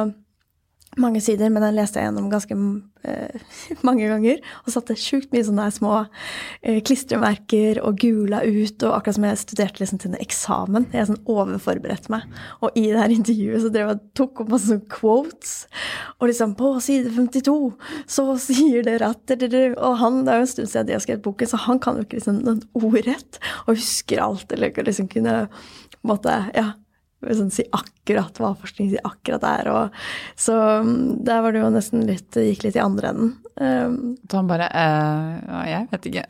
mange 1.00 1.20
sider, 1.24 1.50
men 1.52 1.64
den 1.64 1.76
leste 1.76 2.00
jeg 2.00 2.08
gjennom 2.08 2.28
ganske 2.32 2.56
uh, 2.58 3.58
mange 3.86 4.08
ganger. 4.10 4.40
Og 4.64 4.72
satte 4.74 4.96
sjukt 4.98 5.32
mye 5.34 5.44
sånne 5.46 5.68
små 5.74 5.92
uh, 6.04 6.78
klistremerker 6.86 7.80
og 7.84 8.00
gula 8.02 8.42
ut. 8.44 8.82
Og 8.82 8.96
akkurat 8.96 9.18
som 9.18 9.28
jeg 9.28 9.40
studerte 9.42 9.82
liksom 9.82 10.02
til 10.02 10.12
en 10.12 10.22
eksamen. 10.22 10.88
Jeg 10.94 11.10
sånn 11.10 11.20
overforberedte 11.30 12.12
meg. 12.14 12.26
Og 12.62 12.74
i 12.78 12.88
det 12.88 13.02
her 13.02 13.14
intervjuet 13.14 13.64
så 13.64 13.72
drev 13.74 13.92
jeg 13.92 14.02
tok 14.18 14.44
opp 14.44 14.52
masse 14.54 14.80
quotes. 14.92 15.54
Og 16.18 16.30
liksom 16.30 16.56
på 16.58 16.74
side 16.84 17.14
52 17.14 17.58
så 18.18 18.26
sier 18.42 18.86
dere 18.86 19.12
at. 19.14 19.36
Og 19.38 20.00
han, 20.02 20.24
det 20.26 20.34
er 20.34 20.42
jo 20.42 20.48
en 20.48 20.52
stund 20.54 20.72
siden 20.72 20.90
de 20.90 20.98
har 20.98 21.04
skrevet 21.04 21.24
boken, 21.24 21.50
så 21.50 21.62
han 21.68 21.80
kan 21.82 21.98
jo 21.98 22.06
ikke 22.06 22.20
liksom 22.20 22.42
noen 22.42 22.64
ordrett. 22.78 23.40
Og 23.66 23.78
husker 23.78 24.22
alt, 24.24 24.52
eller 24.54 24.74
liksom 24.84 25.10
kunne 25.12 25.40
på 25.98 26.06
en 26.06 26.12
måte, 26.12 26.36
ja 26.54 26.72
sånn, 27.26 27.50
si 27.52 27.64
akkurat 27.74 28.36
hva 28.38 28.52
forskning 28.58 28.92
sier 28.92 29.06
akkurat 29.06 29.44
er. 29.48 29.70
Og, 29.72 29.96
så 30.38 30.54
mm, 30.84 31.24
der 31.26 31.42
var 31.44 31.54
det 31.54 31.62
jo 31.62 31.72
nesten 31.74 32.06
litt 32.08 32.38
Gikk 32.38 32.64
litt 32.66 32.78
i 32.78 32.84
andre 32.84 33.12
enden. 33.12 33.32
Um, 33.58 33.96
Så 34.22 34.38
han 34.38 34.50
bare 34.50 34.68
eh, 34.70 35.32
Ja, 35.48 35.62
jeg 35.66 35.88
vet 35.90 36.08
ikke. 36.12 36.24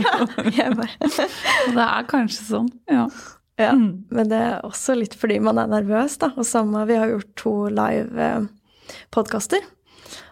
jeg 0.58 0.74
bare, 0.80 1.12
det 1.76 1.86
er 1.86 2.10
kanskje 2.10 2.48
sånn. 2.48 2.72
Ja. 2.90 3.06
ja. 3.60 3.70
Mm. 3.76 4.04
Men 4.10 4.32
det 4.32 4.42
er 4.48 4.66
også 4.66 4.98
litt 4.98 5.14
fordi 5.18 5.38
man 5.44 5.60
er 5.62 5.70
nervøs, 5.70 6.18
da. 6.22 6.32
Og 6.34 6.48
samme, 6.48 6.82
vi 6.90 6.98
har 6.98 7.12
gjort 7.12 7.30
to 7.40 7.54
live 7.70 8.28
eh, 8.28 8.50
podkaster. 9.14 9.62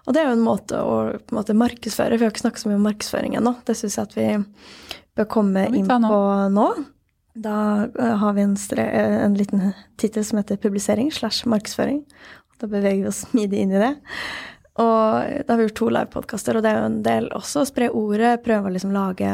Og 0.07 0.15
det 0.15 0.23
er 0.23 0.31
jo 0.31 0.37
en 0.37 0.47
måte 0.47 0.79
å 0.83 0.97
på 1.15 1.35
en 1.35 1.39
måte, 1.39 1.55
markedsføre. 1.59 2.19
Vi 2.19 2.27
har 2.27 2.35
ikke 2.35 2.43
snakket 2.43 2.65
så 2.65 2.73
mye 2.73 2.81
om 2.81 2.89
markedsføring 2.89 3.37
ennå. 3.39 3.55
Det 3.67 3.79
syns 3.79 3.99
jeg 3.99 4.09
at 4.09 4.19
vi 4.19 4.29
bør 5.19 5.29
komme 5.31 5.69
inn 5.71 5.87
på 5.87 6.27
nå. 6.53 6.69
Da 7.35 7.89
eh, 7.99 8.17
har 8.17 8.33
vi 8.33 8.43
en, 8.43 8.57
eh, 8.77 9.25
en 9.25 9.35
liten 9.35 9.73
tittel 9.97 10.25
som 10.25 10.39
heter 10.39 10.57
publisering 10.57 11.13
slash 11.13 11.47
markedsføring. 11.49 12.05
Da 12.61 12.67
beveger 12.67 13.03
vi 13.03 13.09
oss 13.09 13.25
smidig 13.31 13.63
inn 13.63 13.73
i 13.73 13.83
det. 13.83 13.95
Og 14.81 15.45
da 15.45 15.53
har 15.53 15.59
vi 15.61 15.67
gjort 15.67 15.79
to 15.83 15.89
livepodkaster, 15.93 16.57
og 16.57 16.65
det 16.65 16.71
er 16.71 16.79
jo 16.81 16.89
en 16.89 17.03
del 17.05 17.27
også 17.37 17.61
å 17.61 17.69
spre 17.69 17.91
ordet, 17.93 18.39
prøve 18.45 18.71
å 18.71 18.73
liksom 18.73 18.95
lage 18.95 19.33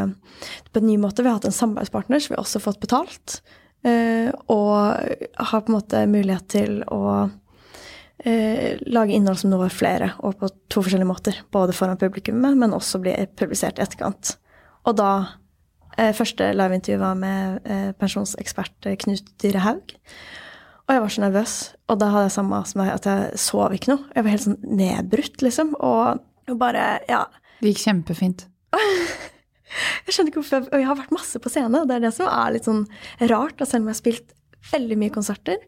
på 0.73 0.81
en 0.81 0.89
ny 0.89 0.97
måte. 0.99 1.23
Vi 1.23 1.31
har 1.31 1.39
hatt 1.39 1.47
en 1.47 1.55
samarbeidspartner, 1.55 2.19
så 2.19 2.33
vi 2.33 2.35
har 2.35 2.43
også 2.43 2.63
fått 2.63 2.81
betalt. 2.83 3.41
eh, 3.87 4.33
og 4.51 4.99
har 5.39 5.61
på 5.63 5.71
en 5.71 5.77
måte 5.77 6.01
mulighet 6.11 6.49
til 6.51 6.81
å 6.91 7.31
eh, 8.25 8.75
lage 8.91 9.15
innhold 9.15 9.39
som 9.39 9.53
når 9.53 9.71
flere, 9.71 10.11
og 10.19 10.41
på 10.41 10.51
to 10.67 10.83
forskjellige 10.83 11.07
måter. 11.07 11.39
Både 11.55 11.77
foran 11.77 12.01
publikummet, 12.01 12.59
men 12.59 12.75
også 12.75 12.99
bli 13.03 13.15
publisert 13.39 13.79
i 13.79 13.85
etterkant. 13.87 14.35
Og 14.91 14.99
da 14.99 15.13
eh, 15.23 15.37
Første 15.99 16.53
liveintervju 16.55 16.99
var 17.01 17.17
med 17.19 17.67
eh, 17.67 17.89
pensjonsekspert 17.99 18.87
eh, 18.87 18.95
Knut 19.03 19.33
Dyrehaug. 19.43 19.97
Og 20.89 20.95
jeg 20.95 21.03
var 21.05 21.13
så 21.13 21.25
nervøs. 21.25 21.55
Og 21.91 21.99
da 22.01 22.09
hadde 22.13 22.29
jeg 22.29 22.37
samme 22.39 22.61
som 22.71 22.81
meg, 22.81 22.93
at 22.95 23.09
jeg 23.09 23.41
sov 23.43 23.75
ikke 23.77 23.91
noe. 23.93 24.07
Jeg 24.15 24.25
var 24.25 24.33
helt 24.33 24.45
sånn 24.47 24.61
nedbrutt, 24.79 25.43
liksom. 25.45 25.75
Og, 25.85 26.23
bare 26.61 26.87
Ja. 27.11 27.27
Det 27.59 27.75
gikk 27.75 27.83
kjempefint. 27.89 28.47
Jeg 30.07 30.15
skjønner 30.15 30.31
ikke 30.31 30.41
hvorfor 30.41 30.63
jeg, 30.63 30.69
Og 30.73 30.81
jeg 30.81 30.87
har 30.89 30.97
vært 30.97 31.13
masse 31.13 31.41
på 31.45 31.51
scene, 31.53 31.83
og 31.83 31.91
det 31.91 31.99
er 31.99 32.05
det 32.07 32.13
som 32.17 32.31
er 32.33 32.55
litt 32.55 32.65
sånn 32.65 32.87
rart. 33.29 33.59
Og 33.61 33.69
selv 33.69 33.83
om 33.83 33.91
jeg 33.91 33.93
har 33.93 33.99
spilt 33.99 34.31
veldig 34.71 34.97
mye 35.03 35.13
konserter 35.13 35.59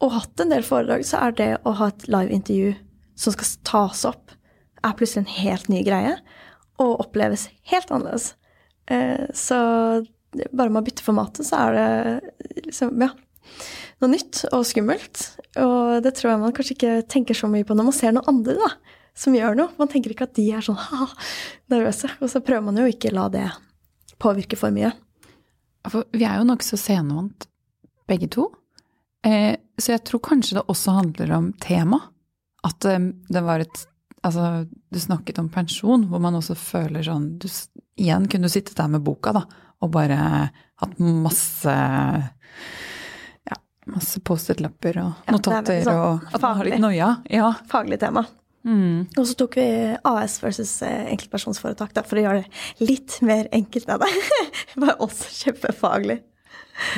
og 0.00 0.14
hatt 0.14 0.40
en 0.40 0.54
del 0.54 0.64
foredrag, 0.64 1.04
så 1.04 1.20
er 1.26 1.34
det 1.36 1.50
å 1.68 1.74
ha 1.76 1.90
et 1.92 2.06
liveintervju 2.08 2.72
som 3.20 3.34
skal 3.34 3.50
tas 3.68 4.06
opp, 4.08 4.32
er 4.80 4.96
plutselig 4.96 5.26
en 5.26 5.34
helt 5.36 5.68
ny 5.72 5.82
greie. 5.84 6.16
Og 6.80 6.96
oppleves 7.04 7.46
helt 7.68 7.92
annerledes. 7.92 8.32
Eh, 8.90 9.26
så 9.34 9.58
bare 10.52 10.72
man 10.72 10.84
bytter 10.84 11.06
formatet, 11.06 11.46
så 11.48 11.58
er 11.66 11.76
det 11.76 12.66
liksom, 12.66 12.92
ja, 13.00 13.10
noe 14.02 14.12
nytt 14.12 14.44
og 14.52 14.66
skummelt. 14.68 15.22
Og 15.62 16.02
det 16.04 16.12
tror 16.18 16.32
jeg 16.32 16.42
man 16.42 16.54
kanskje 16.56 16.76
ikke 16.76 16.96
tenker 17.10 17.38
så 17.38 17.48
mye 17.50 17.66
på 17.66 17.76
når 17.76 17.88
man 17.88 17.96
ser 17.96 18.14
noen 18.16 18.30
andre 18.34 18.58
da, 18.58 18.70
som 19.16 19.36
gjør 19.36 19.56
noe. 19.58 19.72
Man 19.80 19.90
tenker 19.92 20.12
ikke 20.12 20.28
at 20.28 20.36
de 20.36 20.50
er 20.52 20.64
sånn 20.64 20.78
ha, 20.80 21.08
nervøse. 21.72 22.10
Og 22.20 22.30
så 22.32 22.42
prøver 22.44 22.66
man 22.68 22.82
jo 22.82 22.88
ikke 22.90 23.14
la 23.16 23.28
det 23.32 23.48
påvirke 24.22 24.58
for 24.60 24.74
mye. 24.74 24.92
For 25.86 26.06
vi 26.16 26.26
er 26.26 26.40
jo 26.40 26.48
nokså 26.48 26.78
scenevant, 26.80 27.48
begge 28.10 28.28
to. 28.32 28.50
Eh, 29.26 29.54
så 29.78 29.96
jeg 29.96 30.04
tror 30.06 30.24
kanskje 30.24 30.58
det 30.58 30.68
også 30.70 30.96
handler 30.98 31.32
om 31.38 31.50
tema. 31.62 32.00
At 32.66 32.84
eh, 32.88 33.12
det 33.32 33.44
var 33.46 33.64
et 33.64 33.86
Altså, 34.26 34.66
du 34.90 34.98
snakket 34.98 35.36
om 35.38 35.46
pensjon, 35.52 36.08
hvor 36.10 36.18
man 36.18 36.34
også 36.34 36.56
føler 36.58 37.04
sånn 37.06 37.28
du, 37.38 37.44
Igjen 37.96 38.26
kunne 38.28 38.48
du 38.48 38.52
sittet 38.52 38.76
der 38.76 38.88
med 38.92 39.04
boka, 39.06 39.32
da, 39.32 39.44
og 39.82 39.90
bare 39.94 40.16
hatt 40.82 40.98
masse 41.00 41.72
Ja, 43.46 43.56
masse 43.92 44.20
Post-It-lapper 44.26 44.98
og 45.02 45.12
Ja, 45.12 45.28
er 45.30 45.36
notater, 45.38 45.70
veldig 45.70 45.86
sånn 45.86 46.02
og 46.02 46.34
at 46.36 46.42
man 46.42 46.58
har 46.60 46.68
litt 46.68 46.82
noia. 46.82 47.10
Ja. 47.32 47.52
Faglig 47.70 48.00
tema. 48.02 48.26
Mm. 48.66 49.06
Og 49.14 49.26
så 49.30 49.36
tok 49.38 49.56
vi 49.60 49.66
AS 50.10 50.40
versus 50.42 50.72
eh, 50.82 51.04
enkeltpersonsforetak, 51.12 51.92
da, 51.94 52.02
for 52.02 52.18
å 52.18 52.24
gjøre 52.24 52.40
det 52.42 52.88
litt 52.88 53.20
mer 53.22 53.46
enkelt 53.54 53.88
av 53.94 54.02
det. 54.04 54.10
Var 54.82 54.96
også 55.04 55.30
kjempefaglig. 55.44 56.18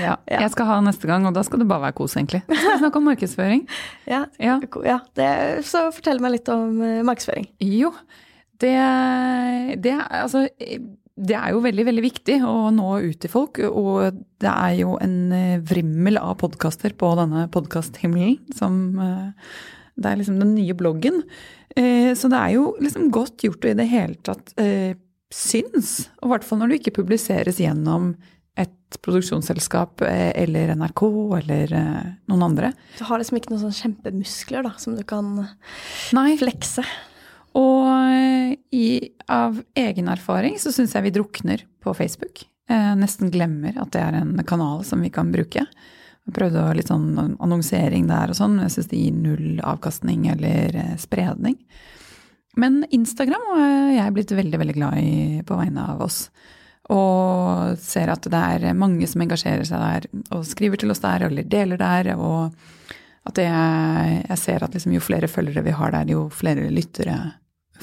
ja. 0.00 0.14
Ja. 0.26 0.40
Jeg 0.46 0.50
skal 0.56 0.66
ha 0.70 0.78
neste 0.82 1.06
gang, 1.10 1.26
og 1.28 1.36
da 1.36 1.44
skal 1.46 1.60
det 1.62 1.68
bare 1.70 1.84
være 1.90 1.98
kos, 2.00 2.16
egentlig. 2.16 2.40
Da 2.48 2.56
skal 2.56 2.72
vi 2.72 2.80
snakke 2.86 3.02
om 3.02 3.10
markedsføring. 3.12 3.66
Ja, 4.14 4.22
Ja. 4.40 4.56
ja 4.88 4.96
det, 5.20 5.28
så 5.68 5.90
fortell 5.94 6.18
meg 6.24 6.38
litt 6.38 6.48
om 6.50 6.80
eh, 6.82 7.02
markedsføring. 7.06 7.50
Jo, 7.68 7.92
det, 8.62 8.76
det, 9.84 9.92
altså, 10.08 10.44
det 11.18 11.34
er 11.34 11.52
jo 11.54 11.62
veldig, 11.64 11.84
veldig 11.88 12.04
viktig 12.04 12.38
å 12.46 12.70
nå 12.74 12.88
ut 13.04 13.18
til 13.22 13.32
folk. 13.32 13.60
Og 13.66 14.20
det 14.42 14.52
er 14.52 14.76
jo 14.80 14.96
en 15.02 15.18
eh, 15.34 15.58
vrimmel 15.66 16.20
av 16.20 16.36
podkaster 16.42 16.94
på 16.98 17.12
denne 17.18 17.46
podkasthimmelen 17.54 18.38
som 18.58 18.80
eh, 19.02 19.52
Det 19.98 20.10
er 20.12 20.20
liksom 20.20 20.38
den 20.42 20.54
nye 20.54 20.76
bloggen. 20.78 21.22
Eh, 21.74 22.14
Så 22.18 22.30
det 22.30 22.38
er 22.38 22.56
jo 22.56 22.72
liksom 22.82 23.10
godt 23.14 23.46
gjort 23.46 23.66
å 23.66 23.72
i 23.72 23.78
det 23.78 23.88
hele 23.90 24.18
tatt 24.22 24.54
syns. 25.28 26.08
Og 26.22 26.30
i 26.30 26.32
hvert 26.32 26.46
fall 26.46 26.62
når 26.62 26.70
du 26.70 26.78
ikke 26.78 26.98
publiseres 27.02 27.58
gjennom 27.60 28.14
et 28.58 28.96
produksjonsselskap 29.04 30.00
eller 30.08 30.72
NRK 30.74 31.02
eller 31.36 31.74
noen 32.26 32.46
andre. 32.46 32.72
Du 32.98 33.04
har 33.06 33.20
liksom 33.20 33.38
ikke 33.38 33.52
noen 33.52 33.60
sånne 33.66 33.76
kjempemuskler 33.76 34.64
da, 34.66 34.72
som 34.82 34.96
du 34.98 35.04
kan 35.06 35.28
Nei, 36.16 36.32
flekse. 36.40 36.82
Og 37.56 37.86
eh, 37.88 38.56
i, 38.74 38.88
av 39.30 39.60
egen 39.78 40.10
erfaring 40.12 40.58
så 40.60 40.72
syns 40.74 40.94
jeg 40.96 41.06
vi 41.06 41.14
drukner 41.14 41.64
på 41.84 41.94
Facebook. 41.96 42.44
Eh, 42.68 42.92
nesten 43.00 43.32
glemmer 43.32 43.78
at 43.80 43.94
det 43.94 44.02
er 44.02 44.18
en 44.20 44.34
kanal 44.46 44.84
som 44.84 45.00
vi 45.04 45.12
kan 45.12 45.32
bruke. 45.32 45.64
Jeg 46.28 46.36
prøvde 46.36 46.60
å 46.60 46.74
litt 46.76 46.90
sånn 46.90 47.38
annonsering 47.40 48.10
der 48.10 48.28
og 48.28 48.36
sånn, 48.36 48.58
men 48.58 48.66
jeg 48.66 48.76
syns 48.76 48.90
det 48.90 49.00
gir 49.00 49.16
null 49.16 49.62
avkastning 49.64 50.28
eller 50.34 50.76
eh, 50.76 50.94
spredning. 51.00 51.56
Men 52.58 52.82
Instagram 52.92 53.44
har 53.54 53.92
jeg 53.94 54.14
blitt 54.16 54.34
veldig, 54.36 54.60
veldig 54.60 54.76
glad 54.76 55.00
i 55.00 55.42
på 55.46 55.56
vegne 55.56 55.84
av 55.94 56.02
oss. 56.04 56.26
Og 56.92 57.76
ser 57.80 58.10
at 58.12 58.24
det 58.32 58.38
er 58.38 58.76
mange 58.76 59.06
som 59.08 59.22
engasjerer 59.22 59.66
seg 59.68 59.80
der 59.80 60.08
og 60.36 60.46
skriver 60.48 60.80
til 60.80 60.92
oss 60.92 61.02
der 61.04 61.26
eller 61.28 61.48
deler 61.48 61.80
der. 61.80 62.14
Og 62.16 62.56
at 63.28 63.36
det, 63.36 63.46
jeg 63.46 64.40
ser 64.40 64.64
at 64.64 64.74
liksom 64.74 64.94
jo 64.96 65.04
flere 65.04 65.28
følgere 65.30 65.64
vi 65.66 65.76
har 65.76 65.92
der, 65.92 66.12
jo 66.14 66.26
flere 66.32 66.68
lyttere 66.72 67.16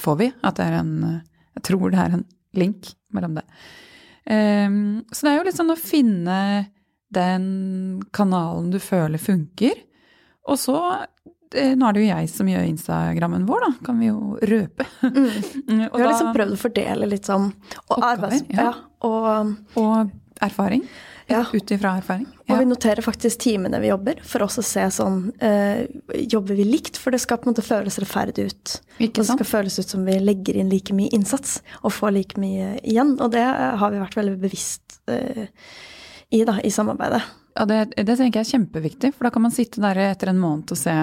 får 0.02 0.22
vi. 0.22 0.30
At 0.46 0.60
det 0.60 0.70
er 0.70 0.80
en 0.82 0.94
Jeg 1.56 1.64
tror 1.70 1.92
det 1.94 2.00
er 2.02 2.16
en 2.18 2.26
link 2.56 2.94
mellom 3.16 3.38
det. 3.38 3.46
Um, 4.26 5.06
så 5.12 5.28
det 5.28 5.32
er 5.32 5.38
jo 5.38 5.46
litt 5.46 5.60
sånn 5.60 5.72
å 5.72 5.80
finne 5.80 6.38
den 7.16 7.46
kanalen 8.16 8.72
du 8.74 8.80
føler 8.84 9.22
funker. 9.22 9.78
Og 10.50 10.60
så 10.60 10.76
eh, 11.56 11.74
Nå 11.78 11.88
er 11.88 11.96
det 11.96 12.04
jo 12.04 12.10
jeg 12.10 12.30
som 12.34 12.50
gjør 12.50 12.68
Instagrammen 12.68 13.48
vår, 13.48 13.64
da, 13.64 13.72
kan 13.86 14.02
vi 14.02 14.10
jo 14.10 14.36
røpe. 14.42 14.88
Mm. 15.06 15.86
Og 15.92 15.96
Vi 15.96 16.04
har 16.04 16.10
liksom 16.10 16.34
prøvd 16.36 16.58
å 16.58 16.62
fordele 16.66 17.10
litt 17.10 17.30
sånn 17.30 17.48
og 17.54 17.96
Oppgaver, 17.96 18.36
arbeids... 18.36 18.46
ja. 18.52 18.68
Ja, 18.68 18.76
og, 19.06 19.56
Og 19.80 20.14
erfaring. 20.42 20.86
Ja. 21.28 21.46
Ut 21.54 21.72
ifra 21.72 21.96
erfaring. 21.98 22.28
og 22.50 22.60
vi 22.60 22.66
noterer 22.70 23.02
faktisk 23.02 23.40
timene 23.42 23.80
vi 23.82 23.90
jobber, 23.90 24.20
for 24.22 24.46
også 24.46 24.62
å 24.62 24.68
se 24.68 24.84
sånn 24.94 25.32
eh, 25.42 25.88
Jobber 26.30 26.54
vi 26.54 26.68
likt? 26.68 27.00
For 27.02 27.16
det 27.16 27.24
skal 27.24 27.40
på 27.42 27.50
en 27.50 27.56
måte 27.56 27.66
føles 27.66 27.98
rettferdig 28.02 28.46
ut. 28.52 28.76
Ikke 29.00 29.24
det 29.24 29.32
skal 29.32 29.50
føles 29.50 29.80
ut 29.80 29.96
som 29.96 30.06
vi 30.06 30.20
legger 30.22 30.60
inn 30.62 30.70
like 30.70 30.94
mye 30.94 31.10
innsats 31.18 31.58
og 31.82 31.96
får 31.98 32.14
like 32.20 32.42
mye 32.42 32.76
igjen. 32.84 33.16
Og 33.18 33.34
det 33.34 33.42
eh, 33.42 33.74
har 33.82 33.94
vi 33.96 34.04
vært 34.04 34.20
veldig 34.20 34.38
bevisst 34.44 35.00
eh, 35.10 35.48
i, 36.30 36.44
da, 36.46 36.60
i 36.62 36.74
samarbeidet. 36.74 37.24
Ja, 37.56 37.66
det, 37.66 37.82
det 37.96 38.20
tenker 38.20 38.44
jeg 38.44 38.46
er 38.46 38.54
kjempeviktig, 38.60 39.14
for 39.16 39.26
da 39.26 39.34
kan 39.34 39.48
man 39.48 39.56
sitte 39.56 39.82
der 39.82 39.98
etter 40.12 40.30
en 40.30 40.42
måned 40.42 40.76
og 40.76 40.78
se 40.78 40.94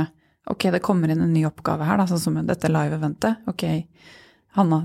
ok, 0.52 0.70
det 0.74 0.82
kommer 0.84 1.10
inn 1.10 1.22
en 1.22 1.34
ny 1.34 1.46
oppgave 1.48 1.86
her, 1.86 1.98
da, 1.98 2.06
sånn 2.10 2.22
som 2.22 2.38
dette 2.46 2.70
live-eventet. 2.70 3.46
Ok, 3.50 3.66
Hanna, 4.58 4.82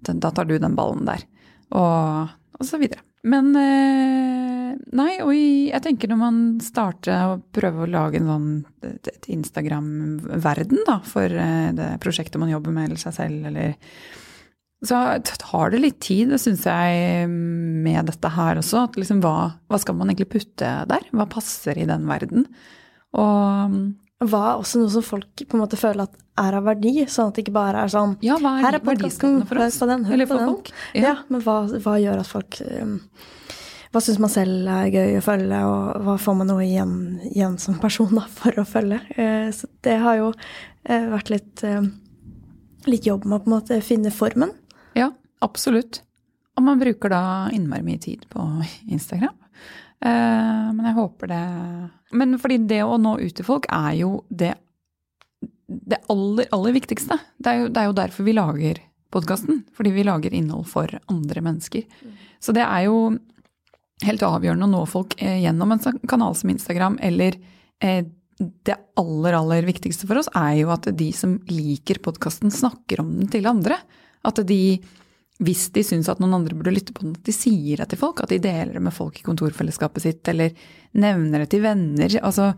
da 0.00 0.30
tar 0.30 0.48
du 0.48 0.58
den 0.60 0.76
ballen 0.78 1.04
der. 1.08 1.24
Og, 1.72 2.32
og 2.58 2.68
så 2.68 2.80
videre. 2.80 3.04
Men 3.22 3.52
eh, 3.54 4.72
nei, 4.98 5.12
og 5.22 5.30
jeg 5.36 5.82
tenker 5.84 6.10
når 6.10 6.18
man 6.18 6.40
starter 6.62 7.28
å 7.30 7.36
prøve 7.54 7.84
å 7.84 7.90
lage 7.90 8.18
en 8.18 8.30
sånn 8.30 8.48
Instagram-verden 9.30 10.82
da, 10.88 10.98
for 11.06 11.30
eh, 11.30 11.70
det 11.76 11.94
prosjektet 12.02 12.42
man 12.42 12.50
jobber 12.50 12.74
med, 12.74 12.90
eller 12.90 13.02
seg 13.02 13.14
selv, 13.20 13.46
eller 13.52 13.76
så 14.82 14.98
tar 15.22 15.70
det 15.70 15.78
litt 15.84 16.00
tid, 16.02 16.32
det 16.32 16.40
syns 16.42 16.64
jeg, 16.66 17.26
med 17.30 18.08
dette 18.10 18.32
her 18.34 18.58
også. 18.58 18.88
At 18.88 18.98
liksom 18.98 19.20
hva, 19.22 19.52
hva 19.70 19.78
skal 19.78 19.94
man 19.94 20.10
egentlig 20.10 20.32
putte 20.32 20.70
der? 20.90 21.06
Hva 21.14 21.28
passer 21.30 21.78
i 21.78 21.86
den 21.86 22.08
verden? 22.10 22.48
Og 23.14 23.76
Hva 24.22 24.42
er 24.52 24.60
også 24.60 24.80
noe 24.82 24.92
som 24.92 25.04
folk 25.04 25.42
på 25.42 25.56
en 25.56 25.62
måte 25.62 25.78
føler 25.80 26.06
at 26.06 26.18
er 26.40 26.56
av 26.56 26.64
verdi, 26.64 26.94
sånn 27.10 27.30
at 27.30 27.36
det 27.36 27.44
ikke 27.44 27.54
bare 27.56 27.84
er 27.84 27.92
sånn 27.92 28.14
ja, 28.24 28.38
hva 28.40 28.54
Her 28.62 28.70
er 28.70 28.78
er 28.78 28.86
verdiskapende 28.86 29.48
for 29.48 29.60
oss? 29.60 29.78
den, 29.78 30.06
Eller 30.08 30.28
for 30.30 30.44
folk? 30.48 30.70
Ja, 30.96 31.18
men 31.28 31.42
hva, 31.44 31.56
hva 31.84 31.96
gjør 32.00 32.22
at 32.22 32.30
folk 32.30 32.60
um, 32.64 32.94
Hva 33.92 34.00
syns 34.04 34.20
man 34.22 34.32
selv 34.32 34.70
er 34.72 34.92
gøy 34.94 35.18
å 35.18 35.24
følge, 35.24 35.58
og 35.68 36.06
hva 36.06 36.14
får 36.22 36.38
man 36.38 36.48
noe 36.48 36.64
igjen, 36.64 36.94
igjen 37.28 37.58
som 37.60 37.76
person 37.82 38.14
da, 38.16 38.24
for 38.40 38.56
å 38.62 38.64
følge? 38.64 39.02
Eh, 39.20 39.50
så 39.52 39.68
det 39.84 39.98
har 40.00 40.16
jo 40.16 40.30
eh, 40.32 41.04
vært 41.12 41.34
litt, 41.34 41.60
eh, 41.68 41.82
litt 42.88 43.10
jobb 43.10 43.26
med 43.26 43.36
å 43.36 43.42
på 43.42 43.50
en 43.50 43.56
måte 43.58 43.80
finne 43.84 44.14
formen. 44.14 44.54
Ja, 44.96 45.10
absolutt. 45.44 46.00
Og 46.56 46.64
man 46.64 46.80
bruker 46.80 47.12
da 47.12 47.22
innmari 47.52 47.84
mye 47.84 48.00
tid 48.00 48.24
på 48.32 48.46
Instagram. 48.88 49.36
Eh, 50.02 50.68
men 50.74 50.86
jeg 50.88 50.96
håper 50.96 51.30
det 51.30 51.42
Men 52.18 52.34
fordi 52.42 52.56
det 52.66 52.80
å 52.82 52.96
nå 52.98 53.14
ut 53.20 53.34
til 53.38 53.46
folk 53.46 53.68
er 53.70 53.92
jo 54.00 54.24
det, 54.28 54.54
det 55.66 56.00
aller, 56.12 56.48
aller 56.50 56.74
viktigste. 56.74 57.18
Det 57.38 57.52
er, 57.52 57.60
jo, 57.62 57.68
det 57.70 57.82
er 57.82 57.90
jo 57.90 57.98
derfor 58.00 58.26
vi 58.26 58.34
lager 58.36 58.80
podkasten. 59.12 59.62
Fordi 59.76 59.92
vi 59.94 60.06
lager 60.08 60.34
innhold 60.34 60.66
for 60.70 60.90
andre 61.12 61.44
mennesker. 61.44 61.86
Så 62.42 62.54
det 62.56 62.64
er 62.66 62.88
jo 62.88 63.12
helt 64.02 64.24
avgjørende 64.26 64.66
å 64.66 64.72
nå 64.72 64.82
folk 64.90 65.14
eh, 65.22 65.38
gjennom 65.44 65.74
en 65.74 65.82
sånn 65.84 66.00
kanal 66.10 66.34
som 66.38 66.50
Instagram, 66.50 66.98
eller 67.04 67.36
eh, 67.84 68.02
det 68.66 68.74
aller, 68.98 69.36
aller 69.38 69.68
viktigste 69.68 70.08
for 70.08 70.18
oss 70.18 70.30
er 70.34 70.56
jo 70.62 70.72
at 70.74 70.88
de 70.98 71.12
som 71.14 71.36
liker 71.46 72.00
podkasten, 72.02 72.50
snakker 72.50 73.04
om 73.04 73.12
den 73.20 73.30
til 73.30 73.46
andre. 73.46 73.78
At 74.26 74.40
de 74.48 74.80
hvis 75.42 75.66
de 75.74 75.82
syns 75.86 76.10
at 76.10 76.20
noen 76.22 76.36
andre 76.38 76.56
burde 76.58 76.74
lytte 76.74 76.94
på 76.94 77.04
den, 77.04 77.16
at 77.18 77.26
de 77.26 77.34
sier 77.34 77.82
det 77.82 77.88
til 77.90 78.00
folk. 78.00 78.22
At 78.22 78.30
de 78.32 78.40
deler 78.42 78.76
det 78.76 78.84
med 78.84 78.94
folk 78.94 79.18
i 79.18 79.26
kontorfellesskapet 79.26 80.04
sitt, 80.04 80.22
eller 80.30 80.54
nevner 80.94 81.42
det 81.42 81.50
til 81.54 81.64
venner. 81.64 82.14
Altså, 82.22 82.52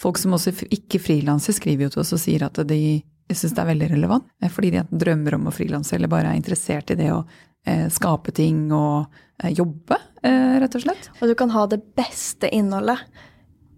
folk 0.00 0.20
som 0.20 0.36
også 0.36 0.54
ikke 0.72 1.02
frilanser, 1.02 1.56
skriver 1.56 1.86
jo 1.86 1.94
til 1.94 2.04
oss 2.04 2.14
og 2.16 2.22
sier 2.22 2.46
at 2.48 2.62
de 2.68 2.82
syns 3.30 3.54
det 3.54 3.62
er 3.62 3.70
veldig 3.70 3.90
relevant. 3.92 4.26
eh, 4.42 4.50
Fordi 4.50 4.72
de 4.72 4.82
enten 4.82 4.98
drømmer 4.98 5.36
om 5.36 5.48
å 5.50 5.54
frilanse, 5.54 5.94
eller 5.96 6.10
bare 6.10 6.32
er 6.32 6.40
interessert 6.40 6.90
i 6.90 6.98
det 6.98 7.10
å 7.14 7.20
eh, 7.66 7.88
skape 7.92 8.32
ting 8.34 8.70
og 8.72 9.06
eh, 9.42 9.52
jobbe, 9.52 10.00
eh, 10.22 10.56
rett 10.62 10.74
og 10.74 10.86
slett. 10.86 11.10
Og 11.20 11.30
du 11.30 11.36
kan 11.38 11.52
ha 11.54 11.66
det 11.70 11.82
beste 11.98 12.50
innholdet, 12.50 13.04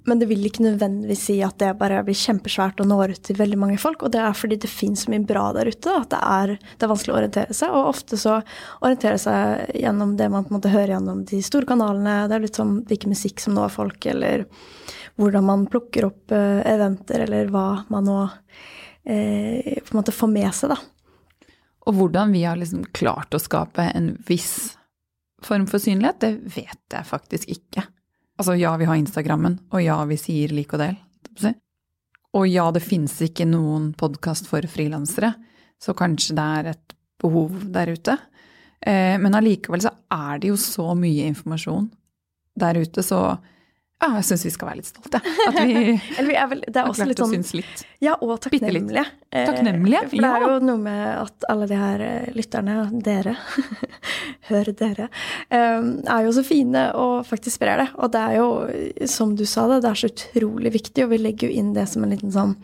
men 0.08 0.18
det 0.18 0.26
vil 0.26 0.42
ikke 0.48 0.64
nødvendigvis 0.64 1.24
si 1.28 1.36
at 1.46 1.60
det 1.62 1.70
bare 1.78 2.00
blir 2.06 2.16
kjempesvært 2.18 2.80
og 2.82 2.88
når 2.90 3.14
ut 3.14 3.20
til 3.28 3.38
veldig 3.38 3.58
mange 3.60 3.78
folk. 3.78 4.02
Og 4.02 4.10
det 4.14 4.18
er 4.22 4.34
fordi 4.34 4.58
det 4.62 4.70
finnes 4.70 5.04
så 5.04 5.12
mye 5.12 5.22
bra 5.26 5.44
der 5.54 5.70
ute 5.70 5.94
at 5.94 6.10
det 6.10 6.20
er, 6.26 6.54
det 6.58 6.86
er 6.86 6.90
vanskelig 6.90 7.14
å 7.14 7.18
orientere 7.20 7.56
seg. 7.56 7.76
Og 7.76 7.90
ofte 7.92 8.18
så 8.18 8.40
orientere 8.82 9.20
seg 9.22 9.76
gjennom 9.78 10.16
det 10.18 10.28
man 10.32 10.46
på 10.46 10.52
en 10.52 10.58
måte 10.58 10.72
hører 10.74 10.96
gjennom 10.96 11.22
de 11.30 11.38
store 11.46 11.70
kanalene. 11.70 12.16
Det 12.26 12.36
er 12.38 12.44
litt 12.46 12.58
sånn 12.58 12.80
hvilken 12.90 13.14
musikk 13.14 13.44
som 13.44 13.54
når 13.58 13.74
folk, 13.76 14.10
eller 14.10 14.46
hvordan 15.20 15.46
man 15.46 15.64
plukker 15.70 16.08
opp 16.08 16.34
uh, 16.34 16.60
eventer, 16.66 17.26
eller 17.28 17.52
hva 17.52 17.66
man 17.92 18.08
nå 18.08 18.18
uh, 18.26 18.42
på 19.06 19.92
en 19.92 20.00
måte 20.00 20.14
får 20.14 20.34
med 20.34 20.50
seg, 20.56 20.74
da. 20.74 20.80
Og 21.86 21.98
hvordan 21.98 22.34
vi 22.34 22.44
har 22.46 22.58
liksom 22.58 22.88
klart 22.94 23.34
å 23.34 23.42
skape 23.42 23.86
en 23.94 24.14
viss 24.26 24.76
form 25.42 25.66
for 25.70 25.82
synlighet, 25.82 26.22
det 26.22 26.54
vet 26.54 26.94
jeg 26.94 27.06
faktisk 27.06 27.50
ikke. 27.50 27.86
Altså 28.42 28.56
ja, 28.58 28.72
vi 28.74 28.88
har 28.90 28.98
Instagrammen, 28.98 29.60
og 29.70 29.84
ja, 29.84 30.00
vi 30.10 30.16
sier 30.18 30.50
lik 30.50 30.72
og 30.74 30.80
del. 30.82 30.96
Og 32.34 32.48
ja, 32.50 32.64
det 32.74 32.80
finnes 32.82 33.14
ikke 33.22 33.46
noen 33.46 33.92
podkast 33.94 34.48
for 34.50 34.66
frilansere, 34.66 35.30
så 35.78 35.94
kanskje 35.94 36.34
det 36.34 36.46
er 36.58 36.70
et 36.72 36.94
behov 37.22 37.60
der 37.70 37.92
ute. 37.94 38.16
Eh, 38.82 39.14
Men 39.22 39.38
allikevel 39.38 39.84
så 39.84 39.92
er 40.10 40.42
det 40.42 40.50
jo 40.50 40.56
så 40.58 40.88
mye 40.98 41.28
informasjon 41.30 41.86
der 42.58 42.80
ute, 42.82 43.04
så 43.06 43.38
ja, 44.02 44.08
jeg 44.18 44.26
syns 44.26 44.42
vi 44.48 44.50
skal 44.50 44.68
være 44.68 44.80
litt 44.80 44.88
stolte. 44.90 45.20
At 45.22 45.58
vi 45.60 45.74
Eller 46.18 46.28
vi 46.28 46.36
er 46.38 46.48
vel, 46.50 46.62
det 46.66 46.80
er 46.80 46.88
også 46.90 47.06
litt 47.06 47.20
sånn 47.22 47.34
synes 47.36 47.52
litt. 47.54 47.84
Ja, 48.02 48.16
og 48.18 48.34
takknemlige. 48.42 49.04
takknemlige. 49.30 50.00
ja. 50.00 50.08
For 50.10 50.24
det 50.24 50.32
er 50.32 50.46
jo 50.48 50.56
noe 50.66 50.82
med 50.82 51.02
at 51.20 51.46
alle 51.52 51.68
de 51.70 51.78
her 51.78 52.02
eh, 52.06 52.32
lytterne, 52.34 52.76
dere, 53.06 53.36
hør 54.50 54.72
dere, 54.80 55.08
eh, 55.54 55.86
er 56.16 56.26
jo 56.26 56.34
så 56.34 56.44
fine 56.46 56.88
og 56.98 57.14
faktisk 57.30 57.60
sprer 57.60 57.84
det. 57.84 57.88
Og 58.02 58.10
det 58.16 58.26
er 58.26 58.38
jo, 58.40 58.50
som 59.14 59.36
du 59.38 59.46
sa 59.46 59.68
det, 59.70 59.82
det 59.86 59.92
er 59.92 60.02
så 60.02 60.10
utrolig 60.10 60.74
viktig, 60.80 61.06
og 61.06 61.14
vi 61.14 61.22
legger 61.22 61.48
jo 61.48 61.62
inn 61.62 61.72
det 61.78 61.86
som 61.94 62.02
en 62.02 62.14
liten 62.16 62.34
sånn 62.34 62.58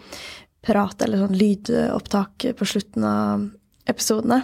prat 0.66 1.07
eller 1.07 1.22
sånn 1.22 1.39
lydopptak 1.39 2.51
på 2.59 2.72
slutten 2.74 3.07
av 3.07 3.49
episodene. 3.89 4.43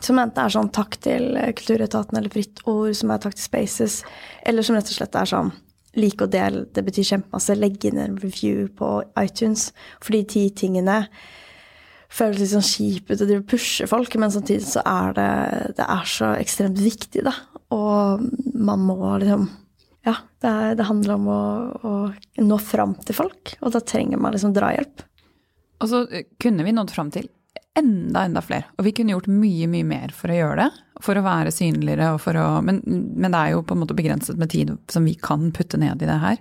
Som 0.00 0.16
enten 0.16 0.40
er 0.40 0.52
sånn 0.54 0.72
takk 0.72 0.96
til 1.04 1.34
Kulturetaten 1.58 2.16
eller 2.16 2.32
Fritt 2.32 2.64
Ord, 2.64 2.94
som 2.96 3.12
er 3.12 3.20
takk 3.20 3.36
til 3.36 3.44
Spaces, 3.44 4.00
eller 4.48 4.64
som 4.64 4.78
rett 4.78 4.88
og 4.88 4.96
slett 4.96 5.18
er 5.20 5.28
sånn 5.28 5.52
lik 5.98 6.22
og 6.22 6.32
del, 6.34 6.64
det 6.74 6.84
betyr 6.86 7.08
kjempemasse. 7.08 7.56
Legg 7.58 7.84
inn 7.88 8.00
en 8.00 8.18
review 8.20 8.68
på 8.78 9.00
iTunes. 9.20 9.70
For 10.02 10.14
de 10.14 10.22
ti 10.28 10.44
tingene 10.54 11.02
føles 12.10 12.40
litt 12.42 12.52
sånn 12.52 12.66
kjip 12.66 13.10
ut 13.12 13.24
og 13.24 13.32
pushe 13.50 13.86
folk, 13.90 14.14
men 14.18 14.32
samtidig 14.34 14.66
så 14.66 14.82
er 14.86 15.16
det, 15.18 15.30
det 15.78 15.86
er 15.86 16.08
så 16.10 16.32
ekstremt 16.38 16.80
viktig, 16.82 17.24
da. 17.26 17.34
Og 17.74 18.24
man 18.54 18.86
må 18.86 19.16
liksom 19.22 19.48
Ja, 20.00 20.14
det, 20.40 20.48
er, 20.48 20.74
det 20.78 20.86
handler 20.88 21.18
om 21.18 21.26
å, 21.28 21.42
å 21.84 21.90
nå 22.40 22.56
fram 22.64 22.94
til 23.04 23.18
folk, 23.18 23.52
og 23.60 23.74
da 23.74 23.82
trenger 23.84 24.16
man 24.16 24.32
liksom 24.32 24.54
drahjelp. 24.56 25.02
Og 25.84 25.90
så 25.90 26.00
eh, 26.08 26.24
kunne 26.40 26.64
vi 26.64 26.72
nådd 26.72 26.94
fram 26.94 27.10
til 27.12 27.28
enda, 27.78 28.24
enda 28.24 28.42
flere. 28.42 28.70
Og 28.78 28.86
vi 28.86 28.92
kunne 28.96 29.14
gjort 29.14 29.28
mye, 29.30 29.68
mye 29.70 29.86
mer 29.86 30.14
for 30.16 30.32
å 30.32 30.38
gjøre 30.38 30.64
det. 30.64 30.68
For 31.04 31.16
å 31.16 31.24
være 31.24 31.52
synligere 31.54 32.10
og 32.14 32.20
for 32.24 32.36
å 32.36 32.46
Men, 32.64 32.82
men 32.84 33.30
det 33.30 33.38
er 33.40 33.54
jo 33.54 33.62
på 33.64 33.76
en 33.76 33.82
måte 33.84 33.96
begrenset 33.96 34.40
med 34.40 34.52
tid 34.52 34.74
som 34.92 35.06
vi 35.06 35.14
kan 35.14 35.50
putte 35.56 35.80
ned 35.80 36.02
i 36.02 36.08
det 36.08 36.18
her. 36.22 36.40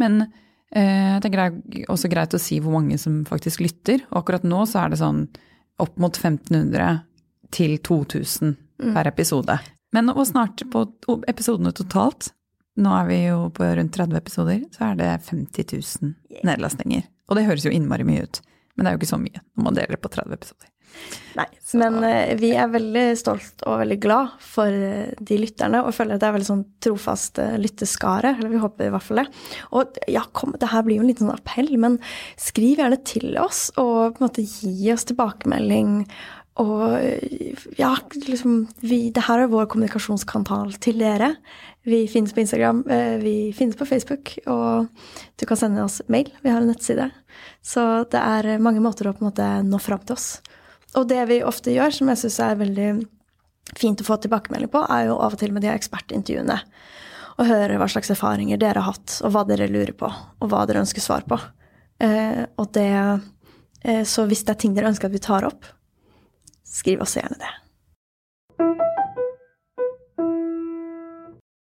Men 0.00 0.22
eh, 0.22 1.18
det 1.22 1.32
er 1.32 1.56
også 1.92 2.10
greit 2.12 2.34
å 2.34 2.40
si 2.40 2.60
hvor 2.62 2.76
mange 2.78 2.98
som 2.98 3.22
faktisk 3.28 3.64
lytter. 3.64 4.04
Og 4.10 4.22
akkurat 4.22 4.46
nå 4.46 4.64
så 4.70 4.84
er 4.84 4.92
det 4.92 5.02
sånn 5.02 5.26
opp 5.82 5.98
mot 6.00 6.16
1500 6.16 7.02
til 7.52 7.76
2000 7.84 8.56
per 8.94 9.10
episode. 9.10 9.58
Men 9.92 10.08
og 10.10 10.24
snart 10.26 10.62
på 10.72 10.86
episodene 11.28 11.74
totalt, 11.76 12.30
nå 12.80 12.92
er 12.96 13.08
vi 13.10 13.18
jo 13.26 13.50
på 13.52 13.66
rundt 13.76 13.92
30 13.94 14.16
episoder, 14.16 14.62
så 14.72 14.88
er 14.88 14.96
det 15.00 15.10
50 15.28 15.74
000 16.00 16.46
nedlastninger. 16.48 17.04
Og 17.28 17.36
det 17.36 17.44
høres 17.46 17.66
jo 17.66 17.72
innmari 17.74 18.06
mye 18.08 18.24
ut. 18.24 18.40
Men 18.76 18.84
det 18.84 18.90
er 18.90 18.96
jo 18.96 19.02
ikke 19.02 19.14
så 19.14 19.22
mye 19.22 19.42
når 19.42 19.66
man 19.68 19.80
deler 19.80 20.00
på 20.00 20.12
30 20.12 20.38
episoder. 20.38 20.72
Nei, 21.32 21.46
men 21.80 21.94
uh, 22.04 22.32
vi 22.36 22.50
er 22.52 22.68
veldig 22.68 23.04
stolt 23.16 23.62
og 23.64 23.78
veldig 23.80 23.96
glad 24.02 24.34
for 24.44 24.68
uh, 24.68 25.08
de 25.16 25.38
lytterne, 25.40 25.80
og 25.80 25.94
føler 25.96 26.18
at 26.18 26.22
det 26.22 26.28
er 26.28 26.34
veldig 26.36 26.48
sånn 26.50 26.66
trofast 26.84 27.40
uh, 27.40 27.54
lytteskare, 27.60 28.34
eller 28.36 28.52
vi 28.52 28.60
håper 28.60 28.90
i 28.90 28.92
hvert 28.92 29.06
fall 29.06 29.22
det. 29.22 29.26
Og 29.72 29.96
ja, 30.12 30.26
kom, 30.36 30.52
det 30.60 30.68
her 30.74 30.84
blir 30.84 31.00
jo 31.00 31.06
en 31.06 31.08
liten 31.08 31.28
sånn 31.28 31.38
appell, 31.38 31.72
men 31.80 31.96
skriv 32.40 32.82
gjerne 32.82 33.00
til 33.08 33.32
oss, 33.40 33.70
og 33.80 34.12
på 34.12 34.20
en 34.20 34.28
måte 34.28 34.44
gi 34.44 34.92
oss 34.92 35.08
tilbakemelding. 35.08 36.02
Og 36.60 36.98
ja, 37.78 37.94
liksom 38.28 38.66
vi, 38.84 39.06
Det 39.08 39.22
her 39.24 39.40
er 39.40 39.48
vår 39.48 39.70
kommunikasjonskanal 39.72 40.74
til 40.84 41.00
dere. 41.00 41.30
Vi 41.88 42.02
finnes 42.12 42.36
på 42.36 42.42
Instagram, 42.42 42.82
vi 43.24 43.54
finnes 43.56 43.78
på 43.80 43.88
Facebook, 43.88 44.34
og 44.52 44.90
du 45.40 45.46
kan 45.48 45.56
sende 45.56 45.80
oss 45.86 46.02
mail. 46.12 46.28
Vi 46.44 46.52
har 46.52 46.60
en 46.60 46.68
nettside. 46.68 47.08
Så 47.62 48.04
det 48.12 48.20
er 48.20 48.62
mange 48.62 48.82
måter 48.84 49.08
å 49.08 49.14
på 49.16 49.24
en 49.24 49.30
måte 49.30 49.48
nå 49.66 49.80
fram 49.82 50.02
til 50.06 50.16
oss. 50.16 50.28
Og 50.98 51.08
det 51.08 51.22
vi 51.30 51.42
ofte 51.46 51.72
gjør, 51.72 51.94
som 51.94 52.10
jeg 52.12 52.20
syns 52.20 52.38
er 52.44 52.58
veldig 52.60 52.90
fint 53.78 54.02
å 54.02 54.06
få 54.06 54.18
tilbakemelding 54.20 54.70
på, 54.72 54.82
er 54.90 55.08
jo 55.08 55.18
av 55.22 55.36
og 55.36 55.40
til 55.40 55.54
med 55.54 55.64
de 55.64 55.72
ekspertintervjuene. 55.72 56.58
Og 57.40 57.48
høre 57.48 57.78
hva 57.80 57.88
slags 57.88 58.12
erfaringer 58.12 58.60
dere 58.60 58.82
har 58.82 58.92
hatt, 58.92 59.20
og 59.24 59.32
hva 59.32 59.44
dere 59.48 59.70
lurer 59.70 59.94
på, 59.96 60.10
og 60.10 60.52
hva 60.52 60.66
dere 60.68 60.82
ønsker 60.84 61.04
svar 61.04 61.24
på. 61.28 61.38
Eh, 62.02 62.42
og 62.58 62.72
det 62.74 62.90
eh, 62.92 64.02
Så 64.04 64.26
hvis 64.26 64.44
det 64.44 64.56
er 64.56 64.60
ting 64.60 64.74
dere 64.76 64.90
ønsker 64.90 65.08
at 65.08 65.16
vi 65.16 65.22
tar 65.22 65.46
opp, 65.48 65.64
skriv 66.66 67.04
også 67.04 67.22
gjerne 67.22 67.40
det. 67.40 67.52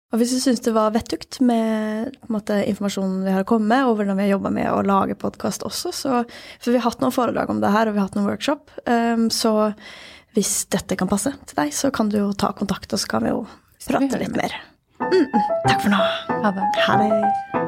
Og 0.10 0.18
hvis 0.18 0.32
du 0.34 0.40
syns 0.42 0.64
det 0.66 0.74
var 0.74 0.94
vettugt 0.96 1.38
med 1.46 2.16
måte, 2.34 2.58
informasjonen 2.66 3.28
vi 3.28 3.34
har 3.36 3.46
kommet 3.50 3.70
med, 3.70 3.86
og 3.86 4.00
hvordan 4.00 4.18
vi 4.18 4.26
har 4.26 4.32
jobba 4.34 4.52
med 4.56 4.70
å 4.72 4.82
lage 4.82 5.18
podkast 5.22 5.66
også, 5.68 5.94
så 5.94 6.24
For 6.58 6.72
vi 6.74 6.80
har 6.80 6.88
hatt 6.88 7.04
noen 7.04 7.14
foredrag 7.14 7.52
om 7.54 7.62
det 7.62 7.70
her, 7.76 7.90
og 7.90 7.94
vi 7.94 8.02
har 8.02 8.10
hatt 8.10 8.18
noen 8.18 8.30
workshop. 8.32 8.74
Um, 8.90 9.30
så 9.30 9.54
hvis 10.38 10.66
dette 10.74 10.98
kan 10.98 11.12
passe 11.12 11.36
til 11.46 11.62
deg, 11.62 11.74
så 11.78 11.94
kan 11.94 12.10
du 12.10 12.18
jo 12.24 12.34
ta 12.34 12.52
kontakt, 12.58 12.90
og 12.94 13.02
så 13.02 13.14
kan 13.14 13.26
vi 13.26 13.36
jo 13.36 13.46
vi 13.46 13.94
prate 13.94 14.24
litt 14.26 14.34
mer? 14.34 14.50
mer. 14.50 14.60
Mm, 15.00 15.26
mm. 15.30 15.50
Takk 15.70 15.82
for 15.86 15.94
nå. 15.94 16.04
Ha 16.42 16.54
det. 16.58 16.70
Ha 16.88 17.02
det. 17.04 17.59